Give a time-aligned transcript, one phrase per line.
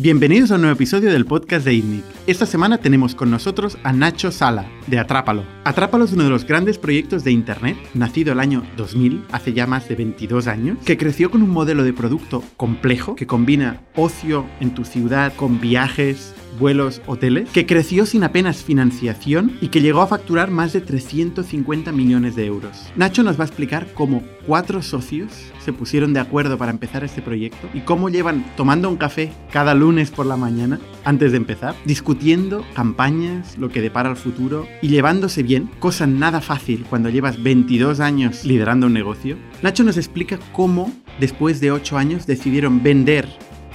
[0.00, 2.04] Bienvenidos a un nuevo episodio del podcast de ITNIC.
[2.28, 5.42] Esta semana tenemos con nosotros a Nacho Sala, de Atrápalo.
[5.64, 9.66] Atrápalo es uno de los grandes proyectos de Internet, nacido el año 2000, hace ya
[9.66, 14.46] más de 22 años, que creció con un modelo de producto complejo que combina ocio
[14.60, 20.00] en tu ciudad con viajes, vuelos, hoteles, que creció sin apenas financiación y que llegó
[20.00, 22.90] a facturar más de 350 millones de euros.
[22.96, 25.30] Nacho nos va a explicar cómo cuatro socios
[25.64, 29.74] se pusieron de acuerdo para empezar este proyecto y cómo llevan tomando un café cada
[29.74, 34.88] lunes por la mañana antes de empezar, discutiendo campañas, lo que depara el futuro y
[34.88, 39.36] llevándose bien, cosa nada fácil cuando llevas 22 años liderando un negocio.
[39.62, 43.28] Nacho nos explica cómo después de 8 años decidieron vender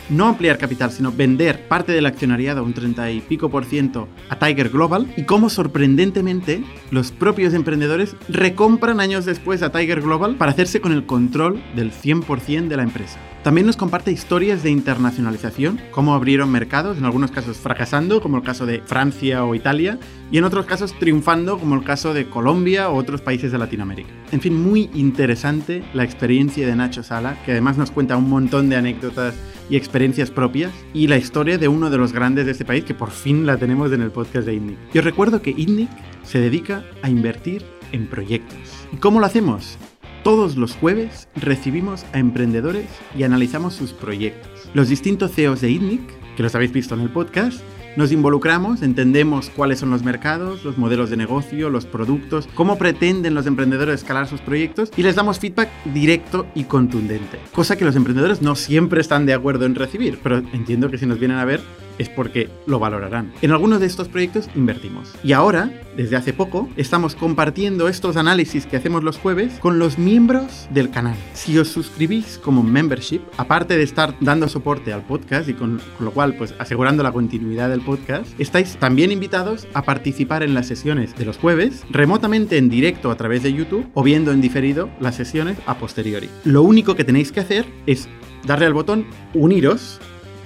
[0.09, 4.37] no ampliar capital, sino vender parte del accionariado, un 30 y pico por ciento, a
[4.37, 10.51] Tiger Global y cómo sorprendentemente los propios emprendedores recompran años después a Tiger Global para
[10.51, 13.19] hacerse con el control del 100% de la empresa.
[13.43, 18.43] También nos comparte historias de internacionalización, cómo abrieron mercados, en algunos casos fracasando, como el
[18.43, 19.99] caso de Francia o Italia,
[20.31, 24.07] y en otros casos triunfando, como el caso de Colombia o otros países de Latinoamérica.
[24.31, 28.69] En fin, muy interesante la experiencia de Nacho Sala, que además nos cuenta un montón
[28.69, 29.35] de anécdotas
[29.69, 32.93] y experiencias propias, y la historia de uno de los grandes de este país, que
[32.93, 34.77] por fin la tenemos en el podcast de ITNIC.
[34.93, 35.89] Yo recuerdo que ITNIC
[36.23, 38.87] se dedica a invertir en proyectos.
[38.93, 39.77] ¿Y cómo lo hacemos?
[40.23, 44.69] Todos los jueves recibimos a emprendedores y analizamos sus proyectos.
[44.73, 46.01] Los distintos CEOs de ITNIC,
[46.37, 47.59] que los habéis visto en el podcast,
[47.97, 53.33] nos involucramos, entendemos cuáles son los mercados, los modelos de negocio, los productos, cómo pretenden
[53.33, 57.39] los emprendedores escalar sus proyectos y les damos feedback directo y contundente.
[57.53, 61.05] Cosa que los emprendedores no siempre están de acuerdo en recibir, pero entiendo que si
[61.05, 61.59] nos vienen a ver
[61.97, 63.33] es porque lo valorarán.
[63.41, 65.13] En algunos de estos proyectos invertimos.
[65.23, 69.97] Y ahora, desde hace poco, estamos compartiendo estos análisis que hacemos los jueves con los
[69.97, 71.15] miembros del canal.
[71.33, 76.11] Si os suscribís como membership, aparte de estar dando soporte al podcast y con, lo
[76.11, 81.15] cual pues asegurando la continuidad del podcast, estáis también invitados a participar en las sesiones
[81.15, 85.15] de los jueves remotamente en directo a través de YouTube o viendo en diferido las
[85.15, 86.29] sesiones a posteriori.
[86.43, 88.07] Lo único que tenéis que hacer es
[88.45, 89.99] darle al botón uniros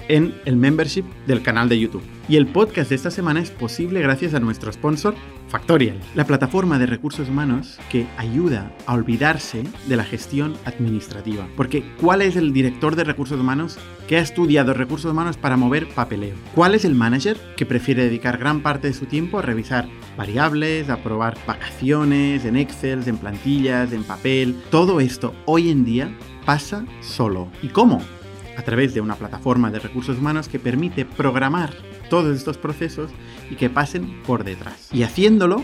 [0.07, 2.03] en el membership del canal de YouTube.
[2.29, 5.16] Y el podcast de esta semana es posible gracias a nuestro sponsor,
[5.47, 11.47] Factorial, la plataforma de recursos humanos que ayuda a olvidarse de la gestión administrativa.
[11.56, 13.78] Porque ¿cuál es el director de recursos humanos
[14.09, 16.35] que ha estudiado recursos humanos para mover papeleo?
[16.53, 20.90] ¿Cuál es el manager que prefiere dedicar gran parte de su tiempo a revisar variables,
[20.90, 24.53] a probar vacaciones en Excel, en plantillas, en papel?
[24.69, 26.13] Todo esto hoy en día
[26.46, 27.47] pasa solo.
[27.62, 28.01] ¿Y cómo?
[28.57, 31.72] A través de una plataforma de recursos humanos que permite programar
[32.09, 33.12] todos estos procesos
[33.50, 34.90] y que pasen por detrás.
[34.91, 35.63] Y haciéndolo,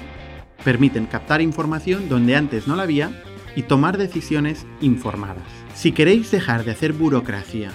[0.63, 3.11] permiten captar información donde antes no la había
[3.55, 5.43] y tomar decisiones informadas.
[5.73, 7.71] Si queréis dejar de hacer burocracia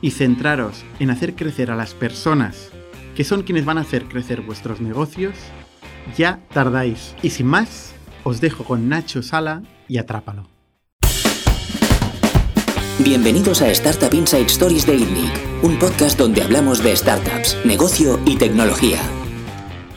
[0.00, 2.70] y centraros en hacer crecer a las personas
[3.16, 5.34] que son quienes van a hacer crecer vuestros negocios,
[6.16, 7.14] ya tardáis.
[7.22, 7.92] Y sin más,
[8.24, 10.51] os dejo con Nacho Sala y atrápalo.
[13.04, 18.36] Bienvenidos a Startup Inside Stories de ITNIC, un podcast donde hablamos de startups, negocio y
[18.36, 18.98] tecnología.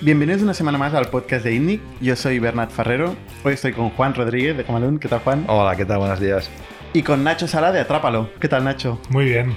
[0.01, 1.81] Bienvenidos una semana más al podcast de ITNIC.
[2.01, 3.15] Yo soy Bernat Ferrero.
[3.43, 4.97] Hoy estoy con Juan Rodríguez de Comalún.
[4.97, 5.45] ¿Qué tal, Juan?
[5.47, 5.99] Hola, ¿qué tal?
[5.99, 6.49] Buenos días.
[6.93, 8.31] Y con Nacho Sala de Atrápalo.
[8.39, 8.99] ¿Qué tal, Nacho?
[9.11, 9.55] Muy bien.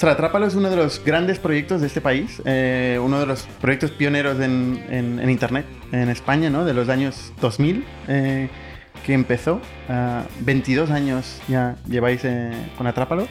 [0.00, 3.90] Atrápalo es uno de los grandes proyectos de este país, eh, uno de los proyectos
[3.90, 6.64] pioneros en, Internet en España, ¿no?
[6.64, 7.84] De los años 2000
[9.04, 9.60] que empezó.
[10.40, 13.28] 22 ah, años ya lleváis eh, con Atrápalo.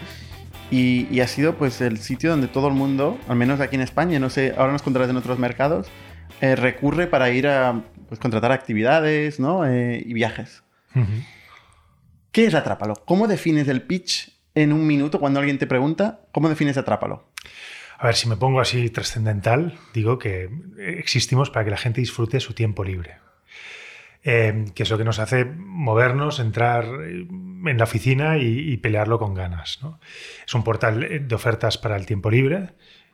[0.69, 4.19] Y, ha sido pues el sitio donde todo el mundo, al menos aquí en España,
[4.19, 5.87] no sé, ahora nos contarás en otros mercados,
[6.39, 9.65] eh, recurre para ir a pues, contratar actividades ¿no?
[9.65, 10.63] Eh, y viajes.
[12.31, 12.93] ¿Qué es Atrápalo?
[13.05, 16.21] ¿Cómo defines el pitch en un minuto cuando alguien te pregunta?
[16.31, 17.25] ¿Cómo defines Atrápalo?
[17.97, 22.39] A ver, si me pongo así trascendental, digo que existimos para que la gente disfrute
[22.39, 23.17] su tiempo libre.
[24.23, 29.33] Em, que es lo que nos hace movernos, entrar en la oficina y, pelearlo con
[29.33, 29.79] ganas.
[30.45, 32.69] Es un portal de ofertas para el tiempo libre,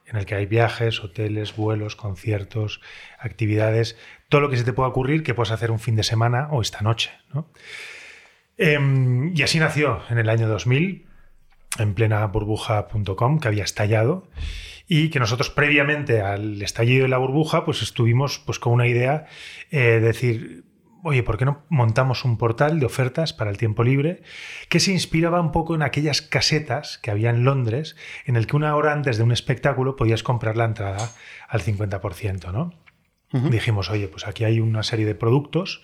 [0.06, 2.82] en el que hay viajes, hoteles, vuelos, conciertos,
[3.20, 3.98] actividades,
[4.28, 6.62] todo lo que se te pueda ocurrir que puedas hacer un fin de semana o
[6.62, 7.12] esta noche.
[8.58, 11.08] Em, y así nació en el año 2000,
[11.80, 14.28] en plena burbuja.com, que había estallado
[14.90, 19.26] y que nosotros previamente al estallido de la burbuja pues estuvimos pues con una idea
[19.70, 20.67] eh, de decir
[21.08, 24.22] oye, ¿por qué no montamos un portal de ofertas para el tiempo libre
[24.68, 27.96] que se inspiraba un poco en aquellas casetas que había en Londres,
[28.26, 31.10] en el que una hora antes de un espectáculo podías comprar la entrada
[31.48, 32.74] al 50%, ¿no?
[33.32, 35.84] Dijimos, oye, pues aquí hay una serie de productos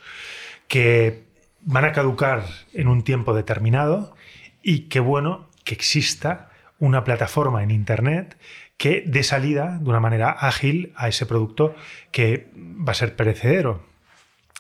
[0.68, 1.24] que
[1.62, 4.16] van a caducar en un tiempo determinado
[4.62, 6.50] y qué bueno que exista
[6.80, 8.38] una plataforma en Internet
[8.78, 11.76] que dé salida de una manera ágil a ese producto
[12.12, 13.93] que va a ser perecedero.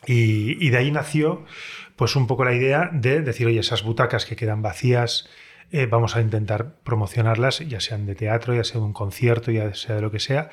[0.05, 1.45] Y, de ahí nació
[1.95, 5.29] pues un poco la idea de decir, oye, esas butacas que quedan vacías,
[5.71, 9.73] eh, vamos a intentar promocionarlas, ya sean de teatro, ya sea de un concierto, ya
[9.73, 10.49] sea de lo que sea.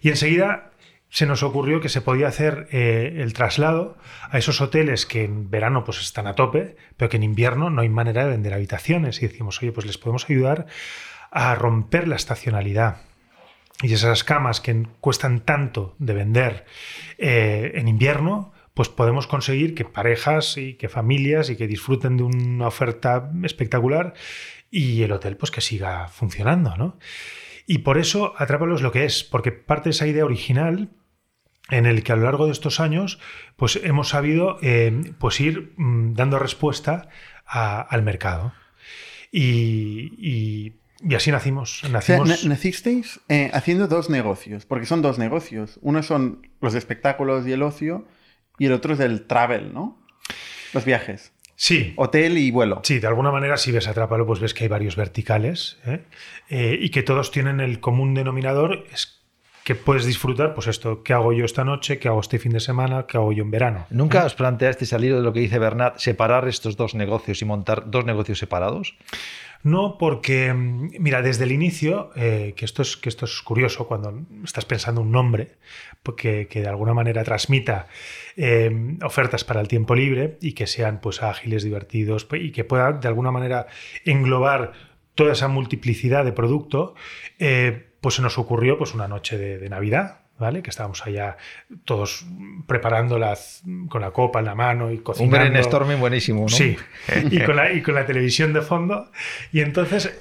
[0.00, 0.72] Y enseguida
[1.10, 3.96] se nos ocurrió que se podía hacer eh, el traslado
[4.30, 7.82] a esos hoteles que en verano pues están a tope, pero que en invierno no
[7.82, 9.22] hay manera de vender habitaciones.
[9.22, 10.66] Y decimos, oye, pues les podemos ayudar
[11.30, 13.02] a romper la estacionalidad.
[13.82, 16.66] Y esas camas que cuestan tanto de vender
[17.16, 22.22] eh, en invierno, pues podemos conseguir que parejas y que familias y que disfruten de
[22.22, 24.14] una oferta espectacular
[24.70, 26.96] y el hotel pues que siga funcionando, ¿no?
[27.66, 30.90] Y por eso Atrápalo es lo que es, porque parte de esa idea original
[31.70, 33.18] en el que a lo largo de estos años
[33.56, 37.08] pues hemos sabido eh, pues ir mm, dando respuesta
[37.46, 38.52] al mercado.
[39.32, 40.74] Y,
[41.16, 41.82] así nacimos.
[41.90, 42.44] nacimos...
[42.44, 45.80] nacisteis eh, haciendo dos negocios, porque son dos negocios.
[45.82, 48.06] Uno son los espectáculos y el ocio,
[48.58, 49.98] y el otro es el travel, ¿no?
[50.72, 51.32] Los viajes.
[51.56, 51.92] Sí.
[51.96, 52.80] Hotel y vuelo.
[52.84, 56.04] Sí, de alguna manera, si ves Atrápalo, pues ves que hay varios verticales ¿eh?
[56.48, 59.18] Eh, y que todos tienen el común denominador es
[59.64, 61.98] que puedes disfrutar, pues esto, ¿qué hago yo esta noche?
[61.98, 63.06] ¿Qué hago este fin de semana?
[63.06, 63.86] ¿Qué hago yo en verano?
[63.90, 67.90] ¿Nunca os planteaste salir de lo que dice Bernat, separar estos dos negocios y montar
[67.90, 68.96] dos negocios separados?
[69.62, 73.86] No, porque, mm, mira, desde el inicio, eh, que, esto es, que esto es curioso
[73.86, 75.56] cuando estás pensando un nombre,
[76.02, 77.88] porque, que de alguna manera transmita
[78.36, 82.64] eh, ofertas para el tiempo libre y que sean pues ágiles, divertidos pues, y que
[82.64, 83.66] pueda de alguna manera
[84.04, 84.72] englobar
[85.18, 86.94] toda esa multiplicidad de producto,
[87.40, 90.62] eh, pues se nos ocurrió pues una noche de, Navidad, ¿vale?
[90.62, 91.36] Que estábamos allá
[91.84, 92.26] todos
[92.66, 95.36] preparándolas con la copa en la mano y cocinando.
[95.36, 96.48] Un brainstorming buenísimo, ¿no?
[96.48, 96.76] Sí,
[97.30, 99.10] y con, la, y con la televisión de fondo.
[99.52, 100.18] Y entonces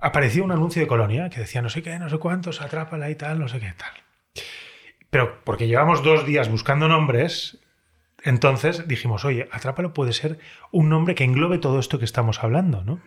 [0.00, 3.14] apareció un anuncio de Colonia que decía no sé qué, no sé cuántos, atrápala y
[3.14, 4.44] tal, no sé qué tal.
[5.10, 7.58] Pero porque llevamos dos días buscando nombres,
[8.22, 10.38] entonces dijimos, oye, Atrápalo puede ser
[10.72, 13.00] un nombre que englobe todo esto que estamos hablando, ¿no?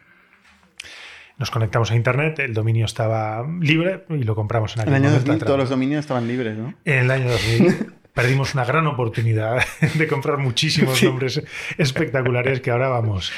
[1.40, 5.06] Nos conectamos a internet, el dominio estaba libre y lo compramos en aquel En el
[5.08, 6.74] año 2000 todos los dominios estaban libres, ¿no?
[6.84, 9.64] En el año 2000 perdimos una gran oportunidad
[9.96, 11.42] de comprar muchísimos nombres
[11.78, 13.32] espectaculares que ahora vamos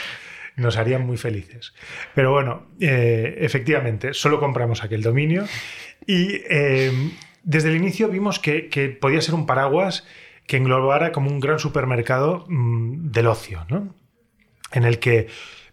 [0.55, 1.73] nos harían muy felices.
[2.13, 5.45] Pero bueno, eh, efectivamente, solo compramos aquel dominio
[6.05, 6.91] y eh,
[7.43, 10.05] desde el inicio vimos que, podía ser un paraguas
[10.47, 13.95] que englobara como un gran supermercado mm, del ocio, ¿no?
[14.71, 15.27] En el que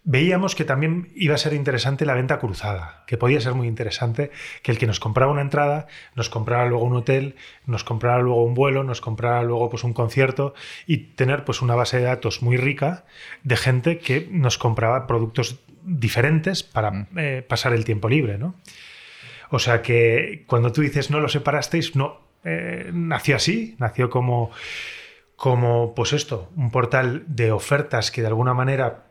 [0.09, 4.31] veíamos que también iba a ser interesante la venta cruzada, que podía ser muy interesante
[4.63, 5.85] que el que nos compraba una entrada,
[6.15, 7.35] nos comprara luego un hotel,
[7.67, 10.55] nos comprara luego un vuelo, nos comprara luego pues un concierto
[10.87, 13.05] y tener pues una base de datos muy rica
[13.43, 17.07] de gente que nos compraba productos diferentes para mm.
[17.17, 18.55] eh, pasar el tiempo libre, ¿no?
[19.51, 24.49] O sea que cuando tú dices no lo separasteis, no, eh, nació así, nació como,
[25.35, 29.08] como, pues esto, un portal de ofertas que de alguna manera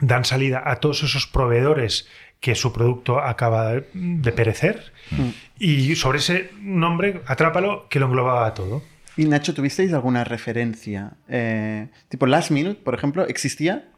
[0.00, 2.08] dan salida a todos esos proveedores
[2.40, 4.92] que su producto acaba de perecer.
[5.10, 5.28] Mm.
[5.58, 8.82] Y sobre ese nombre, Atrápalo, que lo englobaba todo.
[9.16, 11.12] Y Nacho, ¿tuvisteis alguna referencia?
[11.28, 13.88] Eh, tipo Last Minute, por ejemplo, ¿existía?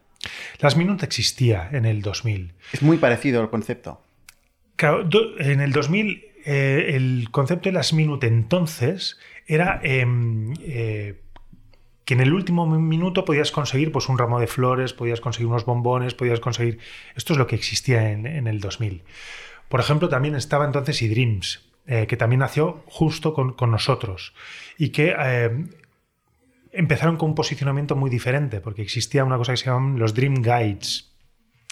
[0.60, 2.52] Last Minute existía en el 2000.
[2.72, 4.02] Es muy parecido el concepto.
[4.76, 5.08] Claro,
[5.38, 9.18] en el 2000 eh, el concepto de las minute entonces
[9.49, 11.21] era em, eh,
[12.06, 15.66] que en el último minuto podías conseguir pues, un ramo de flores, podías conseguir unos
[15.66, 16.78] bombones, podías conseguir...
[17.14, 19.02] Esto es lo que existía en, el 2000.
[19.68, 24.34] Por ejemplo, también estaba entonces eDreams, eh, que también nació justo con, con nosotros
[24.78, 25.14] y que
[26.72, 30.42] empezaron con un posicionamiento muy diferente, porque existía una cosa que se llamaban los Dream
[30.42, 31.15] Guides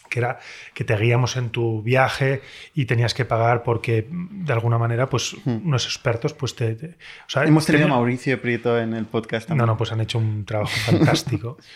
[0.08, 0.38] que era
[0.74, 2.42] que te guíamos en tu viaje
[2.74, 5.66] y tenías que pagar porque de alguna manera pues hmm.
[5.66, 6.96] unos expertos pues te...
[7.34, 9.66] Hemos tenido a Mauricio Prieto en el podcast también.
[9.66, 11.58] No, no, pues han hecho un trabajo fantástico.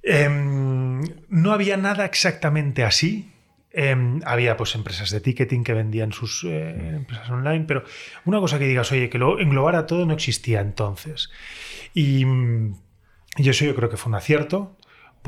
[0.00, 3.30] Em, no había nada exactamente así.
[3.70, 7.84] Em, había pues empresas de ticketing que vendían sus eh, empresas online, pero
[8.24, 11.30] una cosa que digas, oye, que lo englobara todo no existía entonces.
[11.92, 12.24] Y,
[13.36, 14.78] y eso yo creo que fue un acierto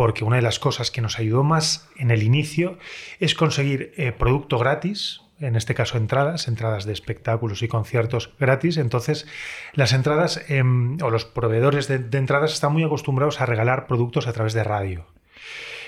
[0.01, 2.79] porque una de las cosas que nos ayudó más en el inicio
[3.19, 8.79] es conseguir eh, producto gratis, en este caso entradas, entradas de espectáculos y conciertos gratis.
[8.79, 9.27] Entonces,
[9.75, 14.33] las entradas em, o los proveedores de, entradas están muy acostumbrados a regalar productos a
[14.33, 15.05] través de radio.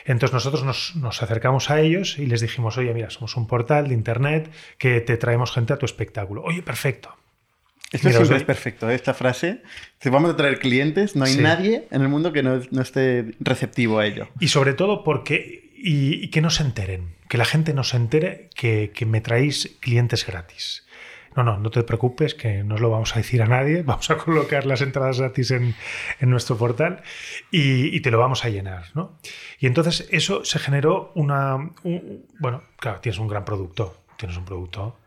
[0.04, 3.88] Entonces nosotros nos, nos, acercamos a ellos y les dijimos, oye, mira, somos un portal
[3.88, 6.42] de Internet que te traemos gente a tu espectáculo.
[6.42, 7.16] Oye, perfecto.
[7.92, 8.94] Esto siempre es perfecto, ¿eh?
[8.94, 9.62] esta frase.
[10.00, 13.98] Si vamos a traer clientes, no hay nadie en el mundo que no, esté receptivo
[13.98, 14.28] a ello.
[14.40, 18.48] Y sobre todo porque y, que no se enteren, que la gente no se entere
[18.54, 20.86] que, me traéis clientes gratis.
[21.36, 23.82] No, no, no te preocupes, que no os lo vamos a decir a nadie.
[23.86, 25.74] Vamos a colocar las entradas gratis en,
[26.20, 27.02] nuestro portal
[27.50, 28.84] y, te lo vamos a llenar.
[28.94, 29.18] ¿no?
[29.58, 31.72] Y entonces eso se generó una.
[32.38, 33.98] bueno, claro, tienes un gran producto.
[34.18, 34.98] Tienes un producto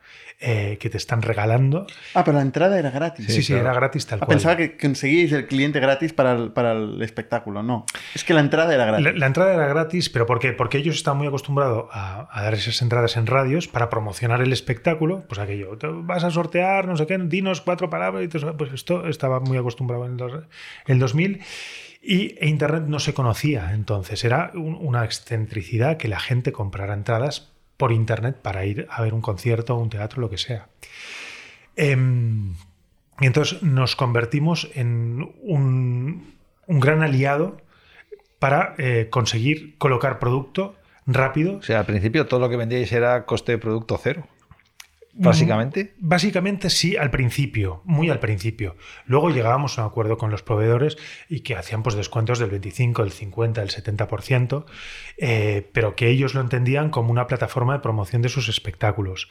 [0.41, 1.87] eh, que te están regalando.
[2.13, 3.25] Ah, pero la entrada era gratis.
[3.33, 4.35] Sí, sí, era gratis tal ah, cual.
[4.35, 7.63] Pensaba que conseguíais el cliente gratis para el, para el espectáculo.
[7.63, 9.17] No, es que la entrada era gratis.
[9.17, 10.51] La, entrada era gratis, pero ¿por qué?
[10.51, 15.23] Porque ellos están muy acostumbrados a, dar esas entradas en radios para promocionar el espectáculo.
[15.27, 18.25] Pues aquello, vas a sortear, no sé qué, dinos cuatro palabras.
[18.25, 20.19] Y todo, pues esto estaba muy acostumbrado en
[20.87, 21.39] el, 2000.
[22.01, 24.25] Y e Internet no se conocía entonces.
[24.25, 29.21] Era una excentricidad que la gente comprara entradas por internet para ir a ver un
[29.21, 30.67] concierto, un teatro, lo que sea.
[31.75, 32.53] Em,
[33.19, 36.35] y entonces nos convertimos en un,
[36.67, 37.57] gran aliado
[38.39, 41.57] para eh, conseguir colocar producto rápido.
[41.57, 44.27] O sea, al principio todo lo que vendíais era coste de producto cero.
[45.17, 45.95] Básicamente.
[45.97, 48.75] Básicamente sí, al principio, muy al principio.
[49.05, 50.97] Luego llegábamos a un acuerdo con los proveedores
[51.29, 54.65] y que hacían pues, descuentos del 25, del 50, del 70%,
[55.17, 59.29] eh, pero que ellos lo entendían como una plataforma de promoción de sus espectáculos.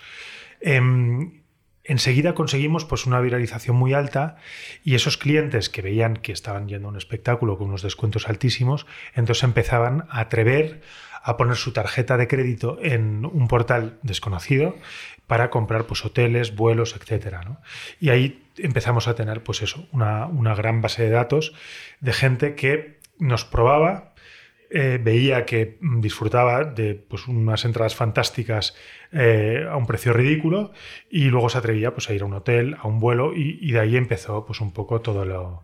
[0.63, 1.43] Em,
[1.85, 4.37] enseguida conseguimos pues, una viralización muy alta
[4.85, 8.87] y esos clientes que veían que estaban yendo a un espectáculo con unos descuentos altísimos,
[9.15, 10.81] entonces empezaban a atrever
[11.27, 14.77] a poner su tarjeta de crédito en un portal desconocido
[15.27, 17.37] para comprar pues, hoteles, vuelos, etc.
[18.01, 21.55] Y ahí empezamos a tener pues eso, una, gran base de datos
[22.01, 24.15] de gente que nos probaba,
[24.71, 28.75] eh, veía que disfrutaba de pues, unas entradas fantásticas
[29.13, 30.73] eh, a un precio ridículo
[31.11, 33.81] y luego se atrevía pues, a ir a un hotel, a un vuelo y, de
[33.81, 35.63] ahí empezó pues, un poco todo lo...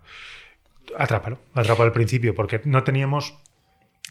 [0.96, 3.38] Atrápalo, atrápalo al principio porque no teníamos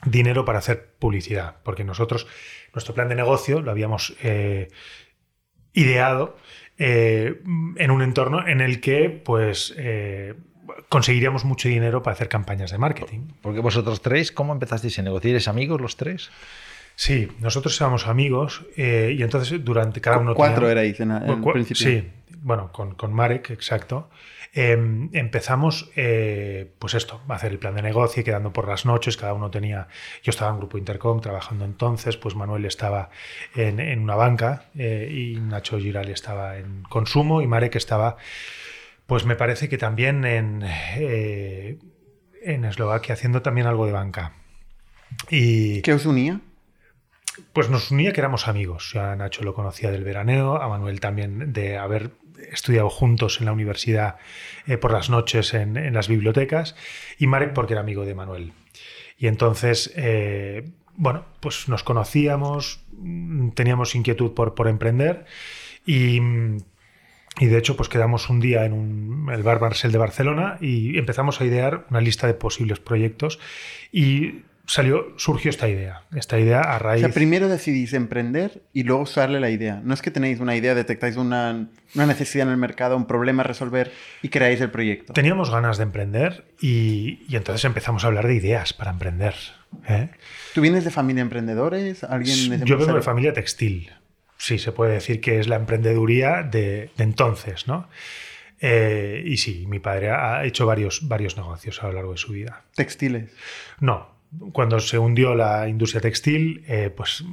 [0.06, 2.28] dinero para hacer publicidad, porque nosotros,
[2.74, 4.70] nuestro plan de negocio lo habíamos eh,
[5.74, 6.38] ideado
[6.78, 7.42] eh,
[7.76, 10.36] en un entorno en el que pues eh,
[10.90, 13.28] conseguiríamos mucho dinero para hacer campañas de marketing.
[13.42, 15.36] Porque vosotros tres, ¿cómo empezasteis a negociar?
[15.36, 16.30] ¿Es amigos los tres?
[16.96, 20.36] Sí, nosotros éramos amigos y entonces durante cada uno...
[20.36, 21.76] Cuatro erais en, el principio.
[21.76, 22.10] Sí,
[22.42, 24.10] bueno, con, con Marek, exacto.
[24.52, 29.16] Em, empezamos, eh, pues esto, a hacer el plan de negocio, quedando por las noches,
[29.16, 29.88] cada uno tenía,
[30.24, 33.12] yo estaba en Grupo Intercom trabajando entonces, pues Manuel estaba
[33.56, 38.18] en, una banca eh, y Nacho Giral estaba en consumo y Marek estaba,
[39.06, 41.78] pues me parece que también en, eh,
[42.42, 44.34] en Eslovaquia haciendo también algo de banca.
[45.30, 46.42] Y, ¿Qué os unía?
[47.54, 48.96] Pues nos unía que éramos amigos.
[48.96, 52.12] a Nacho lo conocía del veraneo, a Manuel también de haber
[52.52, 54.18] estudiado juntos en la universidad
[54.68, 56.76] eh, por las noches en, las bibliotecas,
[57.18, 58.54] y Marek porque era amigo de Manuel.
[59.18, 65.26] Y entonces, eh, bueno, pues nos conocíamos, mm, teníamos inquietud por, por emprender
[65.86, 66.20] y,
[67.40, 71.42] y, de hecho pues quedamos un día en el Bar Marcel de Barcelona y empezamos
[71.42, 73.40] a idear una lista de posibles proyectos
[73.92, 76.04] y salió, surgió esta idea.
[76.16, 77.04] Esta idea a raíz.
[77.04, 79.82] O sea, primero decidís emprender y luego usarle la idea.
[79.84, 83.48] No es que tenéis una idea, detectáis una, necesidad en el mercado, un problema a
[83.48, 85.14] resolver y creáis el proyecto.
[85.14, 89.34] Teníamos ganas de emprender y, entonces empezamos a hablar de ideas para emprender.
[89.88, 90.10] ¿eh?
[90.54, 92.04] ¿Tú vienes de familia de emprendedores?
[92.04, 93.92] ¿Alguien Yo vengo de familia textil.
[94.38, 97.90] Sí, se puede decir que es la emprendeduría de, entonces, ¿no?
[98.62, 102.34] Eh, y sí, mi padre ha hecho varios, varios negocios a lo largo de su
[102.34, 102.64] vida.
[102.76, 103.32] ¿Textiles?
[103.80, 104.19] No,
[104.52, 107.24] cuando se hundió la industria textil, eh, pues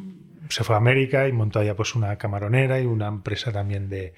[0.48, 4.14] se fue a América y montó allá pues una camaronera y una empresa también de,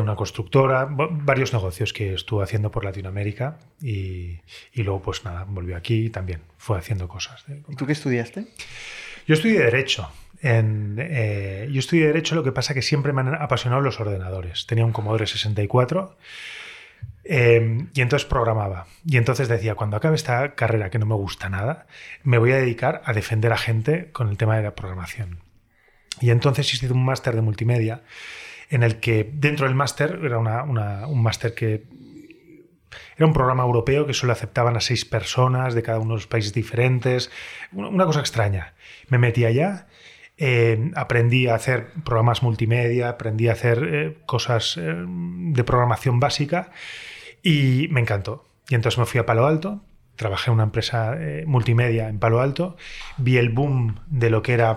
[0.00, 4.40] una constructora, varios negocios que estuvo haciendo por Latinoamérica y,
[4.74, 7.44] luego pues nada, volvió aquí y también fue haciendo cosas.
[7.68, 8.46] ¿Y tú qué estudiaste?
[9.26, 10.10] Yo estudié Derecho.
[10.42, 14.66] En, eh, yo estudié Derecho, lo que pasa que siempre me han apasionado los ordenadores.
[14.66, 16.16] Tenía un Commodore 64
[17.28, 18.86] Em, y entonces programaba.
[19.04, 21.86] Y entonces decía, cuando acabe esta carrera que no me gusta nada,
[22.22, 25.40] me voy a dedicar a defender a gente con el tema de la programación.
[26.20, 28.02] Y entonces hice un máster de multimedia
[28.70, 31.84] en el que dentro del máster era un máster que
[33.16, 36.26] era un programa europeo que solo aceptaban a seis personas de cada uno de los
[36.26, 37.30] países diferentes.
[37.72, 38.74] Una cosa extraña.
[39.08, 39.86] Me metí allá
[40.38, 46.70] eh, aprendí a hacer programas multimedia, aprendí a hacer eh, cosas eh, de programación básica
[47.42, 48.44] y me encantó.
[48.68, 49.82] Y entonces me fui a Palo Alto,
[50.16, 51.16] trabajé en una empresa
[51.46, 52.76] multimedia en Palo Alto,
[53.16, 54.76] vi el boom de lo que era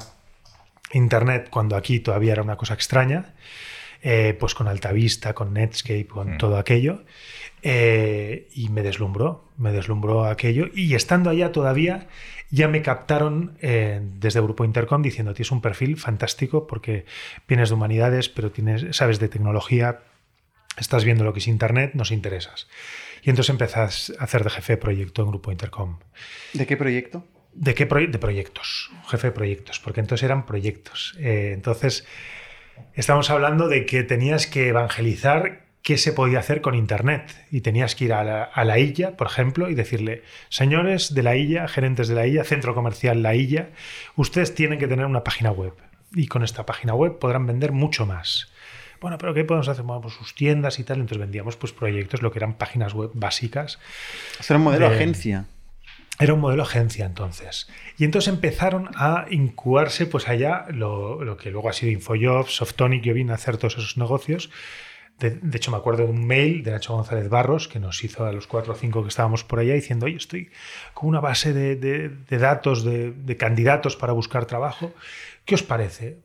[0.94, 3.34] Internet cuando aquí todavía era una cosa extraña.
[4.02, 7.04] eh, pues con Altavista, con Netscape, con todo aquello.
[7.62, 10.68] Eh, y me deslumbró, me deslumbró aquello.
[10.74, 12.08] Y estando allá todavía,
[12.50, 17.06] ya me captaron eh, desde Grupo Intercom diciendo, tienes un perfil fantástico porque
[17.48, 20.00] vienes de humanidades, pero tienes, sabes de tecnología,
[20.80, 22.68] estás viendo lo que es Internet, nos interesas.
[23.22, 26.00] Y entonces empezás a hacer de jefe de proyecto en Grupo Intercom.
[26.54, 27.26] ¿De qué proyecto?
[27.54, 28.92] ¿De qué de proyectos?
[29.08, 31.16] Jefe de proyectos, porque entonces eran proyectos.
[31.20, 32.08] Eh, entonces,
[32.94, 37.36] estamos hablando de que tenías que evangelizar qué se podía hacer con Internet.
[37.52, 41.24] Y tenías que ir a la, a la, Illa, por ejemplo, y decirle, señores de
[41.24, 43.70] la Illa, gerentes de la Illa, centro comercial La Illa,
[44.16, 45.74] ustedes tienen que tener una página web.
[46.14, 48.52] Y con esta página web podrán vender mucho más.
[49.02, 49.84] Bueno, pero ¿qué podemos hacer?
[49.84, 50.98] Bueno, pues sus tiendas y tal.
[51.00, 53.80] Entonces vendíamos pues proyectos, lo que eran páginas web básicas.
[54.48, 55.46] Era un modelo de, agencia.
[56.20, 57.70] Era un modelo agencia entonces.
[57.98, 63.04] Y entonces empezaron a incubarse pues allá lo, lo que luego ha sido Infojobs, Softonic,
[63.04, 64.50] yo vine a hacer todos esos negocios.
[65.18, 68.26] De, de, hecho, me acuerdo de un mail de Nacho González Barros que nos hizo
[68.26, 70.50] a los cuatro o cinco que estábamos por allá diciendo, oye, estoy
[70.94, 74.94] con una base de, de, de datos de, candidatos para buscar trabajo.
[75.44, 76.20] ¿Qué os parece?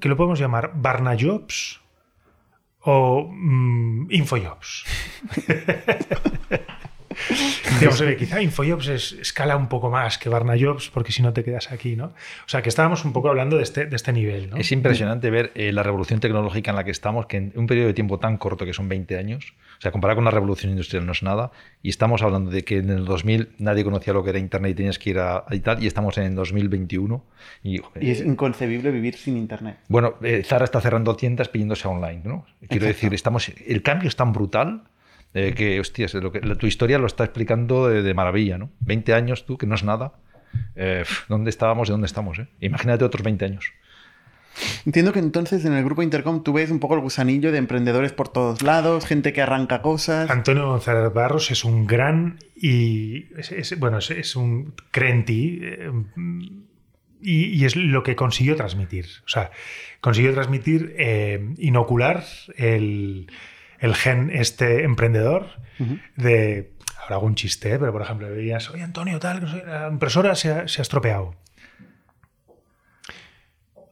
[0.00, 1.80] ¿Que lo podemos llamar Barna Jobs
[2.88, 4.84] o mm, Infojobs.
[7.80, 11.44] Digamos, oye, quizá Infojobs es, escala un poco más que Barnajobs, porque si no te
[11.44, 12.06] quedas aquí, ¿no?
[12.06, 14.56] O sea, que estábamos un poco hablando de este, de este nivel, ¿no?
[14.56, 17.88] Es impresionante ver eh, la revolución tecnológica en la que estamos, que en un periodo
[17.88, 21.06] de tiempo tan corto que son 20 años, o sea, comparado con la revolución industrial
[21.06, 21.50] no es nada,
[21.82, 24.74] y estamos hablando de que en el 2000 nadie conocía lo que era Internet y
[24.74, 27.24] tenías que ir a, y tal, y estamos en el 2021.
[27.62, 29.78] Y, y es inconcebible vivir sin Internet.
[29.88, 32.46] Bueno, eh, Zara está cerrando tiendas pidiéndose online, ¿no?
[32.68, 32.86] Quiero Exacto.
[32.86, 34.82] decir, estamos, el cambio es tan brutal
[35.34, 38.70] eh, que, hostias, lo que, tu historia lo está explicando de, de, maravilla, ¿no?
[38.80, 40.14] 20 años tú, que no es nada.
[40.74, 42.38] Eh, ¿Dónde estábamos y dónde estamos?
[42.38, 42.48] Eh?
[42.60, 43.72] Imagínate otros 20 años.
[44.86, 48.12] Entiendo que entonces en el grupo Intercom tú ves un poco el gusanillo de emprendedores
[48.12, 50.30] por todos lados, gente que arranca cosas.
[50.30, 55.92] Antonio González Barros es un gran y es, es, bueno, es, es un crenti eh,
[57.20, 59.06] y, y, es lo que consiguió transmitir.
[59.24, 59.50] O sea,
[60.00, 62.24] consiguió transmitir, eh, inocular
[62.56, 63.30] el,
[63.78, 65.46] el gen este emprendedor
[65.78, 66.00] uh -huh.
[66.16, 70.50] de ahora hago un chiste, pero por ejemplo veías, oye Antonio, tal, la impresora se
[70.50, 71.34] ha, se ha estropeado.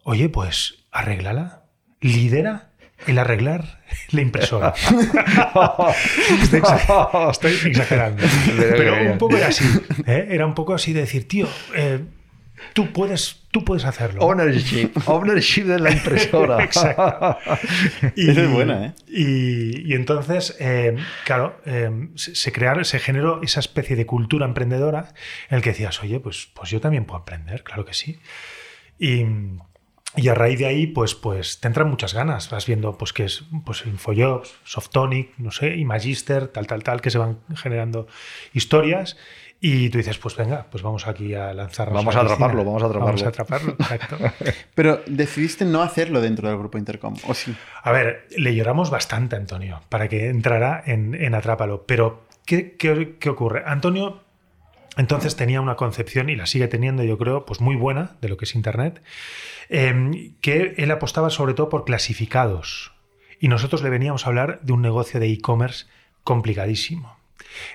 [0.04, 1.64] Oye, pues arréglala,
[2.00, 2.70] lidera
[3.06, 4.74] el arreglar la impresora.
[6.42, 8.22] estoy, exagerando, estoy, exagerando.
[8.56, 9.64] Pero un poco era así.
[10.06, 10.28] ¿eh?
[10.30, 12.00] Era un poco así de decir, tío, eh,
[12.72, 14.22] tú puedes, tú puedes hacerlo.
[14.22, 16.62] Ownership, ownership de la impresora.
[16.64, 17.38] Exacto.
[18.16, 18.94] Y, Esa es buena, ¿eh?
[19.08, 25.14] Y, y entonces, eh, claro, eh, se, crearon, se generó esa especie de cultura emprendedora
[25.48, 28.18] en el que decías, oye, pues, pues yo también puedo aprender, claro que sí.
[28.98, 29.24] Y,
[30.16, 32.48] y a raíz de ahí, pues, pues te entran muchas ganas.
[32.48, 37.00] Vas viendo pues, que es pues, Infojobs, Softonic, no sé, y Magister, tal, tal, tal,
[37.02, 38.06] que se van generando
[38.54, 39.18] historias.
[39.60, 41.94] Y tú dices, pues venga, pues vamos aquí a lanzarnos.
[41.94, 43.06] Vamos a, a atraparlo, vamos a atraparlo.
[43.06, 44.18] Vamos a atraparlo, exacto.
[44.74, 47.56] Pero decidiste no hacerlo dentro del grupo Intercom, ¿o sí?
[47.82, 51.84] A ver, le lloramos bastante a Antonio para que entrara en, en Atrápalo.
[51.86, 53.62] Pero, ¿qué, qué, qué ocurre?
[53.66, 54.20] Antonio
[54.96, 58.38] entonces tenía una concepción, y la sigue teniendo, yo creo, pues muy buena de lo
[58.38, 59.02] que es Internet,
[59.68, 62.92] eh, que él apostaba sobre todo por clasificados.
[63.38, 65.86] Y nosotros le veníamos a hablar de un negocio de e-commerce
[66.24, 67.15] complicadísimo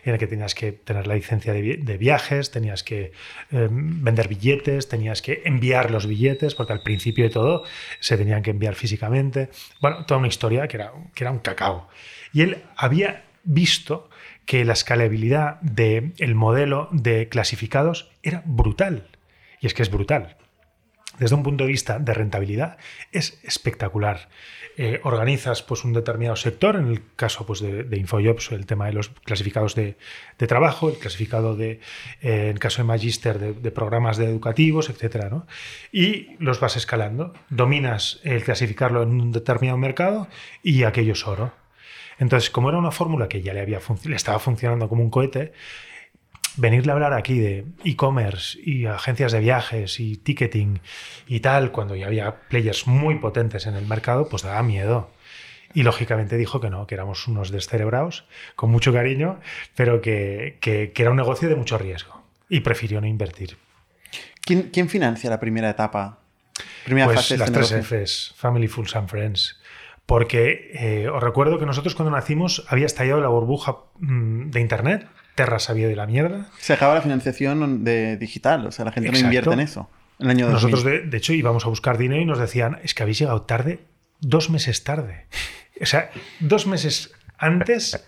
[0.03, 3.11] en el que tenías que tener la licencia de, viajes, tenías que
[3.51, 7.63] eh, vender billetes, tenías que enviar los billetes, porque al principio de todo
[7.99, 9.49] se tenían que enviar físicamente.
[9.79, 11.89] Bueno, toda una historia que era, que era un cacao.
[12.33, 14.09] Y él había visto
[14.45, 19.07] que la escalabilidad del de modelo de clasificados era brutal.
[19.59, 20.37] Y es que es brutal.
[21.21, 22.77] Desde un punto de vista de rentabilidad,
[23.11, 24.29] es espectacular.
[24.75, 28.87] Eh, organizas pues, un determinado sector, en el caso pues, de, de Infojobs, el tema
[28.87, 29.97] de los clasificados de,
[30.47, 31.79] trabajo, el clasificado de,
[32.21, 35.27] eh, en caso de Magister, de, programas educativos, etc.
[35.29, 35.45] ¿no?
[35.91, 37.33] Y los vas escalando.
[37.51, 40.27] Dominas el clasificarlo en un determinado mercado
[40.63, 41.53] y aquello es oro.
[42.17, 45.53] Entonces, como era una fórmula que ya le, había le estaba funcionando como un cohete,
[46.57, 50.79] venirle a hablar aquí de e-commerce y agencias de viajes y ticketing
[51.27, 55.09] y tal, cuando ya había players muy potentes en el mercado, pues daba miedo.
[55.73, 59.39] Y lógicamente dijo que no, que éramos unos descerebrados, con mucho cariño,
[59.75, 62.21] pero que, que, que era un negocio de mucho riesgo.
[62.49, 63.57] Y prefirió no invertir.
[64.41, 66.19] ¿Quién, quién financia la primera etapa?
[66.83, 68.05] Primera pues fase de las este tres negocio?
[68.05, 69.61] Fs, Family, Fools and Friends.
[70.05, 75.07] Porque eh, os recuerdo que nosotros cuando nacimos había estallado la burbuja mmm, de Internet,
[75.35, 76.47] Terra sabía de la mierda.
[76.59, 79.23] Se acaba la financiación de digital, o sea, la gente Exacto.
[79.23, 79.89] no invierte en eso.
[80.19, 80.53] En el año 2000.
[80.53, 83.41] Nosotros, de, de, hecho, íbamos a buscar dinero y nos decían, es que habéis llegado
[83.43, 83.79] tarde
[84.21, 85.25] dos meses tarde.
[85.81, 87.99] O sea, dos meses antes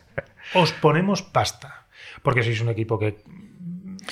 [0.54, 1.88] os ponemos pasta.
[2.22, 3.20] Porque sois un equipo que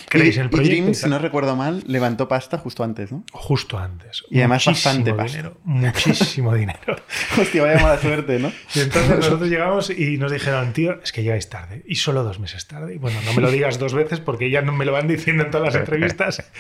[0.08, 0.75] creéis el proyecto.
[0.75, 3.23] Y Dream, si no recuerdo mal, levantó pasta justo antes, ¿no?
[3.32, 4.23] Justo antes.
[4.30, 5.58] Y además bastante dinero.
[5.63, 6.95] Muchísimo dinero.
[7.39, 8.51] Hostia, vaya mala suerte, ¿no?
[8.75, 11.84] Y entonces nosotros llegamos y nos dijeron, tío, es que llegáis tarde.
[11.88, 12.95] Y solo dos meses tarde.
[12.95, 15.43] Y bueno, no me lo digas dos veces porque ya no me lo van diciendo
[15.43, 16.43] en todas las entrevistas.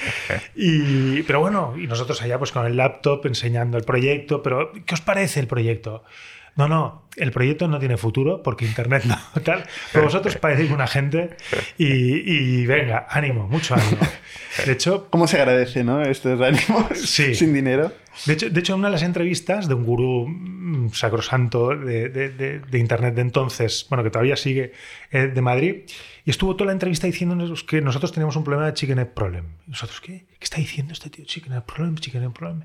[0.55, 4.43] Y, pero bueno, y nosotros allá pues con el laptop enseñando el proyecto.
[4.43, 6.03] Pero, ¿qué os parece el proyecto?
[6.57, 9.63] No, no, el proyecto no tiene futuro porque Internet no, tal.
[9.93, 11.35] Pero vosotros parecéis una gente
[11.77, 13.97] y, y venga, ánimo, mucho ánimo.
[14.65, 16.01] De hecho, ¿Cómo se agradece, no?
[16.01, 17.33] Estos ánimos Sí.
[17.35, 17.93] sin dinero.
[18.25, 22.09] de hecho, de hecho, en una de las entrevistas de un gurú mm, sacrosanto de,
[22.09, 24.73] de- de- de Internet de entonces, bueno, que todavía sigue,
[25.11, 25.83] eh, de Madrid,
[26.25, 29.45] y estuvo toda la entrevista diciéndonos que nosotros teníamos un problema de chicken egg problem.
[29.67, 30.25] Y nosotros, ¿qué?
[30.37, 31.23] ¿Qué está diciendo este tío?
[31.25, 32.63] Chicken egg problem, chicken egg problem.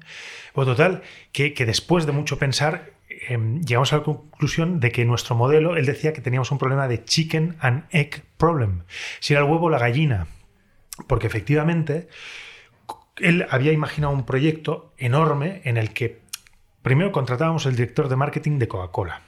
[0.56, 2.95] Bueno, total, que, que después de mucho pensar,
[3.28, 6.88] eh, llegamos a la conclusión de que nuestro modelo, él decía que teníamos un problema
[6.88, 8.82] de chicken and egg problem.
[9.20, 10.26] Si era el huevo o la gallina.
[11.06, 12.08] Porque efectivamente
[13.18, 16.20] él había imaginado un proyecto enorme en el que
[16.82, 19.22] primero contratábamos el director de marketing de Coca-Cola.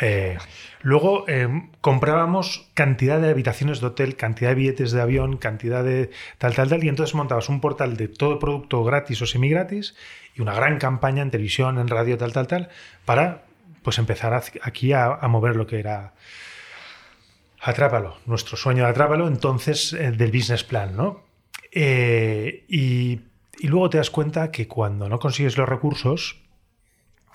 [0.00, 0.38] Eh,
[0.82, 1.48] luego eh,
[1.80, 6.68] comprábamos cantidad de habitaciones de hotel, cantidad de billetes de avión, cantidad de tal, tal,
[6.68, 9.96] tal, y entonces montabas un portal de todo producto gratis o semi-gratis
[10.38, 12.68] y una gran campaña en televisión, en radio, tal, tal, tal,
[13.04, 13.44] para
[13.82, 16.14] pues empezar aquí a, mover lo que era
[17.60, 21.24] Atrápalo, nuestro sueño de Atrápalo, entonces eh, del business plan, ¿no?
[21.72, 23.20] Eh, y,
[23.58, 26.40] y luego te das cuenta que cuando no consigues los recursos,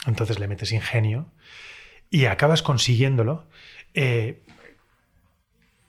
[0.08, 1.28] entonces le metes ingenio
[2.10, 3.48] y acabas consiguiéndolo
[3.94, 4.44] eh,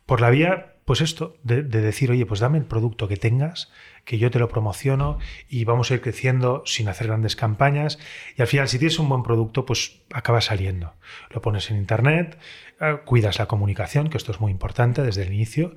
[0.06, 3.70] por la vía, pues esto, de, de decir, oye, pues dame el producto que tengas,
[4.04, 5.18] que yo te lo promociono
[5.48, 7.98] y vamos a ir creciendo sin hacer grandes campañas.
[8.36, 10.94] Y al final, si tienes un buen producto, pues acaba saliendo.
[11.30, 12.38] Lo pones en internet,
[12.80, 15.74] eh, cuidas la comunicación, que esto es muy importante desde el inicio,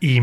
[0.00, 0.20] y,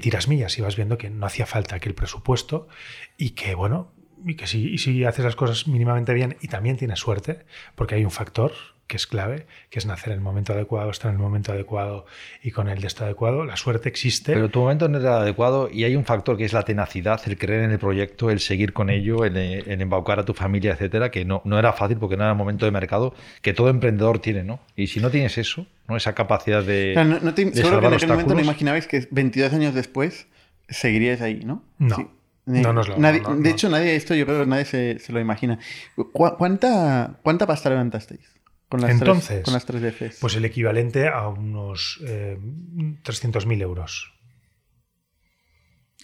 [0.00, 2.68] tiras millas y vas viendo que no hacía falta aquel presupuesto
[3.16, 3.92] y que, bueno,
[4.24, 8.04] y que si, si haces las cosas mínimamente bien y también tienes suerte, porque hay
[8.04, 8.52] un factor
[8.86, 12.04] que es clave, que es nacer en el momento adecuado, estar en el momento adecuado
[12.42, 14.34] y con el destino adecuado, la suerte existe.
[14.34, 17.38] Pero tu momento no era adecuado y hay un factor que es la tenacidad, el
[17.38, 21.10] creer en el proyecto, el seguir con ello, el, el embaucar a tu familia, etcétera,
[21.10, 24.18] que no, no era fácil porque no era el momento de mercado que todo emprendedor
[24.18, 24.60] tiene, ¿no?
[24.76, 25.96] Y si no tienes eso, ¿no?
[25.96, 26.90] Esa capacidad de.
[26.92, 29.74] Claro, no- no te- de seguro que en aquel momento no imaginabais que 22 años
[29.74, 30.26] después
[30.68, 31.62] seguiríais ahí, ¿no?
[31.78, 32.12] No.
[32.46, 34.98] No nos lo- Nadie- no, no, de hecho, nadie, esto yo creo que nadie se,
[34.98, 35.58] se lo imagina.
[35.96, 38.20] ¿Cu- ¿Cuánta, ¿Cuánta pasta levantasteis?
[38.68, 40.18] Con las Entonces, tres, con las tres DFs.
[40.20, 44.12] Pues el equivalente a unos eh, 300.000 euros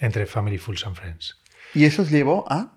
[0.01, 1.41] entre Family, Fools and Friends.
[1.75, 2.77] ¿Y eso os llevó a?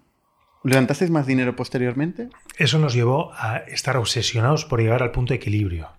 [0.63, 2.30] ¿Levantasteis más dinero posteriormente?
[2.58, 5.89] Eso nos llevó a estar obsesionados por llegar al punto de equilibrio.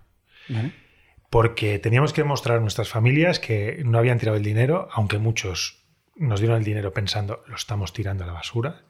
[0.47, 0.73] Vale.
[1.31, 5.83] porque teníamos que demostrar a nuestras familias que no habían tirado el dinero, aunque muchos
[6.15, 8.85] nos dieron el dinero pensando lo estamos tirando a la basura,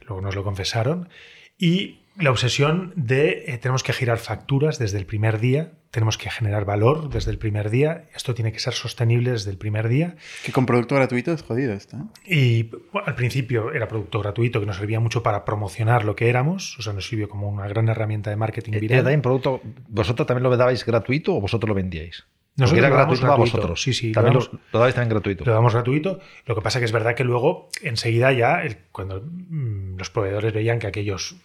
[0.00, 1.10] luego nos lo confesaron,
[1.58, 6.30] y la obsesión de eh, tenemos que girar facturas desde el primer día, tenemos que
[6.30, 10.16] generar valor desde el primer día, esto tiene que ser sostenible desde el primer día,
[10.44, 11.96] Que con producto gratuito es jodido esto.
[11.96, 12.34] ¿eh?
[12.34, 16.28] y bueno, al principio era producto gratuito que nos servía mucho para promocionar lo que
[16.28, 19.20] éramos, o sea, nos sirvió como una gran herramienta de marketing ¿Era viral.
[19.22, 22.24] producto, ¿Vosotros también lo dabais gratuito o vosotros lo vendíais?
[22.58, 23.56] Nosotros era lo gratuito para gratuito.
[23.58, 23.82] vosotros.
[23.82, 25.44] Sí, sí, lo También lo, damos- lo también gratuito.
[25.44, 26.20] Lo damos gratuito.
[26.46, 30.54] Lo que pasa que es verdad que luego, enseguida ya, el- cuando mm, los proveedores
[30.54, 31.36] veían que aquellos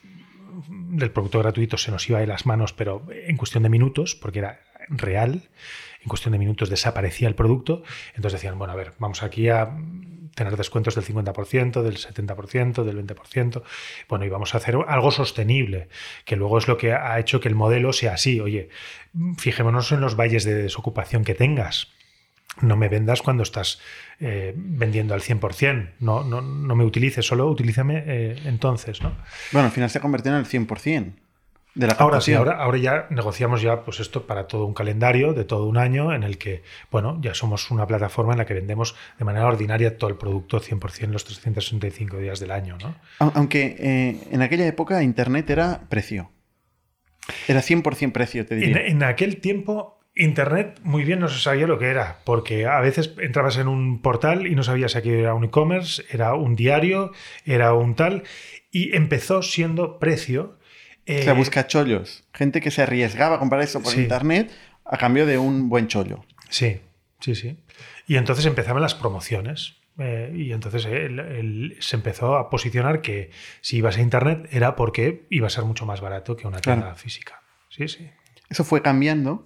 [0.91, 4.39] del producto gratuito se nos iba de las manos, pero en cuestión de minutos, porque
[4.39, 5.49] era real,
[6.01, 7.83] en cuestión de minutos desaparecía el producto,
[8.15, 9.77] entonces decían, bueno, a ver, vamos aquí a
[10.35, 13.63] tener descuentos del 50%, del 70%, del 20%,
[14.07, 15.89] bueno, y vamos a hacer algo sostenible,
[16.25, 18.69] que luego es lo que ha hecho que el modelo sea así, oye,
[19.37, 21.93] fijémonos en los valles de desocupación que tengas,
[22.61, 23.79] no me vendas cuando estás
[24.19, 25.91] eh, vendiendo al 100%.
[25.99, 29.01] No, no, no me utilices, solo utilízame eh, entonces.
[29.01, 29.15] ¿no?
[29.51, 31.13] Bueno, al final se convirtió en el 100%
[31.73, 35.33] de la Ahora sí, ahora, ahora ya negociamos ya pues esto para todo un calendario
[35.33, 38.53] de todo un año en el que, bueno, ya somos una plataforma en la que
[38.53, 42.77] vendemos de manera ordinaria todo el producto 100% los 365 días del año.
[42.83, 42.95] ¿no?
[43.19, 46.29] Au- Aunque eh, en aquella época Internet era precio.
[47.47, 48.85] Era 100% precio, te En, diría.
[48.87, 53.13] en aquel tiempo, Internet muy bien no se sabía lo que era, porque a veces
[53.19, 57.11] entrabas en un portal y no sabías si aquello era un e-commerce, era un diario,
[57.45, 58.23] era un tal,
[58.71, 60.57] y empezó siendo precio.
[61.07, 62.23] O sea, eh, busca chollos.
[62.33, 64.01] Gente que se arriesgaba a comprar eso por Sí.
[64.01, 64.51] Internet
[64.85, 66.23] a cambio de un buen chollo.
[66.49, 66.81] Sí,
[67.19, 67.57] sí, sí.
[68.05, 69.75] Y entonces empezaban las promociones.
[69.97, 73.29] Eh, y entonces él, él se empezó a posicionar que
[73.61, 76.83] si ibas a Internet era porque iba a ser mucho más barato que una tienda
[76.83, 76.97] Claro.
[76.97, 77.41] física.
[77.69, 78.09] Sí, sí.
[78.49, 79.43] Eso fue cambiando,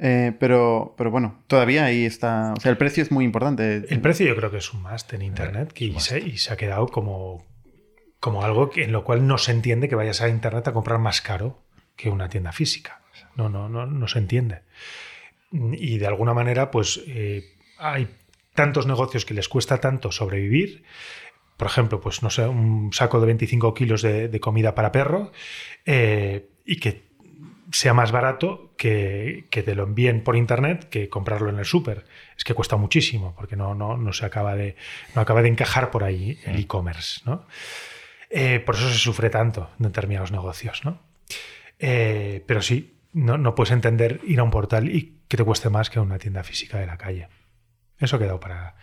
[0.00, 2.54] eh, pero, pero bueno, todavía ahí está.
[2.56, 3.84] O sea, el precio es muy importante.
[3.88, 6.52] El precio yo creo que es un must en Internet que- y, se, y se
[6.52, 7.44] ha quedado como,
[8.18, 10.98] como algo que- en lo cual no se entiende que vayas a Internet a comprar
[10.98, 11.62] más caro
[11.96, 13.02] que una tienda física.
[13.36, 14.62] No, no, no, no se entiende.
[15.52, 17.44] Y de alguna manera, pues eh,
[17.78, 18.08] hay
[18.54, 20.84] tantos negocios que les cuesta tanto sobrevivir.
[21.56, 25.30] Por ejemplo, pues no sé, un saco de 25 kilos de, de comida para perro
[25.84, 27.09] eh, y que
[27.72, 32.04] sea más barato que, que te lo envíen por internet que comprarlo en el súper.
[32.36, 34.76] Es que cuesta muchísimo porque no, no, no se acaba de,
[35.14, 37.20] no acaba de encajar por ahí el e-commerce.
[37.24, 37.46] ¿no?
[38.28, 40.84] Eh, por eso se sufre tanto en determinados negocios.
[40.84, 41.00] ¿no?
[41.78, 45.68] Eh, pero sí, no, no puedes entender ir a un portal y que te cueste
[45.70, 47.28] más que una tienda física de la calle.
[47.98, 48.76] Eso ha quedado para.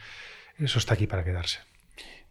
[0.57, 1.59] Eso está aquí para quedarse.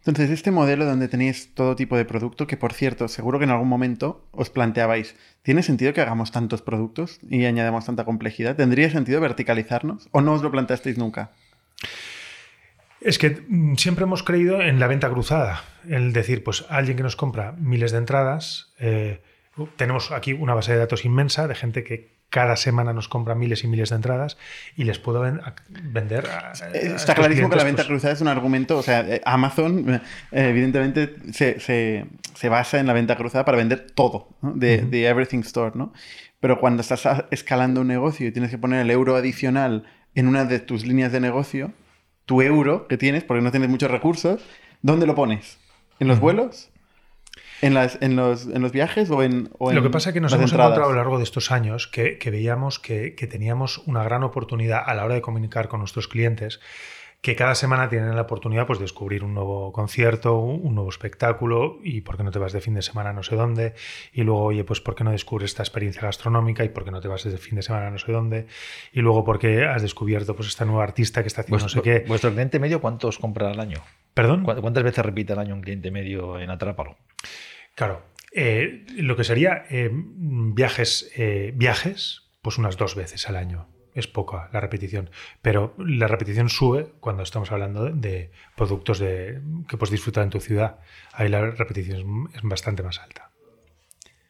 [0.07, 3.51] Entonces, este modelo donde tenéis todo tipo de producto, que por cierto, seguro que en
[3.51, 8.55] algún momento os planteabais, ¿tiene sentido que hagamos tantos productos y añadamos tanta complejidad?
[8.55, 10.07] ¿Tendría sentido verticalizarnos?
[10.11, 11.31] ¿O no os lo planteasteis nunca?
[13.01, 15.63] Es que mm, siempre hemos creído en la venta cruzada.
[15.87, 18.73] El decir, pues alguien que nos compra miles de entradas.
[18.79, 19.21] eh,
[19.75, 23.63] tenemos aquí una base de datos inmensa de gente que cada semana nos compra miles
[23.63, 24.37] y miles de entradas
[24.75, 26.25] y les puedo ven- a- vender.
[26.27, 28.99] a- a estos Está clarísimo que la venta pues, cruzada es un argumento, o sea,
[29.01, 30.01] eh, Amazon eh,
[30.49, 34.51] evidentemente se, se- se basa en la venta cruzada para vender todo, ¿no?
[34.53, 35.93] de, de Everything Store, ¿no?
[36.39, 40.45] Pero cuando estás escalando un negocio y tienes que poner el euro adicional en una
[40.45, 41.71] de tus líneas de negocio,
[42.25, 44.41] tu euro que tienes, porque no tienes muchos recursos,
[44.81, 45.57] ¿dónde lo pones?
[45.99, 46.69] ¿En los vuelos?
[47.61, 50.21] ¿En, las, en, los, ¿En los viajes o en, o Lo que pasa es que
[50.21, 50.71] nos hemos entradas?
[50.71, 54.23] encontrado a lo largo de estos años que, que veíamos que, que teníamos una gran
[54.23, 56.59] oportunidad a la hora de comunicar con nuestros clientes,
[57.19, 61.79] que cada semana tienen la oportunidad pues, de descubrir un nuevo concierto, un nuevo espectáculo,
[61.83, 63.73] y por qué no te vas de fin de semana no sé dónde,
[64.13, 67.01] y luego, oye, pues por qué no descubres esta experiencia gastronómica y por qué no
[67.01, 68.45] te vas de fin de semana no sé dónde,
[68.93, 71.81] y luego por qué has descubierto pues esta nueva artista que está haciendo no sé
[71.81, 72.05] qué.
[72.07, 73.79] vuestro cliente medio, ¿cuántos compra al año?
[74.13, 74.43] ¿Perdón?
[74.43, 76.97] ¿Cu- ¿Cuántas veces repite al año un cliente medio en Atrápalo?
[77.75, 78.03] Claro.
[78.31, 83.67] eh, lo que sería eh, viajes, eh, viajes, pues unas dos veces al año.
[83.97, 85.09] Es poca la repetición.
[85.41, 90.39] Pero la repetición sube cuando estamos hablando de, productos de, que puedes disfrutar en tu
[90.39, 90.79] ciudad.
[91.13, 93.31] Ahí la repetición es, es bastante más alta.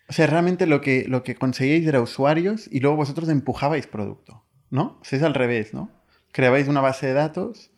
[0.09, 4.45] O sea, realmente lo que, lo que conseguíais era usuarios y luego vosotros empujabais producto,
[4.69, 4.99] ¿no?
[5.01, 5.91] O sea, es al revés, ¿no?
[6.31, 7.71] Creabais una base de datos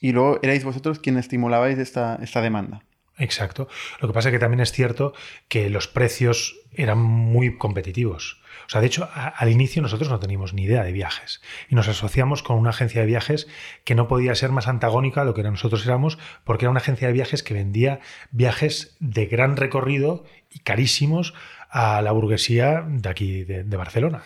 [0.00, 2.82] y luego erais vosotros quienes estimulabais esta, esta demanda.
[3.16, 3.68] Exacto.
[4.00, 5.12] Lo que pasa es que también es cierto
[5.48, 8.41] que los precios eran muy competitivos.
[8.66, 11.88] O sea, de hecho, al inicio nosotros no teníamos ni idea de viajes y nos
[11.88, 13.48] asociamos con una agencia de viajes
[13.84, 17.08] que no podía ser más antagónica a lo que nosotros éramos, porque era una agencia
[17.08, 21.34] de viajes que vendía viajes de gran recorrido y carísimos
[21.70, 24.22] a la burguesía de aquí, de, de Barcelona.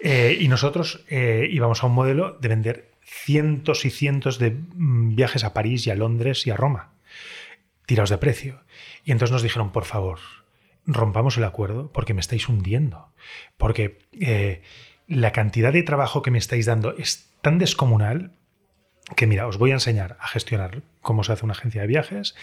[0.00, 5.14] Eh, y nosotros eh, íbamos a un modelo de vender cientos y cientos de mm,
[5.14, 6.92] viajes a París y a Londres y a Roma
[7.90, 8.62] tirados de precio.
[9.04, 10.20] Y entonces nos dijeron, por favor,
[10.92, 13.12] rompamos el acuerdo porque me estáis hundiendo.
[13.56, 14.62] Porque eh,
[15.06, 18.32] la cantidad de trabajo que me estáis dando es tan descomunal
[19.16, 22.36] que, mira, os voy a enseñar a gestionar cómo se hace una agencia de viajes,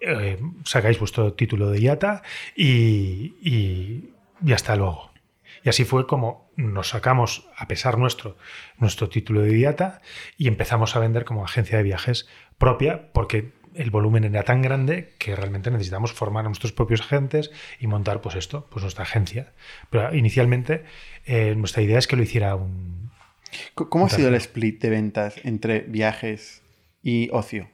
[0.00, 2.22] eh, sacáis vuestro título de IATA
[2.56, 5.12] y, y, y hasta luego.
[5.64, 8.36] Y así fue como nos sacamos, a pesar nuestro,
[8.78, 10.00] nuestro título de IATA
[10.36, 15.14] y empezamos a vender como agencia de viajes propia porque el volumen era tan grande
[15.18, 17.50] que realmente necesitamos formar a nuestros propios agentes
[17.80, 19.52] y montar pues esto, pues nuestra agencia.
[19.90, 20.84] Pero inicialmente
[21.26, 23.10] eh, nuestra idea es que lo hiciera un...
[23.74, 26.62] ¿Cómo ha sido el split de ventas entre viajes
[27.02, 27.68] y ocio?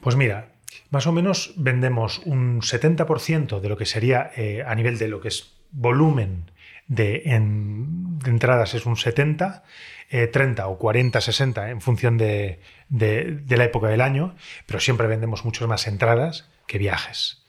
[0.00, 0.52] Pues mira,
[0.90, 5.20] más o menos vendemos un 70% de lo que sería eh, a nivel de lo
[5.20, 6.50] que es volumen
[6.86, 9.64] de, en- de entradas es un 70,
[10.10, 14.34] eh, 30 o 40, 60 en función de, de- de la época del año,
[14.66, 17.42] pero siempre vendemos muchas más entradas que viajes.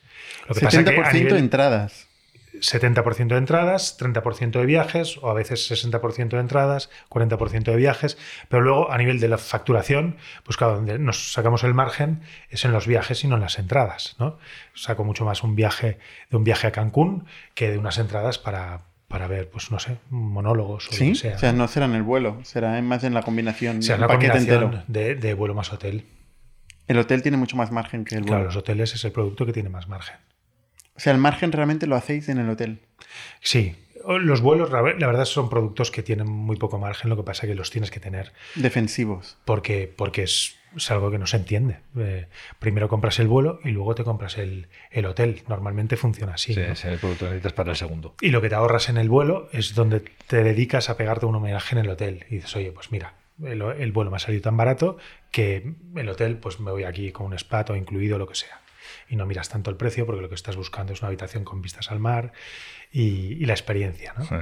[0.48, 2.06] Lo que pasa 70% que a nivel- entradas.
[2.60, 8.18] 70% de entradas, 30% de viajes, o a veces 60% de entradas, 40% de viajes,
[8.48, 12.64] pero luego a nivel de la facturación, pues claro, donde nos sacamos el margen es
[12.64, 14.38] en los viajes y no en las entradas, ¿no?
[14.74, 15.98] Saco mucho más un viaje
[16.30, 19.96] de un viaje a Cancún que de unas entradas para, para ver, pues no sé,
[20.10, 21.06] monólogos o ¿Sí?
[21.08, 21.36] lo que sea.
[21.36, 24.32] O sea, no será en el vuelo, será más en la combinación, el la paquete
[24.34, 24.84] combinación entero.
[24.86, 26.04] de, de vuelo más hotel.
[26.86, 28.32] El hotel tiene mucho más margen que el vuelo.
[28.36, 30.16] Claro, los hoteles es el producto que tiene más margen.
[30.94, 32.80] O sea, el margen realmente lo hacéis en el hotel.
[33.40, 33.74] Sí,
[34.20, 37.46] los vuelos, la la verdad, son productos que tienen muy poco margen, lo que pasa
[37.46, 39.36] es que los tienes que tener Defensivos.
[39.44, 41.80] porque, porque es, es algo que no se entiende.
[41.96, 42.28] Eh,
[42.58, 45.42] primero compras el vuelo y luego te compras el, el hotel.
[45.48, 46.54] Normalmente funciona así.
[46.54, 46.72] Sí, ¿no?
[46.72, 48.14] es el producto que necesitas para el segundo.
[48.20, 51.34] Y lo que te ahorras en el vuelo es donde te dedicas a pegarte un
[51.34, 52.24] homenaje en el hotel.
[52.30, 54.98] Y dices, oye, pues mira, el, el vuelo me ha salido tan barato
[55.30, 58.60] que el hotel, pues me voy aquí con un spa todo incluido, lo que sea.
[59.08, 61.62] Y no miras tanto el precio porque lo que estás buscando es una habitación con
[61.62, 62.32] vistas al mar
[62.92, 64.14] y, y la experiencia.
[64.16, 64.24] ¿no?
[64.24, 64.34] Sí.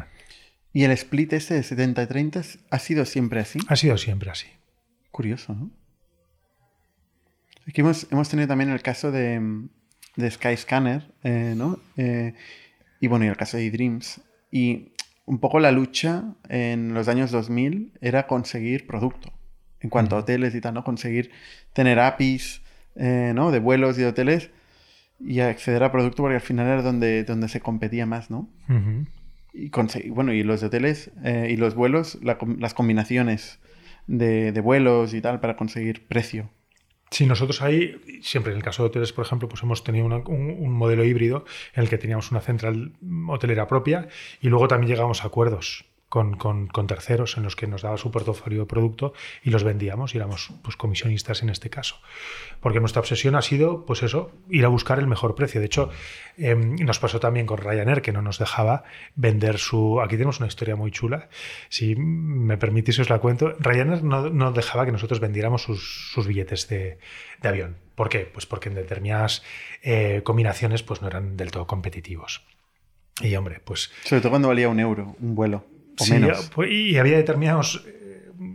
[0.72, 3.60] ¿Y el split ese de 70-30 ha sido siempre así?
[3.68, 4.48] Ha sido siempre así.
[5.10, 5.70] Curioso, ¿no?
[7.68, 9.66] Aquí hemos, hemos tenido también el caso de,
[10.16, 11.78] de Skyscanner, eh, ¿no?
[11.96, 12.34] Eh,
[13.00, 14.20] y bueno, y el caso de eDreams.
[14.50, 14.92] Y
[15.24, 19.32] un poco la lucha en los años 2000 era conseguir producto.
[19.80, 20.84] En cuanto a hoteles y tal, ¿no?
[20.84, 21.30] Conseguir
[21.72, 22.62] tener APIs,
[22.94, 23.50] eh, ¿no?
[23.50, 24.50] De vuelos y de hoteles
[25.20, 28.48] y acceder a producto porque al final era donde, donde se competía más, ¿no?
[29.52, 33.58] Y conseguir, bueno, y los hoteles eh, y los vuelos, la las combinaciones
[34.06, 36.50] de, de vuelos y tal para conseguir precio.
[37.10, 40.16] Sí, nosotros ahí, siempre en el caso de hoteles, por ejemplo, pues hemos tenido una-
[40.18, 42.92] un, un modelo híbrido en el que teníamos una central
[43.28, 44.08] hotelera propia
[44.40, 47.96] y luego también llegamos a acuerdos con, con- con terceros en los que nos daba
[47.96, 51.96] su portafolio de producto y los vendíamos y éramos pues, comisionistas en este caso.
[52.60, 55.60] Porque nuestra obsesión ha sido, pues eso, ir a buscar el mejor precio.
[55.60, 55.90] De hecho,
[56.38, 58.84] eh, nos pasó también con Ryanair, que no nos dejaba
[59.16, 60.00] vender su...
[60.00, 61.28] Aquí tenemos una historia muy chula.
[61.70, 63.54] Si me permitís, os la cuento.
[63.58, 66.98] Ryanair no, no dejaba que nosotros vendiéramos sus, sus billetes de,
[67.42, 67.78] de avión.
[67.96, 68.20] ¿Por qué?
[68.32, 69.42] Pues porque en determinadas
[69.82, 72.44] eh, combinaciones pues no eran del todo competitivos.
[73.20, 75.64] Y hombre, pues Sobre todo cuando valía un euro, un vuelo.
[76.00, 76.50] O sí, menos.
[76.54, 77.84] pues, y había determinados...
[77.86, 77.92] eh,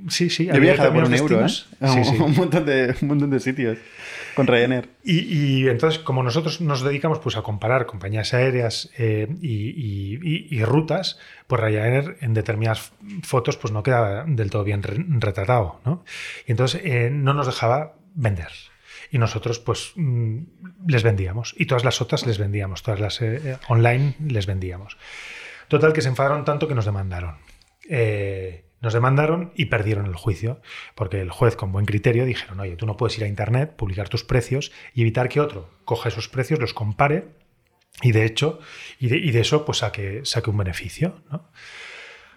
[0.09, 1.49] Sí, sí, Yo había viajado por un euro, ¿eh?
[1.49, 1.65] Sí,
[2.03, 2.15] sí.
[2.19, 3.77] Un, montón de, un montón de sitios
[4.35, 4.89] con Ryanair.
[5.03, 10.47] Y, y entonces, como nosotros nos dedicamos pues, a comparar compañías aéreas eh, y, y-
[10.51, 12.91] y- rutas, pues Ryanair en determinadas
[13.23, 15.81] fotos pues, no queda del todo bien re- retratado.
[15.83, 16.03] ¿no?
[16.47, 18.49] Y entonces eh, no nos dejaba vender.
[19.11, 20.37] Y nosotros pues mm,
[20.87, 21.55] les vendíamos.
[21.57, 22.83] Y todas las otras les vendíamos.
[22.83, 24.95] Todas las eh, eh, online les vendíamos.
[25.71, 27.37] Total, que se enfadaron tanto que nos demandaron.
[27.87, 30.59] Eh, nos demandaron y perdieron el juicio,
[30.95, 34.09] porque el juez con buen criterio dijeron, oye, tú no puedes ir a Internet, publicar
[34.09, 37.29] tus precios y evitar que otro coja esos precios, los compare
[38.01, 38.59] y de hecho,
[38.99, 41.21] y de, eso pues saque, saque un beneficio.
[41.31, 41.49] ¿no?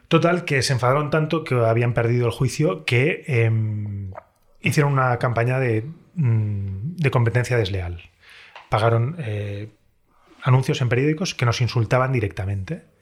[0.07, 4.13] Total, que se enfadaron tanto que habían perdido el juicio que em,
[4.61, 8.01] hicieron una campaña de, mm, de competencia desleal.
[8.69, 9.71] Pagaron eh,
[10.41, 12.94] anuncios en periódicos que nos insultaban directamente.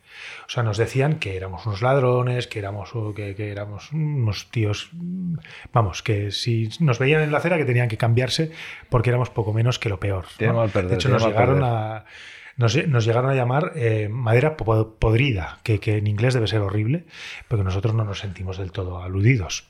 [0.46, 4.90] O sea, nos decían que éramos unos ladrones, que éramos, que, que éramos unos tíos,
[5.72, 8.52] vamos, que si nos veían en la acera que tenían que cambiarse
[8.88, 10.26] porque éramos poco menos que lo peor.
[10.88, 12.04] de hecho, nos llegaron, a,
[12.56, 16.60] nos, nos llegaron a llamar eh, madera po- podrida, que, que en inglés debe ser
[16.60, 17.04] horrible,
[17.48, 19.68] porque nosotros no nos sentimos del todo aludidos.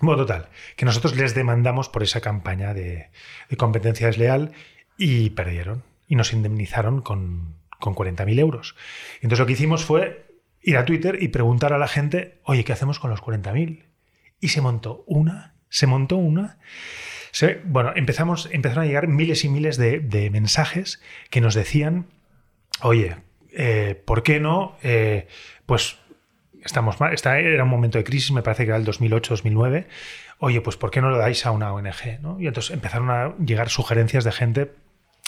[0.00, 3.10] Bueno, total, que nosotros les demandamos por esa campaña de,
[3.48, 4.52] de competencia desleal
[4.98, 5.82] y perdieron.
[6.08, 7.54] Y nos indemnizaron con,
[7.84, 8.74] con 40.000 euros.
[9.16, 10.26] Entonces lo que hicimos fue
[10.62, 13.84] ir a Twitter y preguntar a la gente, oye, ¿qué hacemos con los 40.000?
[14.40, 16.58] Y se montó una, se montó una.
[17.30, 22.06] Se- bueno, empezamos, empezaron a llegar miles y miles de, mensajes que nos decían,
[22.80, 23.16] oye,
[23.52, 24.76] eh, ¿por qué no?
[24.82, 25.28] Eh,
[25.66, 25.98] pues
[26.64, 29.86] estamos mal, esta era un momento de crisis, me parece que era el 2008-2009.
[30.38, 32.20] Oye, pues ¿por qué no lo dais a una ONG?
[32.22, 32.40] ¿no?
[32.40, 34.72] Y entonces empezaron a llegar sugerencias de gente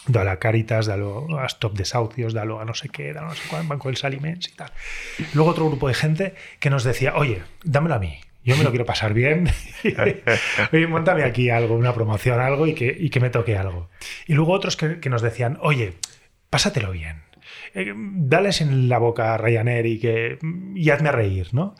[0.06, 3.34] de a Caritas, de a, Stop Desahucios, de a, no sé qué, de a no
[3.34, 4.70] sé cuál, Banco dels Aliments y tal.
[5.34, 8.70] Luego otro grupo de gente que nos decía, oye, dámelo a mí, yo me lo
[8.70, 9.50] quiero pasar bien,
[10.72, 13.90] oye, montame aquí algo, una promoción, algo y que, y que me toque algo.
[14.26, 15.94] Y luego otros que, que nos decían, oye,
[16.48, 17.22] pásatelo bien,
[17.74, 20.38] eh, dales en la boca a Ryanair y, que,
[20.74, 21.74] y hazme reír, ¿no?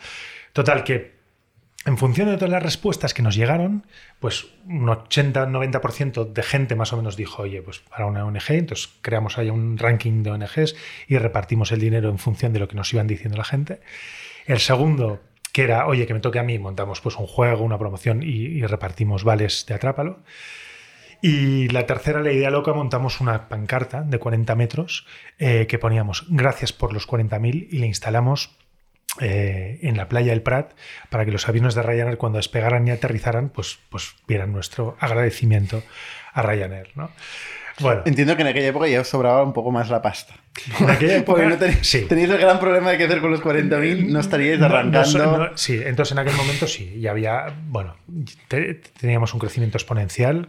[0.52, 1.15] Total, que
[1.86, 3.86] en función de todas las respuestas que nos llegaron,
[4.18, 8.92] pues un 80-90% de gente más o menos dijo, oye, pues para una ONG, entonces
[9.02, 10.74] creamos ahí un ranking de ONGs
[11.06, 13.80] y repartimos el dinero en función de lo que nos iban diciendo la gente.
[14.46, 15.20] El segundo,
[15.52, 18.60] que era, oye, que me toque a mí, montamos pues un juego, una promoción y,
[18.66, 20.18] repartimos vales de Atrápalo.
[21.22, 25.06] Y la tercera, la idea loca, montamos una pancarta de 40 metros
[25.38, 28.50] eh, que poníamos gracias por los 40.000 y le instalamos
[29.20, 30.72] eh, en la playa del Prat
[31.10, 35.82] para que los aviones de Ryanair cuando despegaran y aterrizaran pues, pues vieran nuestro agradecimiento
[36.32, 36.90] a Ryanair.
[36.94, 37.10] ¿no?
[37.80, 40.34] Bueno, Entiendo que en aquella época ya os sobraba un poco más la pasta.
[40.80, 42.06] en aquella época Porque no tenéis, sí.
[42.08, 45.36] tenéis el gran problema de qué hacer con los 40.000, no estaríais No, no, arrancando.
[45.38, 47.94] no, sí, entonces en aquel momento sí, ya había, bueno,
[48.48, 50.48] te- teníamos un crecimiento exponencial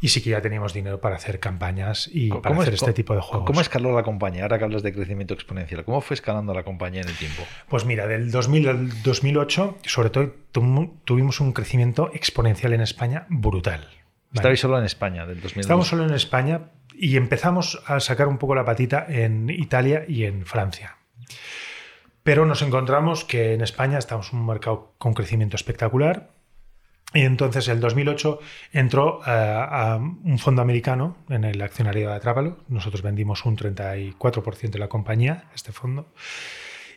[0.00, 3.20] y sí que ya teníamos dinero para hacer campañas y para hacer este tipo de
[3.20, 3.46] juegos.
[3.46, 4.42] ¿Cómo escaló la compañía?
[4.44, 7.42] Ahora que hablas de crecimiento exponencial, ¿cómo fue escalando la compañía en el tiempo?
[7.68, 13.26] Pues mira, del 2000 al 2008, sobre todo tu- tuvimos un crecimiento exponencial en España
[13.28, 13.88] brutal.
[14.34, 15.60] Estabais solo en España del 2002.
[15.60, 20.24] Estamos solo en España y empezamos a sacar un poco la patita en Italia y
[20.24, 20.96] en Francia.
[22.22, 26.30] Pero nos encontramos que en España estamos en un mercado con crecimiento espectacular.
[27.14, 28.38] Y entonces, el 2008
[28.72, 32.58] entró eh, a un fondo americano en el accionario de Atrápalo.
[32.68, 36.12] Nosotros vendimos un 34% de la compañía, este fondo.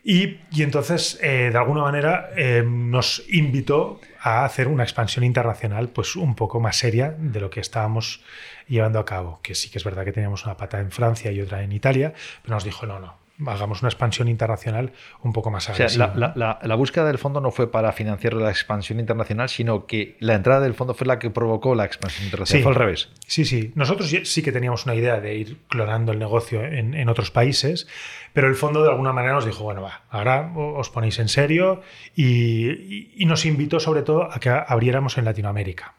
[0.03, 6.15] Y, entonces, eh, de alguna manera, eh, nos invitó a hacer una expansión internacional pues
[6.15, 8.23] un poco más seria de lo que estábamos
[8.67, 9.39] llevando a cabo.
[9.43, 12.13] Que sí que es verdad que teníamos una pata en Francia y otra en Italia,
[12.41, 16.05] pero nos dijo, no, no, hagamos una expansión internacional un poco más agresiva.
[16.05, 19.49] O sea, la, la, la, búsqueda del fondo no fue para financiar la expansión internacional,
[19.49, 22.59] sino que la entrada del fondo fue la que provocó la expansión internacional.
[22.59, 22.63] Sí.
[22.63, 23.09] Fue al revés.
[23.27, 23.71] Sí, sí.
[23.75, 27.87] Nosotros sí que teníamos una idea de ir clonando el negocio en, en, otros países,
[28.33, 31.81] pero el fondo de alguna manera nos dijo, bueno, va, ahora os ponéis en serio
[32.15, 35.95] y, nos invitó sobre todo a que abriéramos en Latinoamérica.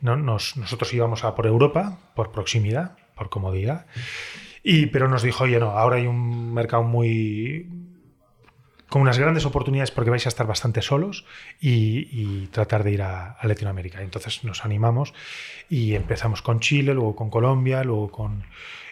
[0.00, 0.16] ¿No?
[0.16, 3.86] Nos, nosotros íbamos a por Europa, por proximidad, por comodidad.
[4.64, 7.68] Y, pero nos dijo, oye, no, ahora hay un mercado muy
[8.88, 11.26] con unas grandes oportunidades porque vais a estar bastante solos
[11.60, 14.00] y, y tratar de ir a, a, Latinoamérica.
[14.02, 15.12] Entonces nos animamos
[15.68, 18.44] y empezamos con Chile, luego con Colombia, luego con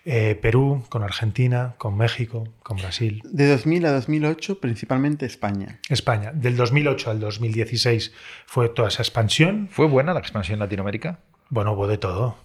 [0.04, 3.22] eh, Perú, con Argentina, con México, con Brasil.
[3.24, 5.78] De 2000 a 2008, principalmente España.
[5.88, 6.32] España.
[6.34, 8.12] Del 2008 al 2016
[8.46, 9.68] fue toda esa expansión.
[9.70, 11.20] ¿Fue buena la expansión en Latinoamérica?
[11.48, 12.36] Bueno, hubo de todo.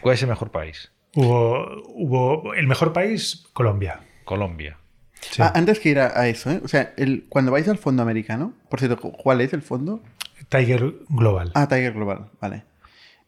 [0.00, 0.90] ¿Cuál es el mejor país?
[1.14, 4.00] Hubo, hubo el mejor país, Colombia.
[4.24, 4.78] Colombia.
[5.20, 5.42] Sí.
[5.42, 6.60] Ah, antes que ir a, a eso, ¿eh?
[6.62, 10.02] o sea, el, cuando vais al fondo americano, por cierto, ¿cuál es el fondo?
[10.48, 11.50] Tiger Global.
[11.54, 12.64] Ah, Tiger Global, vale.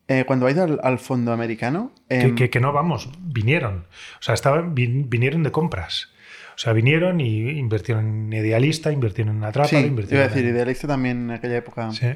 [0.08, 1.92] Eh, cuando vais al, al fondo americano...
[2.08, 3.86] Eh, que, que, que, no vamos, vinieron.
[4.20, 6.10] O sea, estaban, vin, vinieron de compras.
[6.54, 10.48] O sea, vinieron y invirtieron en Idealista, invirtieron en Atrapa, sí, invirtieron iba a decir,
[10.48, 10.54] en...
[10.54, 11.90] Idealista también en aquella época.
[11.92, 12.06] Sí.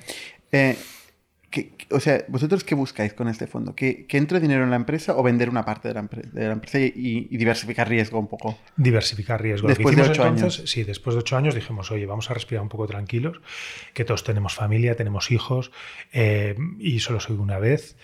[1.51, 3.75] ¿Qué, o sea, ¿vosotros qué buscáis con este fondo?
[3.75, 6.47] ¿Que, que, entre dinero en la empresa o vender una parte de la, empre de
[6.47, 8.57] la empresa y, y, diversificar riesgo un poco?
[8.77, 9.67] Diversificar riesgo.
[9.67, 10.71] Después de ocho entonces, años.
[10.71, 13.41] Sí, después de ocho años dijimos, oye, vamos a respirar un poco tranquilos,
[13.95, 15.73] que todos tenemos familia, tenemos hijos
[16.13, 17.97] eh, y solo soy una vez.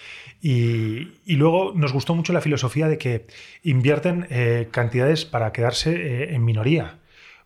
[0.42, 3.26] Y, y, luego nos gustó mucho la filosofía de que
[3.62, 6.99] invierten eh, cantidades para quedarse eh, en minoría,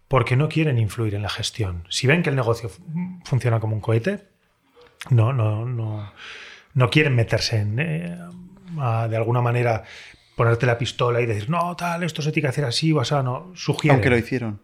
[0.08, 1.84] porque no quieren influir en la gestión.
[1.90, 2.70] Si ven que el negocio
[3.24, 4.29] funciona como un cohete,
[5.08, 6.12] no, no, no,
[6.74, 8.18] no quieren meterse en, eh,
[8.78, 9.84] a, de alguna manera,
[10.36, 13.14] ponerte la pistola y decir, no, tal, esto se tiene que hacer así o así,
[13.14, 13.96] no, sugieren.
[13.96, 14.60] Aunque lo hicieron.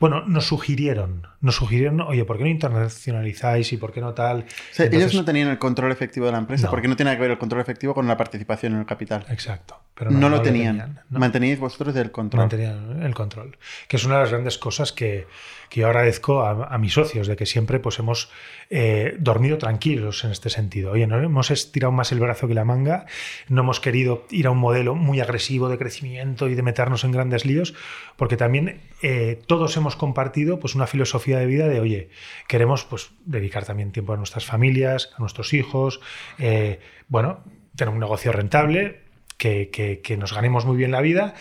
[0.00, 4.38] Bueno, nos sugirieron, nos sugirieron, oye, ¿por qué no internacionalizáis y por qué no tal?
[4.38, 6.70] O sea, Entonces, ellos no tenían el control efectivo de la empresa No.
[6.70, 9.26] porque no tiene que ver el control efectivo con la participación en el capital.
[9.28, 9.78] Exacto.
[9.94, 10.78] Pero no, no, lo tenían.
[10.78, 11.00] tenían.
[11.10, 12.42] Manteníais vosotros el control.
[12.42, 13.58] Mantenían el control.
[13.88, 15.26] Que es una de las grandes cosas que,
[15.68, 18.30] que yo agradezco a, mis socios, de que siempre pues, hemos
[18.70, 20.92] eh, dormido tranquilos en este sentido.
[20.92, 23.06] Oye, no hemos estirado más el brazo que la manga,
[23.48, 27.12] no hemos querido ir a un modelo muy agresivo de crecimiento y de meternos en
[27.12, 27.74] grandes líos,
[28.16, 32.08] porque también eh, todos hemos compartido pues, una filosofía de vida de, oye,
[32.46, 36.00] queremos pues, dedicar también tiempo a nuestras familias, a nuestros hijos,
[36.38, 37.44] eh, bueno,
[37.76, 39.00] tener un negocio rentable,
[39.36, 41.34] que, que, que, nos ganemos muy bien la vida,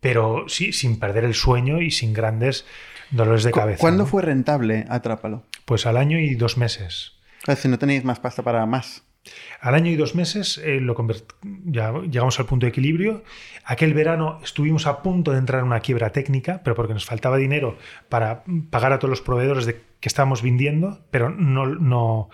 [0.00, 2.66] pero sí, sin perder el sueño y sin grandes
[3.10, 3.80] dolores de cabeza.
[3.80, 4.08] ¿Cuándo ¿no?
[4.08, 5.44] fue rentable Atrápalo?
[5.64, 7.12] Pues al año y dos meses.
[7.42, 9.04] Claro, si no tenéis más pasta para más.
[9.60, 10.96] Al año y dos meses eh, lo
[11.64, 13.22] ya llegamos al punto de equilibrio.
[13.64, 17.36] Aquel verano estuvimos a punto de entrar en una quiebra técnica, pero porque nos faltaba
[17.36, 17.76] dinero
[18.08, 22.30] para pagar a todos los proveedores de que estábamos vendiendo, pero no, no,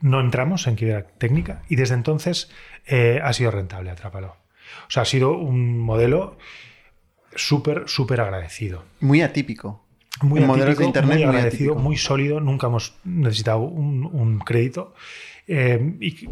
[0.00, 2.50] no entramos en quiebra técnica y desde entonces
[2.86, 4.36] eh, ha sido rentable Atrápalo.
[4.86, 6.38] O sea, ha sido un modelo
[7.34, 8.84] súper, súper agradecido.
[9.00, 9.84] Muy atípico.
[10.22, 12.40] Muy en atípico, modelos de internet muy agradecido, muy sólido.
[12.40, 14.94] Nunca hemos necesitado un, un crédito.
[15.46, 16.28] Eh, y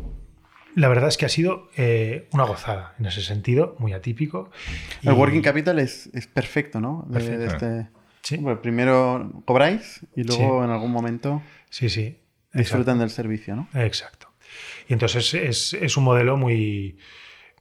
[0.74, 4.50] la verdad es que ha sido eh, una gozada en ese sentido, muy atípico.
[5.02, 7.04] El working capital es, es perfecto, ¿no?
[7.08, 7.38] De, Perfecto.
[7.40, 7.46] de
[7.80, 7.90] este...
[8.22, 8.36] Sí.
[8.36, 10.64] Bueno, primero cobráis y luego Sí.
[10.64, 12.18] en algún momento Sí, sí.
[12.52, 13.68] disfrutan del servicio, ¿no?
[13.74, 14.28] Exacto.
[14.88, 16.98] Y entonces es, es un modelo muy,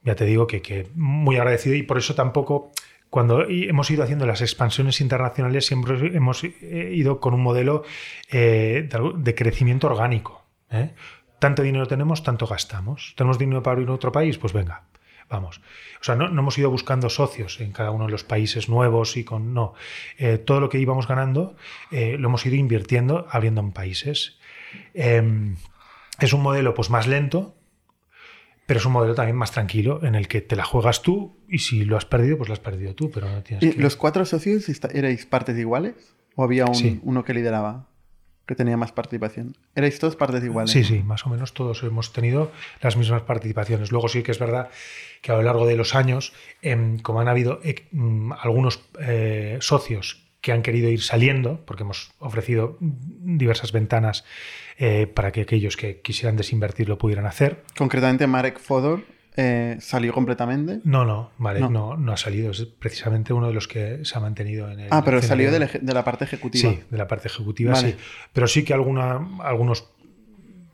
[0.02, 2.70] ya te digo, que, que muy agradecido y por eso tampoco,
[3.10, 7.84] cuando hemos ido haciendo las expansiones internacionales, siempre hemos eh, ido con un modelo
[8.30, 10.44] eh, de, crecimiento orgánico.
[10.70, 10.94] ¿eh?
[11.38, 13.14] Tanto dinero tenemos, tanto gastamos.
[13.16, 14.36] ¿Tenemos dinero para abrir otro país?
[14.38, 14.82] Pues venga,
[15.30, 15.60] vamos.
[16.00, 19.24] O sea, no, hemos ido buscando socios en cada uno de los países nuevos y
[19.24, 19.54] con.
[19.54, 19.74] No.
[20.44, 21.56] Todo lo que íbamos ganando
[21.90, 24.38] lo hemos ido invirtiendo abriendo en países.
[24.94, 25.54] Eh,
[26.20, 27.54] es un modelo pues, más lento,
[28.68, 31.60] pero es un modelo también más tranquilo en el que te la juegas tú y
[31.60, 33.80] si lo has perdido, pues lo has perdido tú, pero no tienes ¿Y que...
[33.82, 35.94] ¿Los cuatro socios erais partes iguales?
[36.34, 37.00] ¿O había un, Sí.
[37.02, 37.88] uno que lideraba?
[38.44, 39.56] que tenía más participación.
[39.74, 40.70] ¿Erais todos partes iguales?
[40.70, 42.50] Sí, sí, más o menos todos hemos tenido
[42.82, 43.90] las mismas participaciones.
[43.92, 44.68] Luego sí que es verdad
[45.22, 49.58] que a lo largo de los años, em, como han habido eh, mm, algunos eh,
[49.60, 54.24] socios que han querido ir saliendo, porque hemos ofrecido diversas ventanas
[54.78, 57.64] eh, para que aquellos que quisieran desinvertir lo pudieran hacer.
[57.76, 59.04] Concretamente, Marek Fodor
[59.36, 60.80] eh, salió completamente.
[60.84, 61.96] No, no, Marek no.
[61.96, 62.50] No, ha salido.
[62.50, 64.88] Es precisamente uno de los que se ha mantenido en el.
[64.90, 66.70] Ah, pero salió de la, de la parte ejecutiva.
[66.70, 67.94] Sí, de la parte ejecutiva, sí.
[68.32, 69.88] Pero sí que alguna, algunos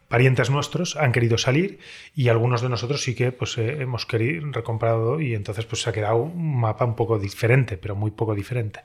[0.08, 1.78] parientes nuestros han querido salir
[2.14, 5.90] y algunos de nosotros sí que pues eh, hemos querido recomprado y entonces pues se
[5.90, 8.80] ha quedado un mapa un poco diferente, pero muy poco diferente.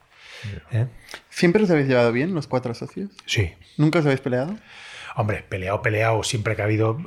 [0.72, 0.88] ¿Eh?
[1.30, 3.12] ¿Siempre os habéis llevado bien los cuatro socios?
[3.26, 3.54] Sí.
[3.78, 4.56] ¿Nunca os habéis peleado?
[5.16, 6.98] Hombre, peleado, peleado, siempre que ha habido,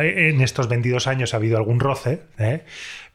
[0.00, 2.64] en estos 22 años ha habido algún roce, ¿eh?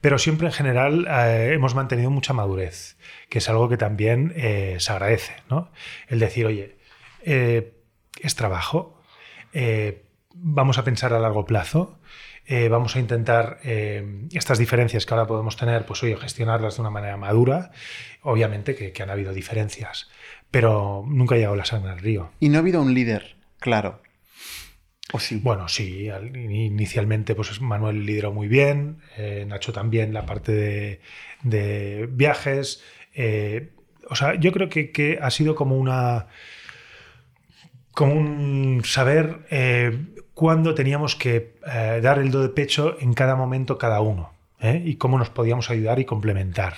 [0.01, 2.97] pero siempre en general eh, hemos mantenido mucha madurez,
[3.30, 4.34] que es algo que también
[4.78, 5.72] se agradece, ¿no?
[6.07, 6.78] El decir, oye,
[7.24, 9.01] es trabajo,
[10.34, 11.99] vamos a pensar a largo plazo,
[12.70, 17.18] vamos a intentar estas diferencias que ahora podemos tener, pues oye, gestionarlas de una manera
[17.18, 17.72] madura
[18.22, 20.10] obviamente que, han habido diferencias,
[20.49, 22.32] pero nunca ha llegado la sangre al río.
[22.39, 24.02] ¿Y no ha habido un líder claro?
[25.14, 25.39] ¿O sí?
[25.43, 30.99] Bueno, sí, inicialmente pues Manuel lideró muy bien, eh, Nacho también la parte
[31.43, 32.82] de, viajes.
[33.14, 33.72] Eh,
[34.10, 36.28] o sea, yo creo que, ha sido como una.
[37.93, 39.97] Como un saber eh,
[40.33, 41.55] cuándo teníamos que
[42.01, 44.33] dar el do de pecho en cada momento cada uno.
[44.61, 46.75] y cómo nos podíamos ayudar y complementar.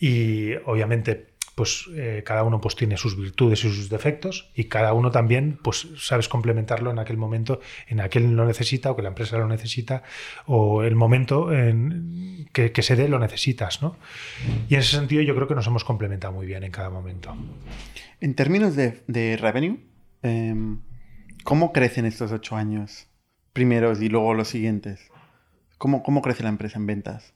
[0.00, 4.92] Y obviamente, pues eh, cada uno pues, tiene sus virtudes y sus defectos y cada
[4.92, 9.08] uno también pues sabes complementarlo en aquel momento en aquel lo necesita o que la
[9.08, 10.02] empresa lo necesita
[10.46, 13.96] o el momento en que, se dé lo necesitas ¿no?
[14.68, 17.36] y en ese sentido yo creo que nos hemos complementado muy bien en cada momento
[18.20, 19.78] en términos de, revenue
[20.24, 20.80] em,
[21.44, 23.06] ¿cómo crecen estos ocho años
[23.52, 25.00] primeros y luego los siguientes?
[25.78, 27.34] ¿Cómo, cómo crece la empresa en ventas?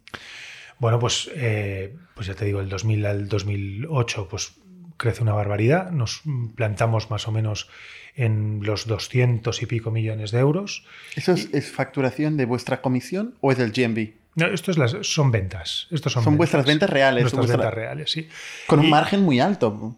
[0.78, 4.54] Bueno, pues, eh, pues ya te digo, el 2000 al 2008 pues
[4.96, 5.90] crece una barbaridad.
[5.90, 6.22] Nos
[6.54, 7.68] plantamos más o menos
[8.14, 10.84] en los 200 y pico millones de euros.
[11.16, 14.10] ¿Eso es, facturación de vuestra comisión o es del GMB?
[14.34, 15.88] No, esto es las, son ventas.
[15.90, 17.22] Estos son, son vuestras ventas reales.
[17.22, 18.28] Nuestras ventas reales, sí.
[18.66, 19.96] Con un margen muy alto.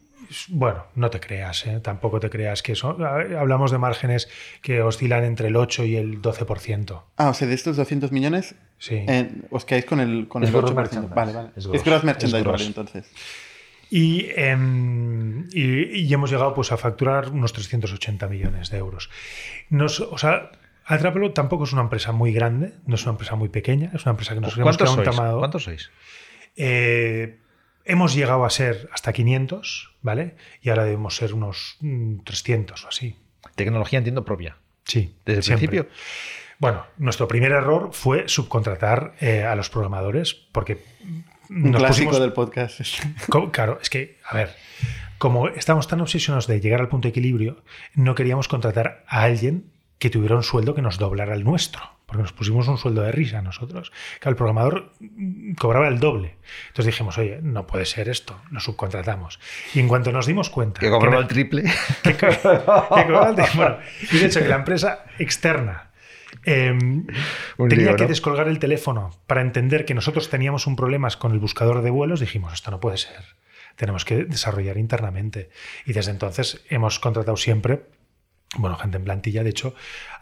[0.49, 1.81] Bueno, no te creas, ¿eh?
[1.81, 2.97] tampoco te creas que eso.
[3.39, 4.29] Hablamos de márgenes
[4.63, 7.03] que oscilan entre el 8 y el 12%.
[7.17, 9.05] Ah, o sea, de estos 200 millones, sí.
[9.51, 11.15] os quedáis con el, con el 8%.
[11.15, 11.51] Vale, vale.
[11.57, 13.11] Es gross, merchandise entonces.
[13.91, 19.11] Em, y, y, hemos llegado pues, a facturar unos 380 millones de euros.
[19.69, 20.53] Nos, o sea,
[20.91, 24.11] Atrápalo tampoco es una empresa muy grande, no es una empresa muy pequeña, es una
[24.11, 25.39] empresa que nos hemos quedado un tamado.
[25.39, 25.91] ¿Cuántos sois?
[26.57, 27.39] Eh,
[27.85, 30.37] Hemos llegado a ser hasta 500, ¿vale?
[30.63, 31.79] Y ahora debemos ser unos
[32.25, 33.17] 300 mm, o así.
[33.55, 34.57] Tecnología, entiendo, propia.
[34.85, 35.15] Sí.
[35.25, 35.89] Desde el principio.
[36.59, 40.83] Bueno, nuestro primer error fue subcontratar eh, a los programadores, porque.
[41.49, 42.81] Un clásico del podcast.
[43.51, 44.55] Claro, es que, a ver,
[45.19, 47.65] como estamos tan obsesionados de llegar al punto de equilibrio,
[47.95, 52.23] no queríamos contratar a alguien que tuviera un sueldo que nos doblara el nuestro porque
[52.23, 53.93] nos pusimos un sueldo de risa nosotros.
[54.21, 54.91] Que el programador
[55.57, 56.39] cobraba el doble.
[56.67, 59.39] Entonces dijimos, oye, no puede ser esto, lo subcontratamos.
[59.75, 60.81] Y en cuanto nos dimos cuenta...
[60.81, 61.63] Que cobraba el triple.
[62.03, 63.55] Que, cobraba el triple.
[63.55, 63.79] Bueno,
[64.11, 65.93] y de hecho que la empresa externa
[66.43, 67.07] em,
[67.69, 71.83] tenía que descolgar el teléfono para entender que nosotros teníamos un problema con el buscador
[71.83, 73.37] de vuelos, dijimos, esto no puede ser.
[73.77, 75.51] Tenemos que desarrollar internamente.
[75.87, 77.85] Y desde entonces hemos contratado siempre
[78.57, 79.45] bueno, gente en plantilla.
[79.45, 79.75] De hecho,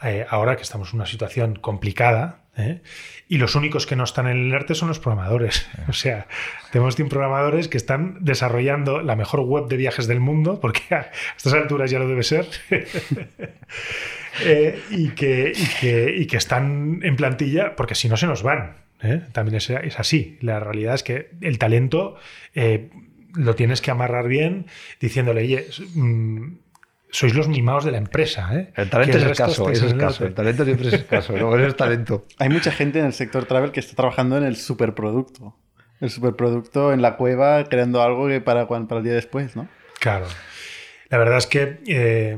[0.03, 2.83] eh, ahora que estamos en una situación complicada, ¿eh?
[3.27, 5.67] y los únicos que no están en el arte son los programadores.
[5.89, 6.27] O sea,
[6.71, 11.11] tenemos 100 programadores que están desarrollando la mejor web de viajes del mundo, porque a
[11.37, 12.47] estas alturas ya lo debe ser,
[14.45, 15.53] eh, y, que,
[16.15, 18.77] y, que, están en plantilla, porque si no se nos van.
[19.33, 20.39] También es, es, así.
[20.41, 22.17] La realidad es que el talento
[23.35, 24.67] lo tienes que amarrar bien
[25.01, 26.49] diciéndole, oye, mm,
[27.11, 28.49] sois los mimados de la empresa.
[28.55, 28.73] ¿eh?
[28.77, 30.27] El talento es escaso, es escaso.
[30.27, 32.27] El talento siempre es escaso, no eres talento.
[32.39, 35.57] Hay mucha gente en el sector travel que está trabajando en el superproducto.
[36.01, 39.69] El superproducto en la cueva, creando algo que para, para el día después, ¿no?
[39.99, 40.27] Claro.
[41.09, 42.37] La verdad es que eh,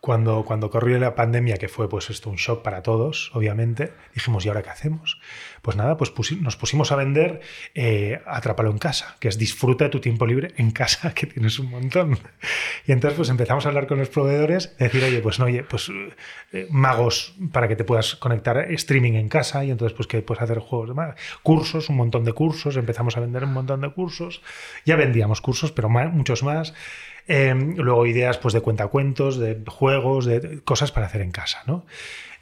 [0.00, 4.44] cuando, cuando corrió la pandemia, que fue pues esto un shock para todos, obviamente, dijimos,
[4.46, 5.20] ¿y ahora qué hacemos?
[5.62, 7.40] Pues nada, pues nos pusimos a vender
[7.74, 11.58] eh, Atrápalo en casa, que es disfruta de tu tiempo libre en casa, que tienes
[11.58, 12.18] un montón.
[12.86, 15.90] Y entonces pues empezamos a hablar con los proveedores, decir, oye, pues no, oye, pues
[16.52, 20.42] eh, magos para que te puedas conectar streaming en casa y entonces pues que puedes
[20.42, 24.42] hacer juegos de cursos, un montón de cursos, empezamos a vender un montón de cursos,
[24.84, 26.74] ya vendíamos cursos, pero muchos más.
[27.28, 31.84] Eh, luego ideas pues, de cuentacuentos, de juegos, de cosas para hacer en casa, ¿no?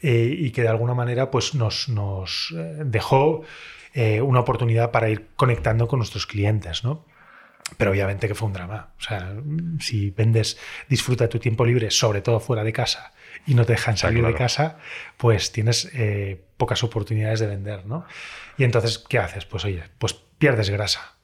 [0.03, 3.43] Eh, y que de alguna manera pues, nos, nos eh, dejó
[3.97, 7.07] eh, una oportunidad para ir conectando con nuestros clientes, ¿no?
[7.79, 8.91] Pero obviamente que fue un drama.
[8.99, 9.35] O sea,
[9.81, 13.13] si vendes, disfruta tu tiempo libre, sobre todo fuera de casa,
[13.47, 14.35] y no te dejan salir claro.
[14.35, 14.77] de casa,
[15.17, 18.05] pues tienes eh, pocas oportunidades de vender, ¿no?
[18.59, 19.47] Y entonces, ¿qué haces?
[19.47, 21.16] Pues oye, pues pierdes grasa.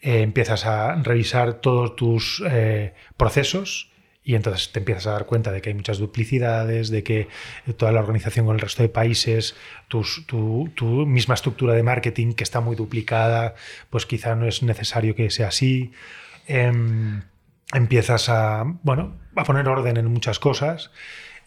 [0.00, 3.90] Eh, empiezas a revisar todos tus eh, procesos
[4.22, 7.28] y entonces te empiezas a dar cuenta de que hay muchas duplicidades, de que
[7.76, 9.56] toda la organización con el resto de países,
[9.88, 13.54] tu misma estructura de marketing que está muy duplicada,
[13.88, 15.92] pues quizá no es necesario que sea así.
[16.46, 17.22] Em,
[17.72, 20.90] empiezas a, bueno, a poner orden en muchas cosas.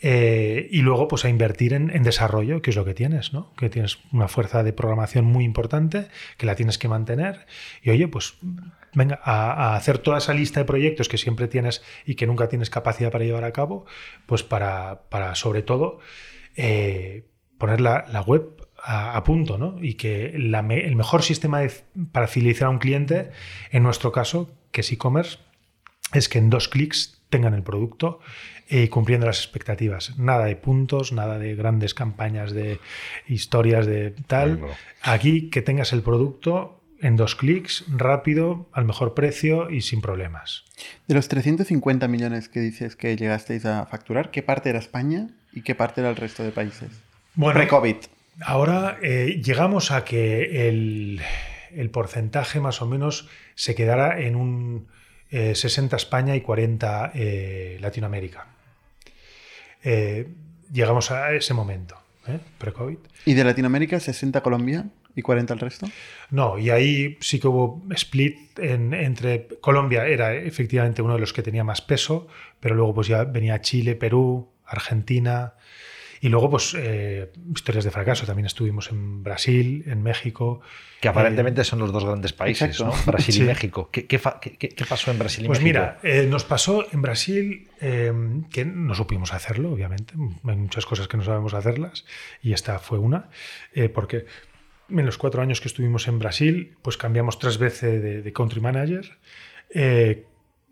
[0.06, 3.54] Eh, y luego, pues a invertir en, desarrollo, que es lo que tienes, ¿no?
[3.56, 7.45] Que tienes una fuerza de programación muy importante, que la tienes que mantener.
[7.82, 8.34] Y oye, pues
[8.93, 12.70] venga, a, hacer toda esa lista de proyectos que siempre tienes y que nunca tienes
[12.70, 13.86] capacidad para llevar a cabo,
[14.26, 15.99] pues para, para sobre todo,
[16.58, 17.24] eh,
[17.58, 19.78] poner la, la web a, punto, ¿no?
[19.82, 21.62] Y que el mejor sistema
[22.12, 23.32] para fidelizar a un cliente,
[23.72, 25.38] en nuestro caso, que es e-commerce,
[26.14, 28.20] es que en dos clics tengan el producto
[28.70, 30.18] y cumpliendo las expectativas.
[30.18, 32.80] Nada de puntos, nada de grandes campañas de
[33.28, 34.61] historias de tal.
[35.01, 40.64] Aquí que tengas el producto en dos clics, rápido, al mejor precio y sin problemas.
[41.07, 45.61] De los 350 millones que dices que llegasteis a facturar, ¿qué parte era España y
[45.61, 46.89] qué parte era el resto de países?
[47.36, 47.97] Bueno, Pre-COVID.
[48.41, 51.22] Ahora eh, llegamos a que el,
[51.76, 54.88] el porcentaje más o menos se quedara en un
[55.30, 58.53] eh, 60 España y 40 eh, Latinoamérica.
[59.84, 60.27] Eh,
[60.71, 61.95] llegamos a ese momento,
[62.27, 62.39] ¿eh?
[62.57, 62.97] pre-COVID.
[63.25, 65.88] ¿Y de Latinoamérica 60 Colombia y 40 el resto?
[66.31, 71.34] No, y ahí sí que hubo split en- entre Colombia, era efectivamente uno de los
[71.34, 72.27] que tenía más peso,
[72.59, 75.53] pero luego pues ya venía Chile, Perú, Argentina
[76.26, 78.26] y luego pues eh, historias de fracaso.
[78.26, 80.61] También estuvimos en Brasil, en México.
[81.01, 82.95] Que aparentemente son los dos grandes países, Exacto.
[82.95, 83.03] ¿no?
[83.11, 83.41] Brasil Sí.
[83.41, 83.89] y México.
[83.91, 84.17] ¿Qué, qué
[84.57, 85.80] qué- qué- pasó en Brasil y Pues México?
[85.80, 88.13] mira, eh, nos pasó en Brasil eh,
[88.51, 90.13] que no supimos hacerlo, obviamente.
[90.47, 92.05] Hay muchas cosas que no sabemos hacerlas
[92.41, 93.30] y esta fue una,
[93.74, 94.26] eh, porque
[94.89, 98.61] en los cuatro años que estuvimos en Brasil, pues cambiamos tres veces de, de country
[98.61, 99.17] manager,
[99.71, 100.26] eh,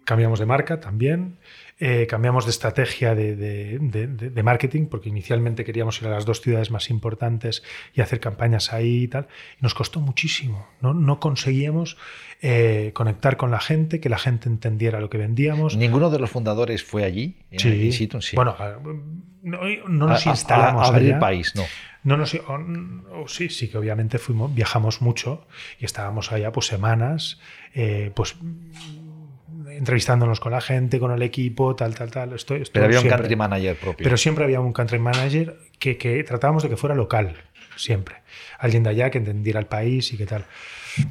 [0.05, 1.37] cambiamos de marca también,
[1.83, 6.11] eh, cambiamos de estrategia de, de- de- de- de marketing, porque inicialmente queríamos ir a
[6.11, 7.63] las dos ciudades más importantes
[7.95, 9.27] y hacer campañas ahí y tal.
[9.59, 10.67] Y nos costó muchísimo.
[10.79, 11.97] No, no conseguíamos
[12.43, 15.75] eh, conectar con la gente, que la gente entendiera lo que vendíamos.
[15.75, 17.35] ¿Ninguno de los fundadores fue allí?
[17.49, 17.91] en- Sí.
[18.21, 18.35] Sí.
[18.35, 18.55] Bueno,
[19.43, 21.19] no, no nos A- a- instalamos a abrir allá.
[21.19, 21.63] país, no.
[22.03, 25.45] No, no, sí, o- o sí, sí que obviamente fuimos, viajamos mucho
[25.79, 27.39] y estábamos allá pues semanas,
[27.75, 28.35] eh, pues
[29.81, 32.33] entrevistándonos con la gente, con el equipo, tal, tal, tal.
[32.33, 34.03] Esto, esto Pero había un country manager propio.
[34.03, 37.35] Pero siempre había un country manager que, que tratábamos de que fuera local,
[37.75, 38.17] siempre.
[38.59, 40.45] Alguien de allá que entendiera el país y qué tal.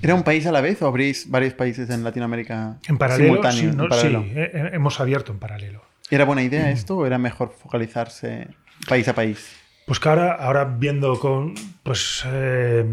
[0.02, 3.60] ¿Era un país a la vez o abrís varios países en Latinoamérica En paralelo, simultáneo?
[3.60, 4.22] sí, en paralelo?
[4.22, 5.82] sí, eh, eh, hemos abierto en paralelo.
[6.08, 8.46] ¿Era buena idea esto o era mejor focalizarse
[8.88, 9.50] país a país?
[9.84, 11.54] Pues que ahora, ahora viendo con.
[11.82, 12.22] Pues.
[12.26, 12.84] eh,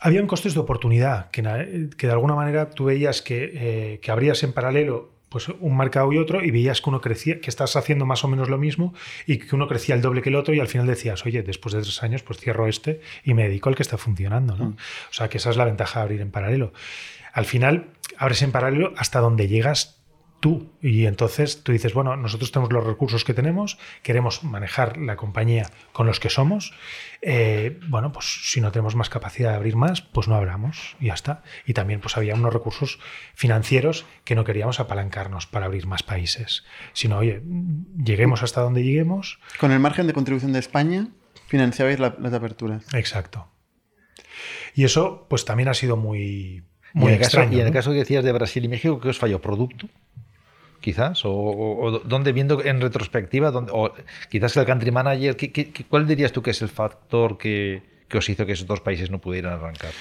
[0.00, 1.42] habían costes de oportunidad, que,
[1.96, 6.12] que de alguna manera tú veías que, eh, que abrías en paralelo pues, un mercado
[6.12, 8.94] y otro y veías que uno crecía, que estás haciendo más o menos lo mismo
[9.26, 11.74] y que uno crecía el doble que el otro y al final decías, oye, después
[11.74, 14.56] de tres años pues cierro este y me dedico al que está funcionando.
[14.56, 14.64] ¿no?
[14.66, 14.72] Mm.
[14.72, 16.72] O sea, que esa es la ventaja de abrir en paralelo.
[17.32, 19.99] Al final, abres en paralelo hasta donde llegas
[20.40, 20.72] tú.
[20.82, 25.70] Y entonces tú dices, bueno, nosotros tenemos los recursos que tenemos, queremos manejar la compañía
[25.92, 26.72] con los que somos.
[27.22, 31.06] eh, bueno, pues si no tenemos más capacidad de abrir más, pues no abramos y
[31.06, 31.42] ya está.
[31.66, 32.98] Y también pues había unos recursos
[33.34, 36.64] financieros que no queríamos apalancarnos para abrir más países,
[36.94, 37.42] sino, oye,
[38.02, 39.38] lleguemos hasta donde lleguemos.
[39.58, 41.08] Con el margen de contribución de España,
[41.46, 42.84] financiabais la- las aperturas.
[42.94, 43.48] Exacto.
[44.74, 46.62] Y eso pues también ha sido muy,
[46.94, 47.58] Y muy en, el caso, extraño.
[47.58, 49.40] y en el caso que decías de Brasil y México, ¿qué os falló?
[49.42, 49.88] ¿Producto?
[50.80, 51.24] Quizás.
[51.24, 53.50] ¿O, o- o dónde viendo en retrospectiva?
[53.50, 53.92] dónde- o
[54.30, 55.36] quizás el country manager.
[55.36, 58.66] ¿qué- qué- cuál dirías tú que es el factor que, que os hizo que esos
[58.66, 59.92] dos países no pudieran arrancar?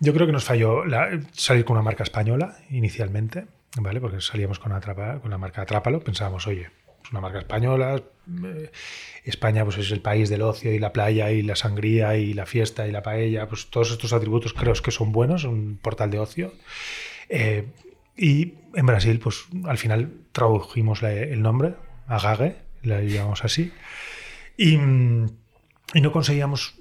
[0.00, 3.46] Yo creo que nos falló la- salir con una marca española inicialmente,
[3.80, 4.00] ¿vale?
[4.00, 6.68] Porque salíamos con, Atrapa- con la marca Atrápalo, pensábamos, oye,
[7.04, 8.02] es una marca española,
[8.44, 8.70] eh,
[9.24, 12.46] España pues es el país del ocio y la playa y la sangría y la
[12.46, 16.18] fiesta y la paella, pues todos estos atributos creo que son buenos, un portal de
[16.18, 16.52] ocio.
[17.28, 17.66] Eh,
[18.18, 21.74] y en Brasil, pues al final tradujimos la- el nombre,
[22.06, 23.72] Agage, la llamamos así,
[24.56, 25.26] y, mm,
[25.94, 26.74] y no conseguíamos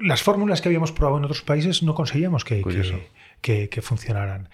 [0.00, 3.08] las fórmulas que habíamos probado en otros países no conseguíamos que, que,
[3.40, 4.48] que- que funcionaran.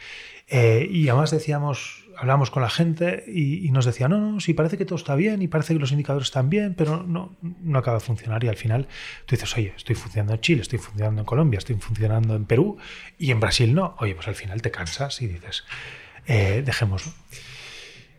[0.49, 4.79] Eh, y además decíamos, hablamos con la gente y, nos decían, no, no, sí, parece
[4.79, 7.99] que todo está bien y parece que los indicadores están bien, pero no, no acaba
[7.99, 8.43] de funcionar.
[8.45, 8.89] Y al final
[9.27, 12.79] tú dices, oye, estoy funcionando en Chile, estoy funcionando en Colombia, estoy funcionando en Perú
[13.19, 13.97] y en Brasil no.
[13.99, 15.65] Oye, pues al final te cansas y dices,
[16.27, 17.13] eh, dejémoslo.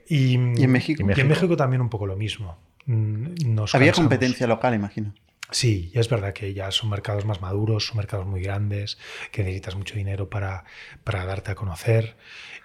[0.07, 1.03] Y, en México?
[1.15, 2.57] Y en México también un poco lo mismo.
[2.85, 5.13] Mm, Había competencia local, imagino.
[5.51, 8.97] Sí, es verdad que ya son mercados más maduros, son mercados muy grandes,
[9.31, 10.63] que necesitas mucho dinero para,
[11.03, 12.15] para darte a conocer.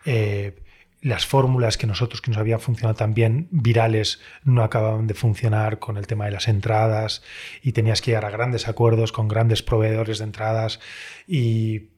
[0.07, 0.63] Eh,
[1.03, 5.79] las fórmulas que nosotros que nos habían funcionado tan bien, virales, no acababan de funcionar
[5.79, 7.23] con el tema de las entradas
[7.63, 10.81] y tenías que llegar a grandes acuerdos con grandes proveedores de entradas
[11.27, 11.89] y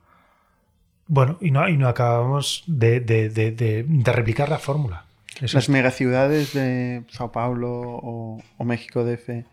[1.12, 5.04] bueno, y no, y no acabamos de, de, de, de replicar la fórmula.
[5.40, 9.44] Las megaciudades de Sao Paulo o, o México DF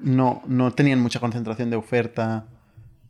[0.00, 2.46] no, no tenían mucha concentración de oferta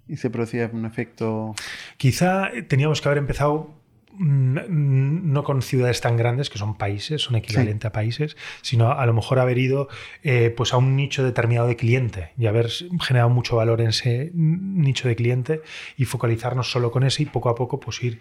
[0.09, 1.55] y se producía un efecto...
[1.97, 3.71] Quizá teníamos que haber empezado
[4.19, 9.13] no con ciudades tan grandes que son países, son equivalentes a países, sino a lo
[9.13, 9.89] mejor haber ido
[10.23, 14.31] eh, pues a un nicho determinado de cliente y haber generado mucho valor en ese
[14.35, 15.63] nicho de cliente
[15.97, 18.21] y focalizarnos solo con ese y poco a poco pues ir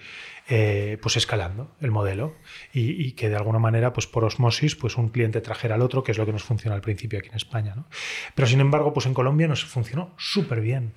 [0.49, 2.35] eh, pues escalando el modelo
[2.73, 6.11] y, que de alguna manera pues por osmosis pues un cliente trajera al otro que
[6.11, 7.75] es lo que nos funciona al principio aquí en España
[8.35, 10.93] pero sin embargo pues en Colombia nos funcionó súper bien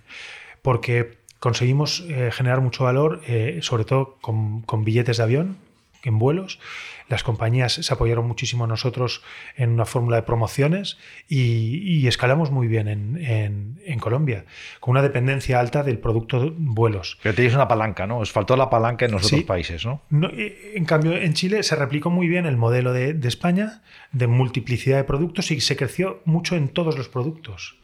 [0.63, 5.57] porque conseguimos eh, generar mucho valor, eh, sobre todo con, billetes de avión,
[6.03, 6.61] en vuelos.
[7.09, 9.23] Las compañías se apoyaron muchísimo a nosotros
[9.57, 14.45] en una fórmula de promociones y, escalamos muy bien en, Colombia,
[14.81, 17.19] con una dependencia alta del producto vuelos.
[17.23, 18.19] Pero tenéis una palanca, ¿no?
[18.19, 20.03] Os faltó la palanca en los otros países, ¿no?
[20.11, 23.83] En cambio, en Chile se replicó muy bien el modelo de, España
[24.13, 27.77] de multiplicidad de productos y se creció mucho en todos los productos.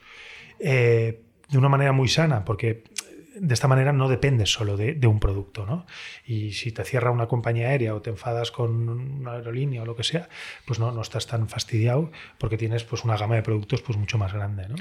[0.61, 1.20] Eh,
[1.53, 2.82] de una manera muy sana, porque
[3.35, 5.87] de esta manera no dependes solo de, un producto, ¿no?
[6.26, 9.97] Y si te cierra una compañía aérea o te enfadas con una aerolínea o lo
[9.97, 10.28] que sea,
[10.66, 14.18] pues no, no estás tan fastidiado porque tienes pues una gama de productos pues mucho
[14.18, 14.76] más grande, ¿no?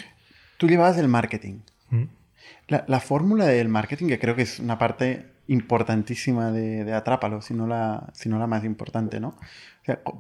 [0.58, 1.60] Tú llevabas el marketing.
[1.90, 2.04] ¿Mm?
[2.68, 7.68] La, fórmula del marketing, que creo que es una parte importantísima de, Atrápalo, si no,
[7.68, 9.36] la, si no la más importante, ¿no?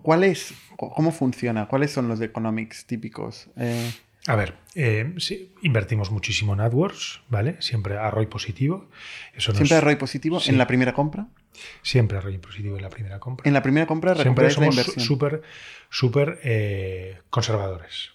[0.02, 1.68] ¿cuál es, ¿Cómo funciona?
[1.68, 3.50] ¿Cuáles son los economics típicos?
[3.56, 3.92] Eh,
[4.28, 5.16] a ver, eh,
[5.64, 7.58] invertimos muchísimo en AdWords, ¿vale?
[7.60, 8.88] Siempre a ROI positivo.
[9.34, 11.28] Eso ¿Siempre a ROI positivo en la primera compra?
[11.82, 13.48] Siempre a ROI positivo en la primera compra.
[13.48, 15.00] En la primera compra la inversión.
[15.00, 15.42] súper,
[15.90, 18.12] súper eh, conservadores.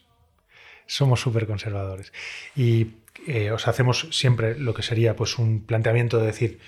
[0.86, 2.12] Somos súper conservadores.
[2.54, 2.92] Y
[3.26, 6.60] eh, os hacemos siempre lo que sería pues, un planteamiento de decir,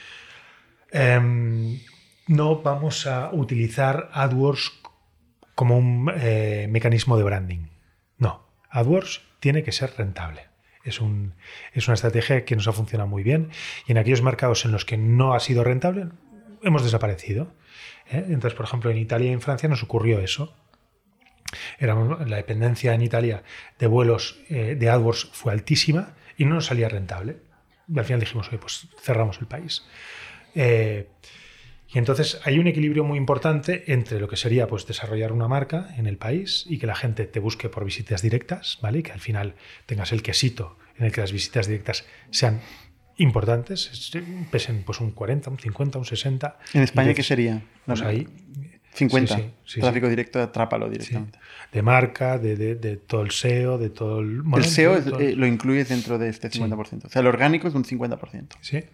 [0.91, 1.78] em,
[2.26, 4.72] no vamos a utilizar AdWords
[5.55, 7.68] como un mecanismo de branding.
[8.18, 8.45] No.
[8.70, 10.47] AdWords tiene que ser rentable.
[10.84, 11.34] Es, un,
[11.72, 13.51] es una estrategia que nos ha funcionado muy bien
[13.86, 16.09] y en aquellos mercados en los que no ha sido rentable
[16.62, 17.53] hemos desaparecido.
[18.11, 18.24] ¿eh?
[18.28, 20.55] Entonces, por ejemplo, en Italia y en Francia nos ocurrió eso.
[21.78, 23.43] La dependencia en Italia
[23.78, 27.39] de vuelos eh, de AdWords fue altísima y no nos salía rentable.
[27.95, 29.84] Al final dijimos, oye, pues cerramos el país.
[30.55, 31.09] Eh,
[31.93, 35.95] y entonces hay un equilibrio muy importante entre lo que sería pues, desarrollar una marca
[35.97, 38.99] en el país y que la gente te busque por visitas directas, ¿vale?
[38.99, 39.55] Y que al final
[39.86, 42.61] tengas el quesito en el que las visitas directas sean
[43.16, 44.12] importantes,
[44.51, 46.59] pesen pues un 40, un 50, un 60.
[46.74, 47.62] ¿En España qué sería?
[47.86, 48.26] Pues ahí
[48.93, 49.41] 50.
[49.80, 51.39] Tráfico directo, atrápalo directamente.
[51.72, 54.43] De marca, de, de, todo el SEO, de todo el...
[54.57, 57.05] el SEO eh, lo incluyes dentro de este 50%.
[57.05, 58.57] O sea, el orgánico es un 50%.
[58.61, 58.84] Sí.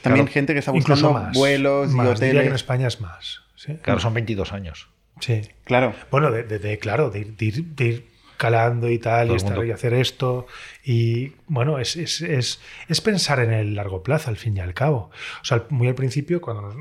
[0.00, 2.46] También gente que está buscando vuelos y hoteles.
[2.46, 3.42] en España es más.
[3.82, 4.88] Claro, son 22 años.
[5.20, 5.42] Sí.
[5.64, 5.94] Claro.
[6.10, 10.46] Bueno, de, claro, de, ir, calando y tal, y, hacer esto.
[10.84, 15.10] Y bueno, es, es, pensar en el largo plazo, al fin y al cabo.
[15.40, 16.74] O sea, muy al principio, cuando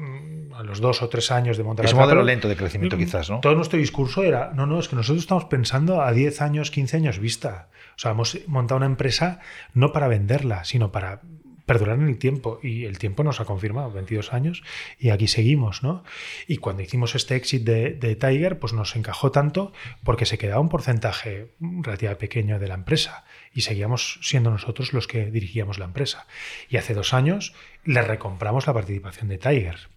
[0.55, 3.29] a los dos o tres años de montar Es un modelo lento de crecimiento, quizás,
[3.29, 3.41] ¿no?
[3.41, 6.97] Todo nuestro discurso era: no, no, es que nosotros estamos pensando a 10 años, 15
[6.97, 7.67] años vista.
[7.95, 9.39] O sea, hemos montado una empresa
[9.75, 11.21] no para venderla, sino para
[11.71, 14.61] perdurar en el tiempo y el tiempo nos ha confirmado 22 años
[14.99, 16.03] y aquí seguimos, ¿no?
[16.45, 19.71] Y cuando hicimos este exit de, Tiger, pues nos encajó tanto
[20.03, 25.07] porque se quedaba un porcentaje relativamente pequeño de la empresa y seguíamos siendo nosotros los
[25.07, 26.27] que dirigíamos la empresa.
[26.67, 27.53] Y hace dos años
[27.85, 29.87] le recompramos la participación de Tiger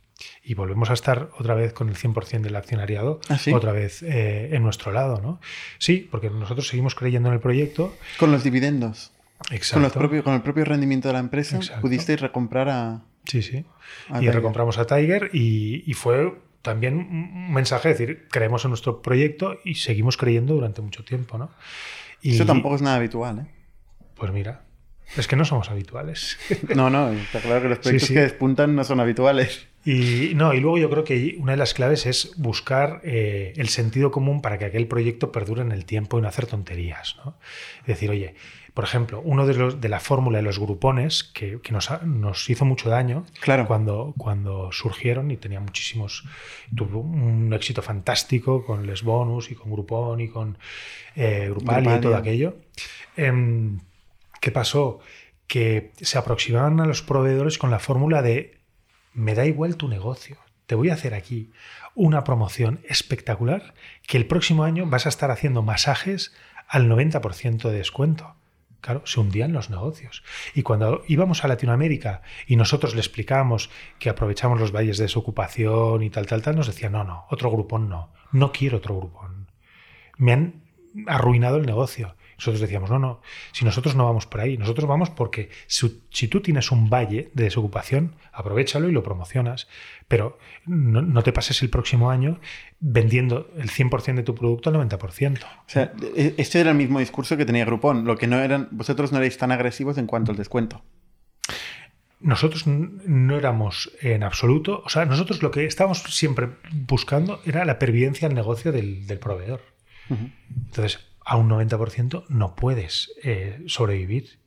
[0.45, 4.51] y volvemos a estar otra vez con el 100% del accionariado, ¿Ah, otra vez eh,
[4.53, 5.41] en nuestro lado, ¿no?
[5.79, 7.97] Sí, porque nosotros seguimos creyendo en el proyecto.
[8.17, 9.11] Con los dividendos.
[9.73, 13.03] Con, los propios, con el propio rendimiento de la empresa pudiste recomprar a...
[13.27, 13.65] Sí, sí.
[14.21, 19.59] y recompramos a Tiger y, fue también un mensaje, es decir, creemos en nuestro proyecto
[19.65, 21.51] y seguimos creyendo durante mucho tiempo, ¿no?
[22.23, 23.47] Eso tampoco es nada habitual, ¿eh?
[24.15, 24.63] Pues mira.
[25.17, 26.39] Es que no somos habituales.
[26.75, 28.15] No, no, está claro que los proyectos sí.
[28.15, 29.67] que despuntan no son habituales.
[29.85, 33.69] Y, no, y luego yo creo que una de las claves es buscar eh, el
[33.69, 37.17] sentido común para que aquel proyecto perdure en el tiempo y no hacer tonterías.
[37.23, 37.37] ¿no?
[37.81, 38.35] Es decir, oye,
[38.75, 42.51] por ejemplo, uno de, los, de la fórmula de los grupones que, que nos, nos
[42.51, 43.67] hizo mucho daño Claro.
[43.67, 46.25] cuando, cuando surgieron y tenía muchísimos,
[46.75, 50.59] tuvo un éxito fantástico con Les Bonus y con Groupon y con
[51.15, 52.57] eh, Grupalia y todo aquello.
[53.17, 53.79] Em,
[54.41, 54.99] ¿Qué pasó?
[55.47, 58.59] Que se aproximaban a los proveedores con la fórmula de
[59.13, 61.53] me da igual tu negocio, te voy a hacer aquí
[61.95, 63.75] una promoción espectacular
[64.09, 66.35] que el próximo año vas a estar haciendo masajes
[66.67, 68.35] al 90% de descuento.
[68.85, 70.23] Claro, se hundían los negocios.
[70.55, 76.03] Y cuando íbamos a Latinoamérica y nosotros le explicábamos que aprovechamos los valles de desocupación
[76.03, 79.51] y tal, tal, tal, nos decían, no, no, otro grupón no, no quiero otro grupón.
[80.19, 80.65] Me han
[81.07, 82.15] arruinado el negocio.
[82.39, 83.21] Nosotros decíamos, no, no,
[83.53, 87.31] si nosotros no vamos por ahí, nosotros vamos porque si, si tú tienes un valle
[87.35, 89.69] de desocupación, aprovechalo y lo promocionas,
[90.09, 92.41] pero no, no te pases el próximo año
[92.81, 95.45] vendiendo el 100% de tu producto al 90%.
[95.45, 98.05] O sea, e- este era el mismo discurso que tenía Groupon.
[98.05, 100.85] Lo que no eran, vosotros no erais tan agresivos en cuanto al descuento.
[102.21, 107.79] Nosotros no éramos en absoluto, o sea, nosotros lo que estábamos siempre buscando era la
[107.79, 109.61] pervivencia al negocio del, del proveedor.
[110.09, 114.39] Entonces, a un 90% no puedes eh, sobrevivir.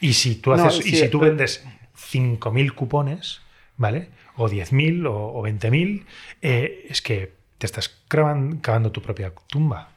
[0.00, 1.64] Y si tú, No, haces, y si tú pero- vendes
[1.96, 3.40] 5.000 cupones,
[3.76, 4.08] ¿vale?
[4.36, 6.04] O 10.000 o, o 20.000,
[6.42, 9.90] eh, es que te estás cravan- cavando tu propia tumba.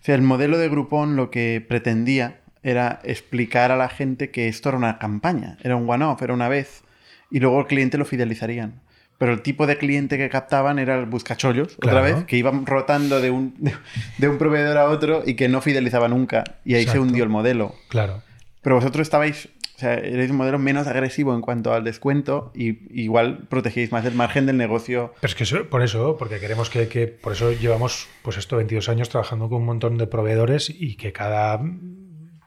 [0.00, 4.46] O sea, el modelo de Groupon lo que pretendía era explicar a la gente que
[4.48, 6.84] esto era una campaña, era un one-off, era una vez,
[7.30, 8.80] y luego el cliente lo fidelizarían.
[9.22, 11.98] Pero el tipo de cliente que captaban era el buscachollos, Claro.
[12.00, 13.72] otra vez, que iban rotando de un, de,
[14.18, 16.42] de un proveedor a otro y que no fidelizaba nunca.
[16.64, 17.76] Y ahí se hundió el modelo.
[17.88, 18.22] Claro.
[18.62, 19.46] Pero vosotros estabais,
[19.76, 24.04] o sea, erais un modelo menos agresivo en cuanto al descuento y igual protegíais más
[24.06, 25.12] el margen del negocio.
[25.20, 28.56] Pero es que eso- por eso, porque queremos que, que- por eso llevamos, pues esto,
[28.56, 31.60] 22 años trabajando con un montón de proveedores y que cada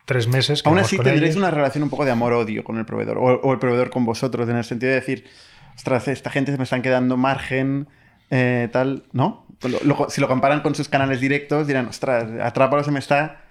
[0.06, 0.62] tres meses...
[0.66, 1.36] Aún así tendréis ellos.
[1.38, 4.48] una relación un poco de amor-odio con el proveedor, o, o el proveedor con vosotros,
[4.50, 5.26] en el sentido de decir,
[5.76, 7.88] ostras, esta gente se me están quedando margen,
[8.30, 9.46] eh, tal, ¿no?
[9.64, 13.42] Lo- lo- si lo comparan con sus canales directos, dirán, ostras, Atrápalo se me está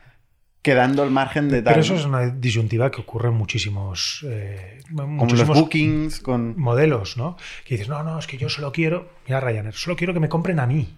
[0.63, 1.75] quedando el margen de tal.
[1.75, 6.59] Pero eso es una disyuntiva que ocurre en muchísimos, eh, Como los muchísimos bookings, con...
[6.59, 7.37] modelos, ¿no?
[7.67, 10.29] Que dices, no, no, es que yo solo quiero, mira Ryanair, solo quiero que me
[10.31, 10.89] compren a mí.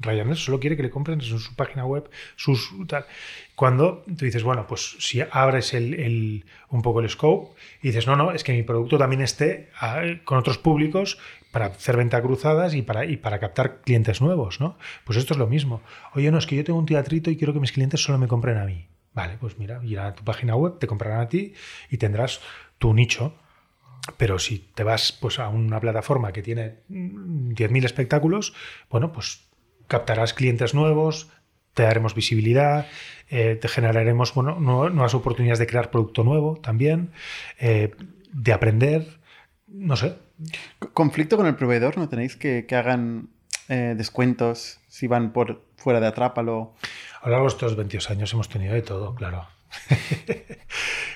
[0.00, 3.06] Ryanair solo quiere que le compren en su, página web, sus tal.
[3.54, 8.06] Cuando tú dices, bueno, pues si abres el, el- un poco el scope y dices,
[8.06, 11.18] no, no, es que mi producto también esté ah, con otros públicos
[11.52, 14.76] para hacer venta cruzadas y para, y para captar clientes nuevos, ¿no?
[15.04, 15.80] Pues esto es lo mismo.
[16.14, 18.26] Oye, no, es que yo tengo un teatrito y quiero que mis clientes solo me
[18.28, 18.88] compren a mí.
[19.12, 21.54] Vale, pues mira, irán a tu página web, te comprarán a ti
[21.88, 22.40] y tendrás
[22.78, 23.34] tu nicho.
[24.18, 28.52] Pero si te vas pues, a una plataforma que tiene mm, 10.000 espectáculos,
[28.90, 29.44] bueno, pues
[29.88, 31.28] captarás clientes nuevos,
[31.74, 32.86] te daremos visibilidad,
[33.30, 37.10] eh, te generaremos bueno, nu- nuevas oportunidades de crear producto nuevo también,
[37.58, 37.92] eh,
[38.32, 39.18] de aprender,
[39.66, 40.16] no sé.
[40.92, 41.96] ¿Conflicto con el proveedor?
[41.98, 43.28] ¿No tenéis que, que hagan
[43.68, 46.74] eh, descuentos si van por fuera de Atrápalo?
[47.22, 49.46] A lo largo de estos 22 años hemos tenido de todo, claro.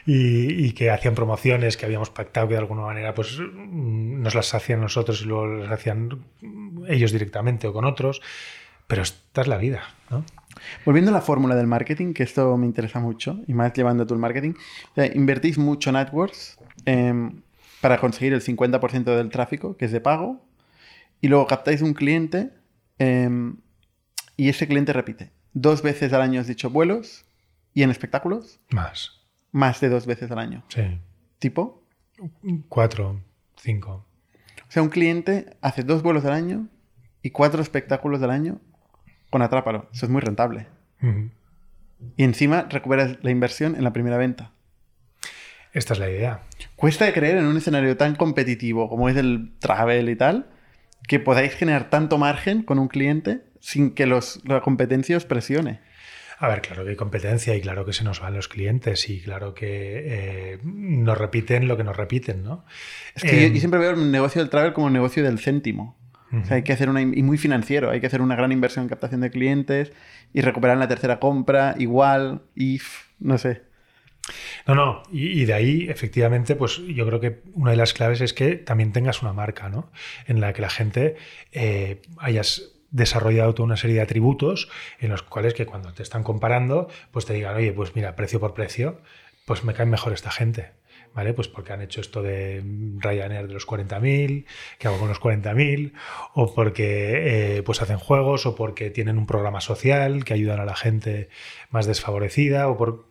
[0.08, 4.34] y, y que hacían promociones que habíamos pactado que de alguna manera pues mm, nos
[4.34, 6.24] las hacían nosotros y luego las hacían
[6.88, 8.22] ellos directamente o con otros.
[8.86, 10.24] Pero esta es la vida, ¿no?
[10.86, 14.14] Volviendo a la fórmula del marketing, que esto me interesa mucho, y más llevando tú
[14.14, 14.54] el marketing,
[14.92, 17.42] o sea, invertís mucho en AdWords em,
[17.82, 20.42] para conseguir el 50% del tráfico, que es de pago,
[21.20, 22.50] y luego captáis un cliente
[22.98, 23.58] em,
[24.38, 25.32] y ese cliente repite.
[25.52, 27.26] Dos veces al año has dicho vuelos
[27.74, 29.17] y en espectáculos, Más.
[29.52, 30.64] Más de dos veces al año.
[30.68, 31.00] Sí.
[31.38, 31.82] ¿Tipo?
[32.68, 33.20] Cuatro,
[33.56, 34.04] cinco.
[34.68, 36.68] O sea, un cliente hace dos vuelos al año
[37.22, 38.60] y cuatro espectáculos al año
[39.30, 39.88] con Atrápalo.
[39.92, 40.66] Eso es muy rentable.
[42.16, 44.52] Y encima recuperas la inversión en la primera venta.
[45.72, 46.42] Esta es la idea.
[46.76, 50.50] Cuesta de creer en un escenario tan competitivo como es el travel y tal,
[51.06, 55.80] que podáis generar tanto margen con un cliente sin que los, la competencia os presione.
[56.40, 59.20] A ver, claro que hay competencia y claro que se nos van los clientes y
[59.20, 59.66] claro que
[60.06, 62.64] eh, nos repiten lo que nos repiten, ¿no?
[63.14, 65.38] Es que Eh, yo, yo siempre veo el negocio del travel como el negocio del
[65.38, 65.98] céntimo.
[66.30, 68.82] O sea, hay que hacer una, y muy financiero, hay que hacer una gran inversión
[68.84, 69.92] en captación de clientes
[70.34, 73.62] y recuperar en la tercera compra, igual, if, no sé.
[74.66, 78.20] No, no, y, y de ahí, efectivamente, pues yo creo que una de las claves
[78.20, 79.90] es que también tengas una marca, ¿no?
[80.26, 81.16] En la que la gente
[81.52, 84.68] eh, hayas desarrollado toda una serie de atributos
[84.98, 88.40] en los cuales que cuando te están comparando, pues te digan, oye, pues mira, precio
[88.40, 89.00] por precio,
[89.46, 90.77] pues me caen mejor esta gente.
[91.18, 91.34] ¿Vale?
[91.34, 92.62] Pues porque han hecho esto de
[92.98, 94.44] Ryanair de los 40.000,
[94.78, 95.90] que hago con los 40.000,
[96.34, 100.64] o porque eh, pues hacen juegos, o porque tienen un programa social que ayudan a
[100.64, 101.28] la gente
[101.70, 103.06] más desfavorecida, o por...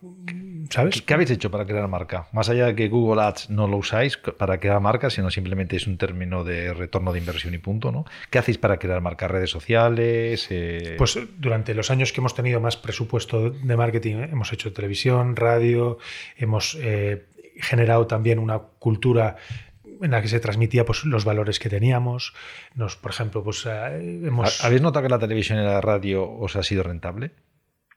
[0.69, 1.01] ¿Sabes?
[1.01, 2.29] ¿Qué habéis hecho para crear marca?
[2.31, 5.85] Más allá de que Google Ads no lo usáis para crear marca, sino simplemente es
[5.85, 8.05] un término de retorno de inversión y punto, ¿no?
[8.29, 9.27] ¿Qué hacéis para crear marca?
[9.27, 10.47] ¿Redes sociales?
[10.49, 14.29] Eh, Pues durante los años que hemos tenido más presupuesto de marketing, ¿eh?
[14.31, 15.97] hemos hecho televisión, radio,
[16.37, 17.25] hemos eh,
[17.59, 19.35] generado también una cultura
[19.83, 22.33] en la que se transmitía pues, los valores que teníamos.
[22.75, 24.63] Nos, por ejemplo, pues eh, hemos...
[24.63, 27.31] ¿Habéis notado que la televisión y la radio os ha sido rentable?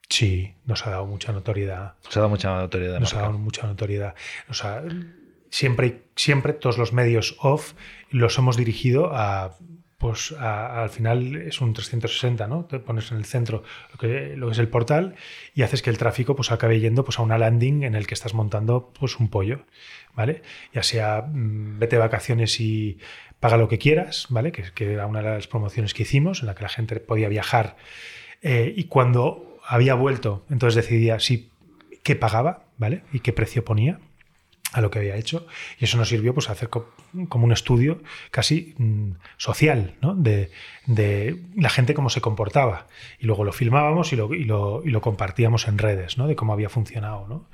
[0.08, 1.94] Sí, nos ha dado mucha notoriedad.
[2.08, 2.98] Os ha dado mucha notoriedad.
[3.00, 4.14] Nos ha dado mucha notoriedad.
[4.48, 4.82] Nos ha-
[5.50, 7.74] siempre, siempre todos los medios off
[8.10, 9.56] los hemos dirigido a,
[10.00, 12.64] pues al final es un 360, ¿no?
[12.64, 15.14] Te pones en el centro lo que, es el portal
[15.54, 18.14] y haces que el tráfico pues acabe yendo pues a una landing en el que
[18.14, 19.66] estás montando pues un pollo,
[20.16, 20.40] ¿vale?
[20.72, 22.96] Ya sea mm, vete vacaciones y
[23.40, 24.52] paga lo que quieras, ¿vale?
[24.52, 27.28] Que, que era una de las promociones que hicimos en la que la gente podía
[27.28, 27.76] viajar
[28.40, 31.50] eh, y cuando había vuelto, entonces decidía si
[32.02, 33.02] qué pagaba, ¿vale?
[33.12, 34.00] Y qué precio ponía
[34.72, 35.46] a lo que había hecho.
[35.78, 36.70] Y eso nos sirvió pues, a hacer
[37.28, 38.00] como un estudio
[38.30, 40.14] casi mm, social, ¿no?
[40.14, 40.50] De,
[40.86, 42.86] de la gente cómo se comportaba.
[43.18, 46.26] Y luego lo filmábamos y lo, y lo- y lo compartíamos en redes, ¿no?
[46.26, 47.46] De cómo había funcionado, ¿no?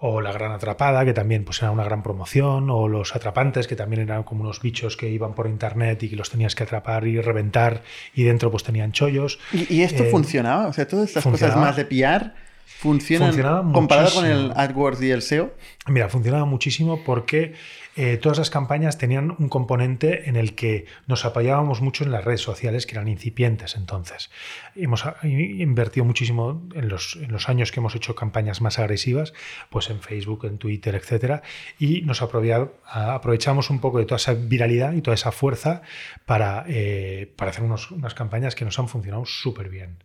[0.00, 3.74] O La Gran Atrapada, que también pues, era una gran promoción, o Los Atrapantes, que
[3.74, 7.04] también eran como unos bichos que iban por internet y que los tenías que atrapar
[7.04, 7.82] y reventar,
[8.14, 9.40] y dentro pues tenían chollos.
[9.52, 10.68] ¿Y, y esto Eh, funcionaba?
[10.68, 12.30] O sea, todas estas cosas más de PR
[12.66, 14.52] funcionan comparado con el.
[14.54, 15.52] AdWords y el SEO.
[15.88, 17.54] Mira, funcionaba muchísimo porque
[17.98, 22.24] eh, todas las campañas tenían un componente en el que nos apoyábamos mucho en las
[22.24, 24.30] redes sociales, que eran incipientes entonces.
[24.76, 29.32] Hemos ah, invertido muchísimo en los, en los años que hemos hecho campañas más agresivas,
[29.68, 31.42] pues en Facebook, en Twitter, etcétera,
[31.78, 35.82] y nos aprovia- a- aprovechamos un poco de toda esa viralidad y toda esa fuerza
[36.24, 40.04] para, eh, para hacer unas campañas que nos han funcionado súper bien.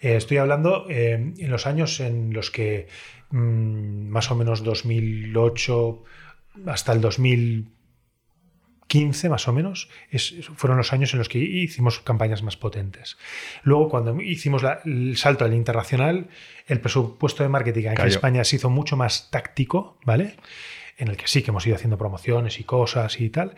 [0.00, 2.88] Eh, estoy hablando en los años en los que
[3.30, 6.02] mm, más o menos 2008
[6.66, 12.42] hasta el 2015 más o menos es- fueron los años en los que hicimos campañas
[12.42, 13.16] más potentes.
[13.62, 16.28] Luego cuando hicimos la- el salto al internacional,
[16.66, 18.08] el presupuesto de marketing aquí en.
[18.08, 20.36] España se hizo mucho más táctico, ¿vale?
[20.98, 23.54] En el que sí que hemos ido haciendo promociones y cosas y tal,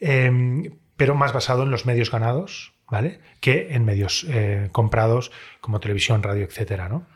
[0.00, 3.20] eh, pero más basado en los medios ganados, ¿vale?
[3.40, 7.06] Que en medios eh, comprados como televisión, radio, etcétera, ¿no?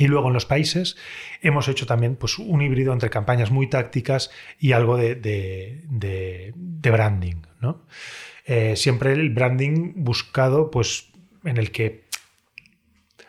[0.00, 0.96] Y luego en los países
[1.42, 7.42] hemos hecho también pues, un híbrido entre campañas muy tácticas y algo de, de- branding.
[7.60, 7.82] ¿no?
[8.46, 11.10] Eh, siempre el branding buscado pues,
[11.44, 12.04] en el que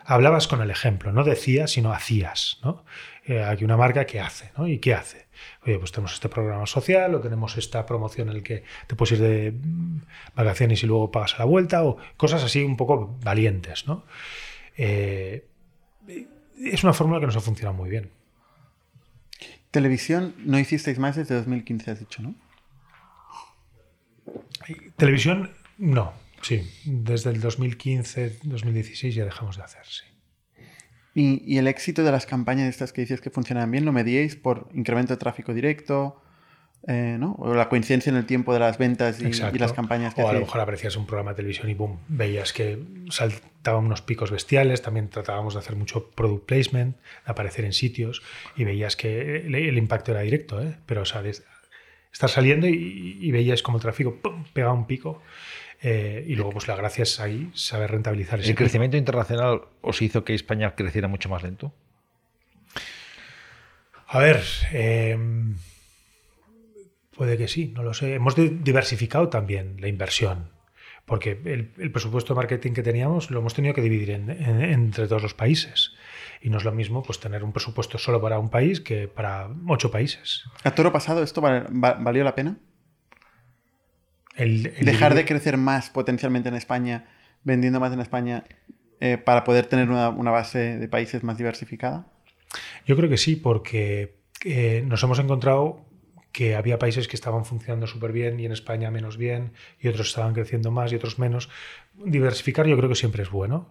[0.06, 2.60] hablabas con el ejemplo, no decías, sino hacías.
[2.64, 2.86] ¿no?
[3.26, 4.66] Eh, aquí una marca que hace, ¿no?
[4.68, 5.28] ¿Y qué hace?
[5.66, 9.12] Oye, pues tenemos este programa social o tenemos esta promoción en el que te puedes
[9.14, 9.54] ir de
[10.36, 14.06] vacaciones y luego pagas a la vuelta o cosas así un poco valientes, ¿no?
[14.78, 15.46] Eh,
[16.64, 18.10] es una fórmula que nos ha funcionado muy bien.
[19.72, 22.36] Televisión no hicisteis más desde 2015, has dicho, ¿no?
[24.98, 26.70] Televisión, no, sí.
[26.86, 30.04] Desde el 2015, 2016 ya dejamos de hacer, sí.
[31.14, 34.36] Y, y el éxito de las campañas estas que dices que funcionan bien, ¿lo medíais
[34.36, 36.22] por incremento de tráfico directo?
[36.88, 37.36] eh, ¿no?
[37.38, 40.34] O la coincidencia en el tiempo de las ventas y, las campañas que O a
[40.34, 42.84] lo mejor aprecias un programa de televisión y boom, veías que
[43.62, 44.82] saltaban unos picos bestiales.
[44.82, 48.24] También tratábamos de hacer mucho product placement, de aparecer en sitios
[48.58, 50.78] y veías que el, el impacto era directo, ¿eh?
[50.88, 51.44] pero sabes,
[52.12, 54.46] estar saliendo y, y veías como el tráfico ¡pum!
[54.52, 55.22] pegaba un pico.
[55.84, 58.64] eh, y luego, pues la gracia es ahí saber rentabilizar ese ¿El pico.
[58.64, 61.72] crecimiento internacional os hizo que España creciera mucho más lento?
[64.08, 64.42] A ver,
[64.74, 65.18] eh,
[67.16, 68.16] puede que sí, no lo sé.
[68.16, 70.50] Hemos di- diversificado también la inversión,
[71.06, 74.62] porque el, el presupuesto de marketing que teníamos lo hemos tenido que dividir en- en-
[74.62, 75.94] entre todos los países.
[76.42, 79.50] Y no es lo mismo pues, tener un presupuesto solo para un país que para
[79.68, 80.44] ocho países.
[80.64, 82.58] ¿A toro pasado esto val- va- valió la pena?
[84.36, 87.06] El, el Dejar de crecer más potencialmente en España,
[87.44, 88.46] vendiendo más en España,
[89.00, 92.08] eh, para poder tener una, una base de países más diversificada?
[92.86, 95.86] Yo creo que sí, porque eh, nos hemos encontrado
[96.32, 100.10] que había países que estaban funcionando súper bien y en España menos bien, y otros
[100.10, 101.50] estaban creciendo más y otros menos.
[101.96, 103.68] Diversificar yo creo que siempre es bueno.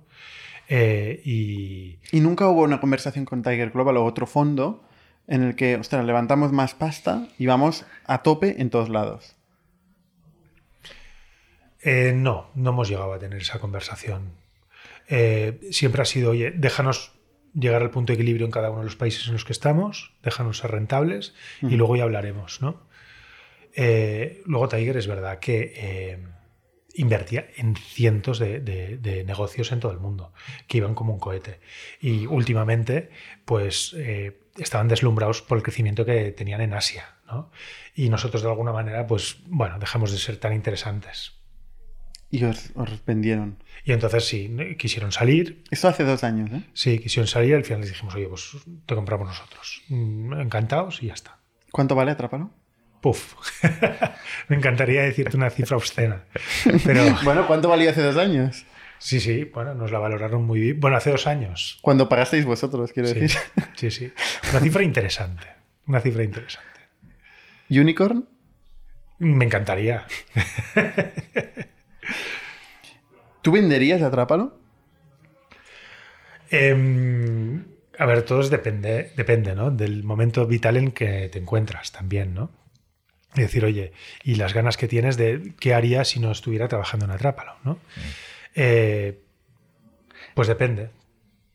[0.68, 4.84] Eh, y Y nunca hubo una conversación con Tiger Global o otro fondo
[5.26, 9.36] en el que, ostras, levantamos más pasta y vamos a tope en todos lados.
[11.82, 14.32] eh, no, no hemos llegado a tener esa conversación.
[15.08, 17.12] Eh, siempre ha sido, oye, déjanos
[17.54, 20.12] llegar al punto de equilibrio en cada uno de los países en los que estamos,
[20.22, 22.88] déjanos ser rentables y luego ya hablaremos, ¿no?
[23.74, 26.18] Eh, luego Tiger es verdad que eh,
[26.94, 30.32] invertía en cientos de, de- de negocios en todo el mundo,
[30.66, 31.60] que iban como un cohete.
[32.00, 33.10] Y últimamente,
[33.44, 37.50] pues eh, estaban deslumbrados por el crecimiento que tenían en Asia, ¿no?
[37.94, 41.39] Y nosotros de alguna manera, pues bueno, dejamos de ser tan interesantes.
[42.30, 43.56] Y os, os vendieron.
[43.84, 46.62] Y entonces sí, quisieron salir, Esto hace dos años, ¿eh?
[46.74, 48.50] Sí, quisieron salir y al final les dijimos, oye, pues
[48.86, 49.82] te compramos nosotros.
[49.88, 51.38] Mm, Encantados y ya está.
[51.72, 52.50] ¿Cuánto vale Atrápalo?
[53.00, 53.34] Puf.
[54.48, 56.24] Me encantaría decirte una cifra obscena.
[56.84, 58.64] Pero Bueno, ¿cuánto valía hace dos años?
[58.98, 60.78] sí, sí, bueno, nos la valoraron muy bien.
[60.78, 61.78] Bueno, hace dos años.
[61.80, 63.40] Cuando pagasteis vosotros, quiero Sí, decir.
[63.74, 64.12] sí, sí.
[64.50, 65.46] Una cifra interesante.
[65.86, 66.68] Una cifra interesante.
[67.70, 68.28] ¿Unicorn?
[69.18, 70.04] Me encantaría.
[73.42, 74.58] ¿Tú venderías Atrápalo?
[76.50, 77.64] Em,
[77.98, 79.70] a ver, todo depende, depende, ¿no?
[79.70, 82.50] Del momento vital en que te encuentras también, ¿no?
[83.34, 83.92] Es decir, oye,
[84.24, 87.78] y las ganas que tienes de qué haría si no estuviera trabajando en Atrápalo, ¿no?
[88.54, 89.20] Eh,
[90.34, 90.90] pues depende.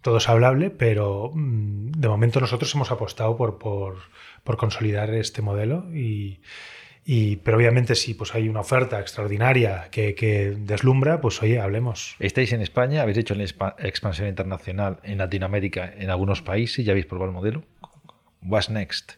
[0.01, 5.93] Todo es hablable, pero mm, de momento nosotros hemos apostado por, por consolidar este modelo
[5.93, 6.39] y,
[7.05, 12.15] y- pero obviamente si pues hay una oferta extraordinaria que, que deslumbra, pues oye, hablemos.
[12.19, 16.91] Estáis en España, habéis hecho la expa- expansión internacional en Latinoamérica, en algunos países, ya
[16.93, 17.63] habéis probado el modelo.
[18.41, 19.13] What's next?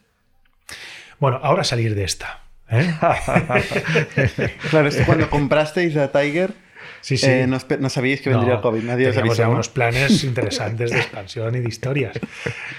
[1.19, 2.41] Bueno, ahora salir de esta.
[2.69, 2.93] ¿eh?
[4.69, 6.53] Claro, es que cuando comprasteis a Tiger,
[7.01, 7.27] Sí, sí.
[7.27, 8.83] eh, no, no sabíais que vendría No, el COVID.
[8.83, 9.53] Nadie os teníamos avisó, ya ¿no?
[9.53, 12.19] unos planes interesantes de expansión y de historias.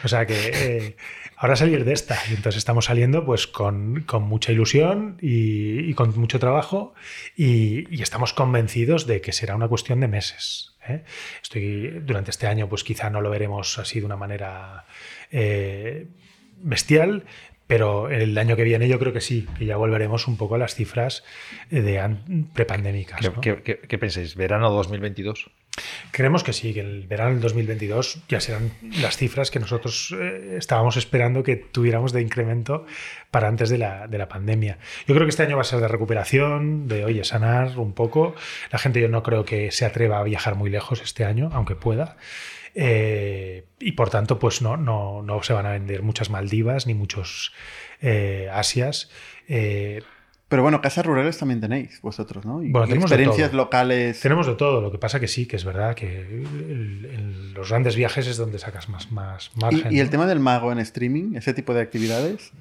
[0.05, 0.97] O sea que eh,
[1.39, 2.19] ahora salir de esta.
[2.29, 6.95] Y entonces estamos saliendo pues con, con mucha ilusión y, con mucho trabajo
[7.37, 10.77] y, y estamos convencidos de que será una cuestión de meses.
[10.89, 11.05] ¿eh?
[11.43, 14.85] Estoy, durante este año pues quizá no lo veremos así de una manera
[15.31, 16.09] eh,
[16.61, 17.25] bestial,
[17.69, 20.59] pero el año que viene yo creo que sí, que ya volveremos un poco a
[20.59, 21.23] las cifras
[21.71, 23.21] eh, de an- prepandémicas.
[23.21, 23.41] ¿Qué, ¿no?
[23.41, 24.35] qué- qué- qué pensáis?
[24.35, 25.51] ¿Verano 2022?
[26.11, 30.57] Creemos que sí, que el verano del 2022 ya serán las cifras que nosotros eh,
[30.59, 32.85] estábamos esperando que tuviéramos de incremento
[33.31, 34.79] para antes de la, de la pandemia.
[35.07, 38.35] Yo creo que este año va a ser de recuperación, de, oye, sanar un poco.
[38.73, 41.77] La gente yo no creo que se atreva a viajar muy lejos este año, aunque
[41.77, 42.17] pueda.
[42.81, 46.95] Eh, y por tanto, pues no, no, no se van a vender muchas Maldivas ni
[46.95, 47.53] muchos
[48.01, 49.11] eh, Asias.
[49.49, 50.01] Eh,
[50.49, 52.63] Pero bueno, casas rurales también tenéis vosotros, ¿no?
[52.63, 53.59] Y, Bueno, de experiencias todo.
[53.65, 54.21] locales.
[54.21, 57.97] Tenemos de todo, lo que pasa que sí, que es verdad que el- los grandes
[57.97, 59.93] viajes es donde sacas más, más margen.
[59.93, 60.11] Y, y el ¿no?
[60.13, 62.53] tema del mago en streaming, ese tipo de actividades.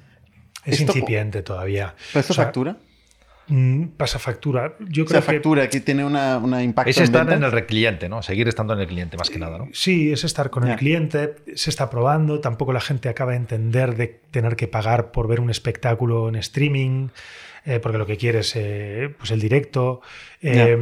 [0.64, 1.94] es esto- incipiente todavía.
[2.12, 2.76] ¿Pero esto O sea, factura?
[3.48, 4.74] Mm, Pasa factura.
[4.78, 7.42] Yo O sea, creo que factura, aquí tiene una, una impacto Es en estar en
[7.42, 8.22] el cliente, ¿no?
[8.22, 9.68] Seguir estando en el cliente más que nada, ¿no?
[9.72, 13.96] Sí, es estar con el cliente, se está probando, tampoco la gente acaba de entender
[13.96, 17.08] de tener que pagar por ver un espectáculo en streaming,
[17.64, 20.00] eh, porque lo que quiere es eh, pues el directo.
[20.40, 20.78] Eh,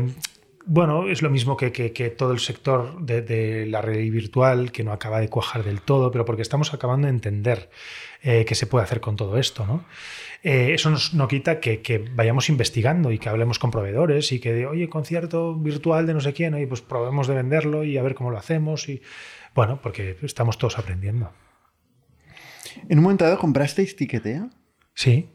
[0.68, 4.72] Bueno, es lo mismo que, que- que todo el sector de, de la realidad virtual,
[4.72, 7.70] que no acaba de cuajar del todo, pero porque estamos acabando de entender
[8.22, 9.84] eh, qué se puede hacer con todo esto, ¿no?
[10.42, 14.40] Eh, eso nos, no quita que, que vayamos investigando y que hablemos con proveedores y
[14.40, 17.96] que, de, oye, concierto virtual de no sé quién, oye, pues probemos de venderlo y
[17.96, 18.88] a ver cómo lo hacemos.
[18.88, 19.02] Y
[19.54, 21.30] bueno, porque estamos todos aprendiendo.
[22.88, 24.50] ¿En un momento dado comprasteis Tiquetea?
[24.94, 25.28] Sí,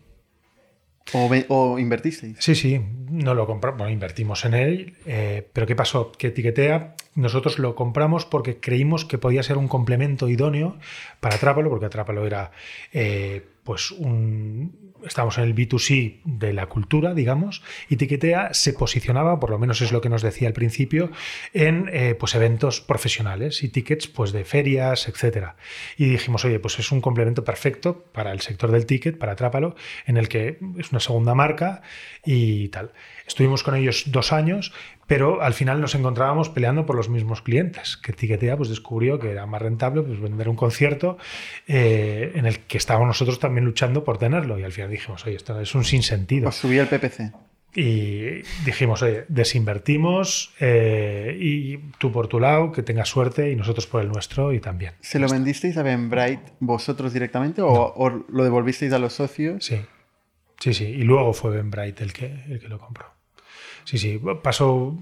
[1.13, 2.37] ¿O, o invertisteis?
[2.39, 6.11] sí, sí, no lo compramos, bueno, invertimos en él, eh, pero ¿qué pasó?
[6.11, 10.77] Que Etiquetea, nosotros lo compramos porque creímos que podía ser un complemento idóneo
[11.19, 12.51] para Atrápalo, porque Atrápalo era
[12.93, 14.91] eh, pues un...
[15.03, 19.81] Estamos en el B2C de la cultura, digamos, y Tiquetea se posicionaba, por lo menos
[19.81, 21.09] es lo que nos decía al principio,
[21.53, 25.55] en eh, pues eventos profesionales y tickets pues de ferias, etcétera.
[25.97, 29.75] Y dijimos, oye, pues es un complemento perfecto para el sector del ticket, para Atrápalo,
[30.05, 31.81] en el que es una segunda marca
[32.23, 32.91] y tal.
[33.25, 34.71] Estuvimos con ellos dos años,
[35.07, 39.31] pero al final nos encontrábamos peleando por los mismos clientes, que Tiquetea pues descubrió que
[39.31, 41.17] era más rentable pues, vender un concierto
[41.67, 45.35] eh, en el que estábamos nosotros también luchando por tenerlo y al final dijimos, oye,
[45.35, 46.49] esto es un sinsentido.
[46.49, 47.33] Os subí el PPC.
[47.73, 53.87] Y dijimos, oye, desinvertimos eh, y tú por tu lado, que tengas suerte y nosotros
[53.87, 54.93] por el nuestro y también.
[54.99, 59.63] ¿Se lo vendisteis a Benbright vosotros directamente o, o lo devolvisteis a los socios?
[59.63, 59.79] Sí,
[60.59, 60.85] sí, sí.
[60.85, 63.20] Y luego fue Ben Bright el que, el que lo compró.
[63.85, 64.19] Sí, sí.
[64.43, 64.95] Pasó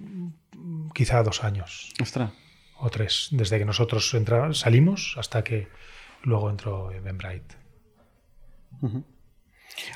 [0.93, 2.31] quizá dos años Ostras.
[2.79, 5.67] o tres, desde que nosotros entra- salimos hasta que
[6.23, 7.53] luego entró Ben Bright.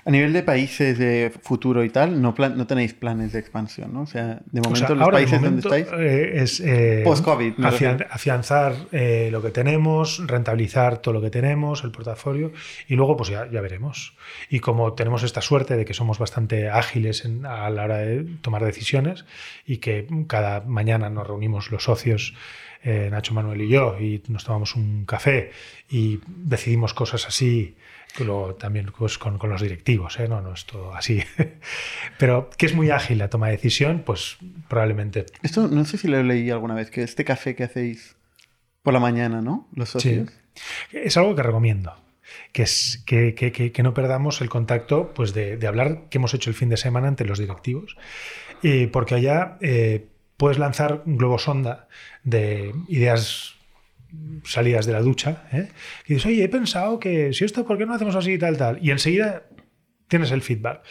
[0.06, 3.94] A nivel de países de futuro y tal, no, plan- no tenéis planes de expansión,
[3.94, 4.02] ¿no?
[4.02, 6.00] O sea, de O momento sea, los ahora países momento, donde estáis...
[6.02, 11.30] eh, es eh, Post-COVID, me afian- afianzar eh, lo que tenemos, rentabilizar todo lo que
[11.30, 12.52] tenemos, el portafolio,
[12.88, 14.16] y luego pues ya, ya veremos.
[14.50, 18.24] Y como tenemos esta suerte de que somos bastante ágiles en- a la hora de
[18.42, 19.26] tomar decisiones
[19.66, 22.34] y que cada mañana nos reunimos los socios,
[22.84, 25.52] eh, Nacho Manuel y yo, y nos tomamos un café
[25.90, 27.76] y decidimos cosas así.
[28.20, 30.28] Luego también pues, con, con los directivos, ¿eh?
[30.28, 31.24] no, no es todo así.
[32.20, 34.38] Pero que es muy ágil la toma de decisión, pues
[34.68, 38.16] probablemente Esto no sé si lo leí alguna vez, que este café que hacéis
[38.82, 39.68] por la mañana, ¿no?
[39.76, 40.30] Los socios.
[40.92, 41.96] Es algo que recomiendo.
[42.52, 46.18] Que, es, que, que- que- que no perdamos el contacto pues de, de hablar que
[46.20, 47.98] hemos hecho el fin de semana entre los directivos.
[48.62, 50.08] Y porque allá eh,
[50.38, 51.88] puedes lanzar un globo sonda
[52.24, 53.56] de ideas
[54.44, 55.44] salidas de la ducha.
[55.52, 55.70] ¿eh?
[56.06, 58.58] Y dices, oye, he pensado que si esto, ¿por qué no hacemos así y tal,
[58.58, 58.80] tal?
[58.82, 59.44] Y enseguida
[60.08, 60.84] tienes el feedback.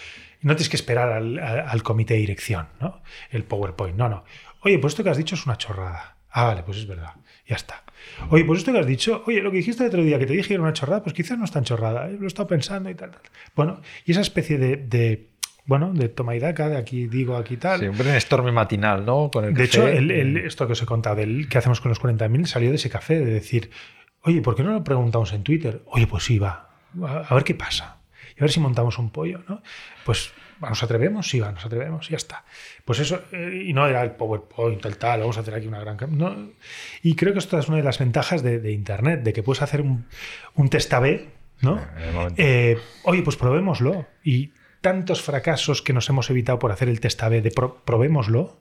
[0.43, 3.03] Y no tienes que esperar al, comité de dirección, ¿no?
[3.31, 3.97] El PowerPoint.
[3.97, 4.24] No, no.
[4.62, 6.16] Oye, pues esto que has dicho es una chorrada.
[6.31, 7.15] Ah, vale, pues es verdad.
[7.47, 7.85] Ya está.
[8.31, 10.32] Oye, pues esto que has dicho, oye, lo que dijiste el otro día que te
[10.32, 12.09] dije que era una chorrada, pues quizás no es tan chorrada.
[12.09, 12.16] ¿eh?
[12.19, 13.20] Lo he estado pensando y tal, tal.
[13.55, 15.28] Bueno, y esa especie de,
[15.65, 17.81] bueno, de toma y daca, de aquí digo, aquí tal.
[17.81, 19.31] Sí, un brainstorming matinal, ¿no?
[19.31, 19.79] Con el De café.
[19.79, 22.71] hecho, el- el- esto que os he contado, del que hacemos con los 40.000, salió
[22.71, 23.71] de ese café, de decir,
[24.23, 25.83] oye, ¿por qué no lo preguntamos en Twitter?
[25.87, 26.71] Oye, pues sí, va,
[27.29, 27.99] a, ver qué pasa.
[28.37, 29.63] Y a ver si montamos un pollo, ¿no?
[30.05, 30.33] Pues
[30.63, 32.45] va, nos atrevemos, sí, va, nos atrevemos, ya está.
[32.85, 35.81] Pues eso, eh, y no era el PowerPoint, tal, tal, vamos a hacer aquí una
[35.81, 35.97] gran...
[36.17, 36.35] No.
[37.03, 39.63] Y creo que esto es una de las ventajas de, de Internet, de que puedes
[39.63, 40.07] hacer un,
[40.55, 41.29] un test A-B,
[41.61, 41.81] ¿no?
[42.15, 42.35] Momento.
[42.43, 44.07] Eh, oye, pues probémoslo.
[44.25, 44.53] Y
[44.83, 48.61] tantos fracasos que nos hemos evitado por hacer el test A-B de pro- probémoslo.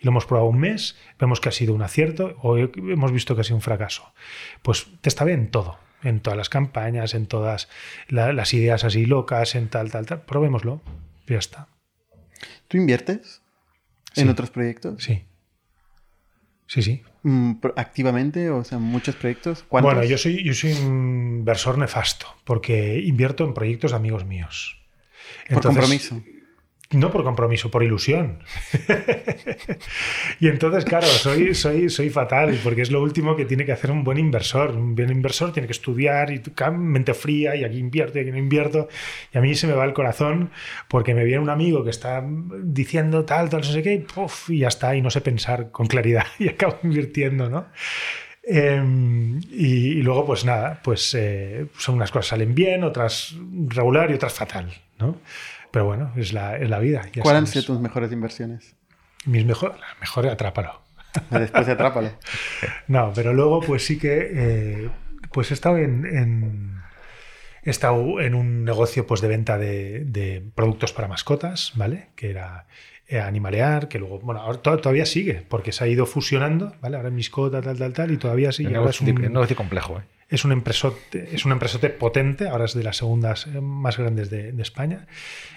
[0.00, 3.34] Y lo hemos probado un mes, vemos que ha sido un acierto o hemos visto
[3.34, 4.12] que ha sido un fracaso.
[4.62, 5.78] Pues test A-B en todo.
[6.02, 7.68] En todas las campañas, en todas
[8.08, 10.22] la- las ideas así locas, en tal, tal, tal.
[10.22, 10.82] Probémoslo.
[11.26, 11.68] Ya está.
[12.68, 13.42] ¿Tú inviertes
[14.12, 14.22] Sí.
[14.22, 15.02] en otros proyectos?
[15.02, 15.24] Sí.
[16.66, 17.02] Sí, sí.
[17.22, 18.48] Mm, ¿Activamente?
[18.50, 19.64] O sea, muchos proyectos.
[19.68, 19.92] ¿Cuántos?
[19.94, 24.79] Bueno, yo soy, yo soy un inversor nefasto porque invierto en proyectos de amigos míos.
[25.48, 26.22] Por Entonces- compromiso.
[26.92, 28.40] No por compromiso, por ilusión.
[30.40, 33.92] y entonces, claro, soy, soy, soy fatal, porque es lo último que tiene que hacer
[33.92, 34.72] un buen inversor.
[34.72, 36.42] Un buen inversor tiene que estudiar y
[36.76, 38.88] mente fría, y aquí invierto y aquí no invierto.
[39.32, 40.50] Y a mí se me va el corazón
[40.88, 44.50] porque me viene un amigo que está diciendo tal, tal, no sé qué, y, puf,
[44.50, 47.68] y ya está, y no sé pensar con claridad y acabo invirtiendo, ¿no?
[48.42, 48.82] Eh,
[49.52, 53.36] y, y luego, pues nada, pues eh, son unas cosas salen bien, otras
[53.68, 55.16] regular y otras fatal, ¿no?
[55.70, 57.02] Pero bueno, es la, es la vida.
[57.12, 58.74] ya ¿Cuáles han sido tus mejores inversiones?
[59.26, 60.80] Mis mejor, la mejor atrápalo.
[61.30, 62.10] Después de Atrápalo.
[62.88, 64.90] No, pero luego pues sí que eh,
[65.32, 66.80] pues he estado en, en-
[67.62, 72.08] he estado en un negocio pues de venta de, de productos para mascotas, ¿vale?
[72.16, 72.66] Que era
[73.08, 76.96] eh, Animalear, que luego, bueno, ahora to- todavía sigue, porque se ha ido fusionando, ¿vale?
[76.96, 78.68] Ahora es Miscota, tal, tal, tal, y todavía sigue.
[78.70, 80.02] Un Ahora es negocio, un- un negocio complejo, ¿eh?
[80.30, 84.30] Es un empresote, es un empresote potente, ahora es de las segundas eh, más grandes
[84.30, 85.06] de, de España,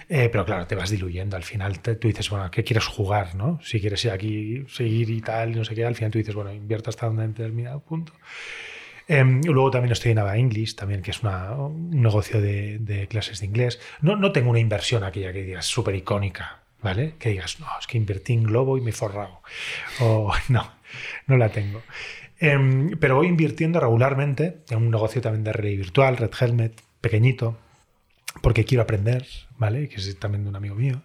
[0.08, 1.36] Eh, pero claro, te vas diluyendo.
[1.36, 3.34] Al final te- tú dices, bueno, ¿a qué quieres jugar?
[3.34, 3.58] ¿no?
[3.62, 6.34] Si quieres ir aquí, seguir y tal, y no sé qué, al final tú dices,
[6.34, 8.12] bueno, invierto hasta un determinado punto.
[9.06, 13.06] Em, luego también estoy en Ava English, también, que es una- un negocio de, de
[13.08, 13.80] clases de inglés.
[14.00, 17.14] No, no tengo una inversión aquella que digas súper icónica, ¿vale?
[17.18, 19.40] Que digas, no, es que invertí en Globo y me he forrado.
[20.00, 20.70] O no,
[21.26, 21.82] no la tengo.
[22.44, 27.56] Em, pero voy invirtiendo regularmente en un negocio también de realidad virtual, Red Helmet, pequeñito,
[28.42, 29.26] porque quiero aprender,
[29.56, 29.88] ¿vale?
[29.88, 31.02] Que es también de un amigo mío.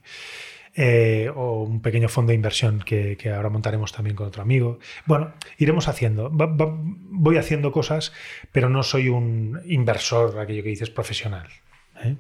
[0.76, 4.80] Eh, o un pequeño fondo de inversión que, ahora montaremos también con otro amigo.
[5.06, 6.30] Bueno, iremos haciendo.
[6.30, 8.12] Voy haciendo cosas,
[8.52, 11.48] pero no soy un inversor, aquello que dices, profesional.
[12.04, 12.18] ¿eh?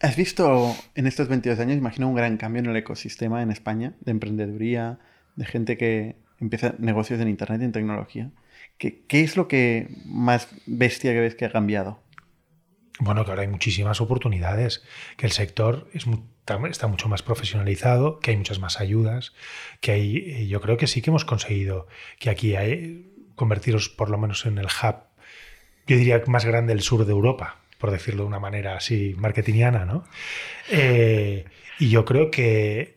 [0.00, 3.94] ¿Has visto en estos 22 años, imagino, un gran cambio en el ecosistema en España
[4.00, 4.98] de emprendeduría,
[5.36, 8.30] de gente que empieza negocios en Internet y en tecnología?
[8.78, 11.98] ¿Qué, es lo que más bestia que ves que ha cambiado?
[12.98, 14.82] Bueno, que ahora hay muchísimas oportunidades,
[15.16, 19.32] que el sector está mucho más profesionalizado, que hay muchas más ayudas,
[19.80, 21.86] que hay, eh, yo creo que sí que hemos conseguido
[22.18, 24.96] que aquí hay, convertiros por lo menos en el hub,
[25.86, 29.84] yo diría más grande del sur de Europa, por decirlo de una manera así marketingiana,
[29.84, 30.04] ¿no?
[30.70, 31.44] Eh,
[31.78, 32.95] y yo creo que,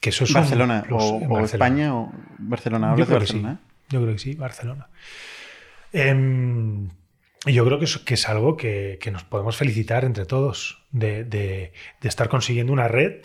[0.00, 1.44] que eso es un Barcelona o, en o Barcelona.
[1.44, 2.94] España o Barcelona.
[2.96, 3.40] Yo de creo que sí.
[3.40, 3.52] Barcelona.
[3.52, 3.68] ¿eh?
[3.90, 4.88] Yo creo que sí, Barcelona.
[7.46, 10.82] Y yo creo que es, que es algo que, que nos podemos felicitar entre todos.
[10.90, 13.22] de, de, de estar consiguiendo una red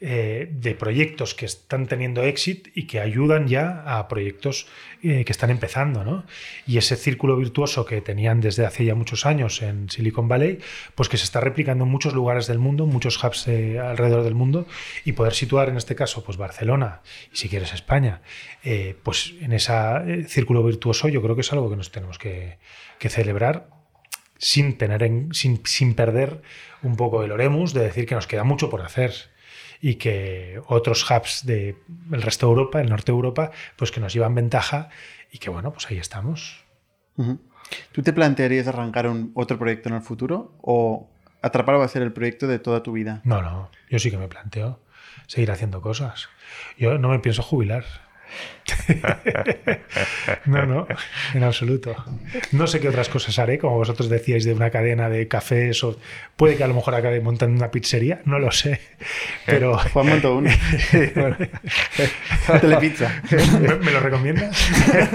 [0.00, 4.66] eh, de proyectos que están teniendo éxito y que ayudan ya a proyectos
[5.02, 6.04] eh, que están empezando.
[6.04, 6.24] ¿no?
[6.66, 10.58] Y ese círculo virtuoso que tenían desde hace ya muchos años en Silicon Valley,
[10.96, 14.34] pues que se está replicando en muchos lugares del mundo, muchos hubs eh, alrededor del
[14.34, 14.66] mundo,
[15.04, 17.00] y poder situar en este caso pues Barcelona
[17.32, 18.20] y si quieres España,
[19.02, 19.72] pues en ese
[20.26, 22.58] círculo virtuoso yo creo que es algo que nos tenemos que,
[22.98, 23.68] celebrar
[24.38, 26.42] sin, tener en, sin, sin perder
[26.82, 29.33] un poco el oremus de decir que nos queda mucho por hacer
[29.84, 31.76] y que otros hubs del
[32.10, 34.88] resto de Europa, el norte de Europa, pues que nos llevan ventaja
[35.30, 36.64] y que bueno, pues ahí estamos.
[37.92, 41.10] ¿Tú te plantearías arrancar un, otro proyecto en el futuro o
[41.42, 43.20] Atrapar va a ser el proyecto de toda tu vida?
[43.24, 44.80] No, no, yo sí que me planteo
[45.26, 46.30] seguir haciendo cosas.
[46.78, 47.84] Yo no me pienso jubilar.
[50.46, 50.86] no, no,
[51.34, 51.94] en absoluto.
[52.52, 55.98] No sé qué otras cosas haré, como vosotros decíais, de una cadena de cafés o
[56.36, 58.80] puede que a lo mejor acabe montando una pizzería, no lo sé.
[59.46, 59.78] Pero.
[59.78, 60.56] Juan montó una.
[62.60, 63.22] Telepizza.
[63.60, 64.70] ¿Me, ¿Me, lo recomiendas?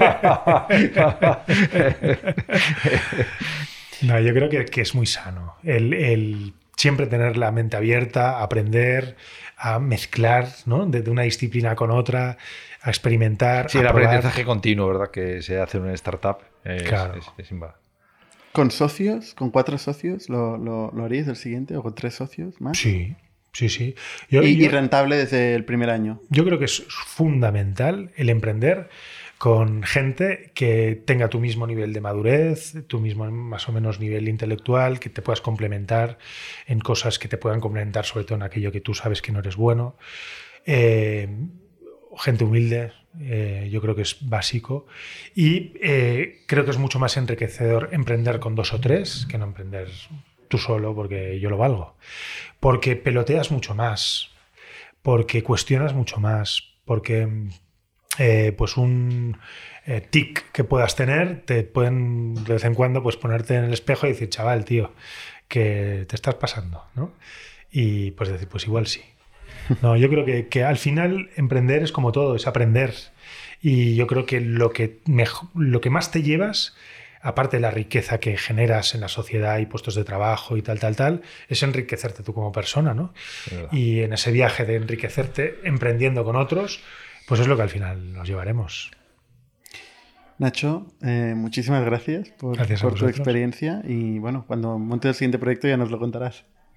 [4.01, 5.55] no, yo creo que, que es muy sano.
[5.63, 9.15] El, el, siempre tener la mente abierta, aprender,
[9.59, 10.85] a mezclar ¿no?
[10.85, 12.37] de, de una disciplina con otra
[12.81, 13.69] a experimentar.
[13.69, 15.11] Sí, el aprendizaje continuo, ¿verdad?
[15.11, 16.37] Que se hace en una startup.
[16.63, 17.15] Es, claro.
[17.15, 17.51] es, es
[18.51, 19.33] ¿Con socios?
[19.35, 20.29] ¿Con cuatro socios?
[20.29, 21.77] ¿Lo, lo, lo haríais el siguiente?
[21.77, 22.77] ¿O con tres socios más?
[22.77, 23.15] Sí,
[23.53, 23.95] sí, sí.
[24.29, 26.21] Yo, y, yo, y, rentable desde el primer año.
[26.29, 28.89] Yo creo que es fundamental el emprender
[29.37, 34.27] con gente que tenga tu mismo nivel de madurez, tu mismo más o menos nivel
[34.27, 36.17] intelectual, que te puedas complementar
[36.67, 39.39] en cosas que te puedan complementar, sobre todo en aquello que tú sabes que no
[39.39, 39.95] eres bueno.
[40.65, 41.29] Eh,
[42.17, 44.87] gente humilde, eh, yo creo que es básico.
[45.35, 49.45] Y eh, creo que es mucho más enriquecedor emprender con dos o tres que no
[49.45, 49.89] emprender
[50.47, 51.95] tú solo porque yo lo valgo.
[52.59, 54.29] Porque peloteas mucho más,
[55.01, 57.27] porque cuestionas mucho más, porque
[58.17, 59.37] eh, pues un
[60.11, 64.05] tic que puedas tener te pueden de vez en cuando pues ponerte en el espejo
[64.05, 64.93] y decir, chaval, tío,
[65.47, 67.13] que te estás pasando, ¿no?
[67.71, 69.01] Y pues decir, pues igual sí.
[69.81, 72.93] No, yo creo que, que, al final emprender es como todo, es aprender.
[73.61, 76.75] Y yo creo que lo que, mejor, lo que más te llevas,
[77.21, 80.79] aparte de la riqueza que generas en la sociedad y puestos de trabajo y tal,
[80.79, 83.13] tal, tal, es enriquecerte tú como persona, ¿no?
[83.71, 86.81] Y en ese viaje de enriquecerte emprendiendo con otros,
[87.27, 88.91] pues es lo que al final nos llevaremos.
[90.37, 95.37] Nacho, eh, muchísimas gracias por, gracias por tu experiencia y bueno, cuando montes el siguiente
[95.37, 96.45] proyecto ya nos lo contarás.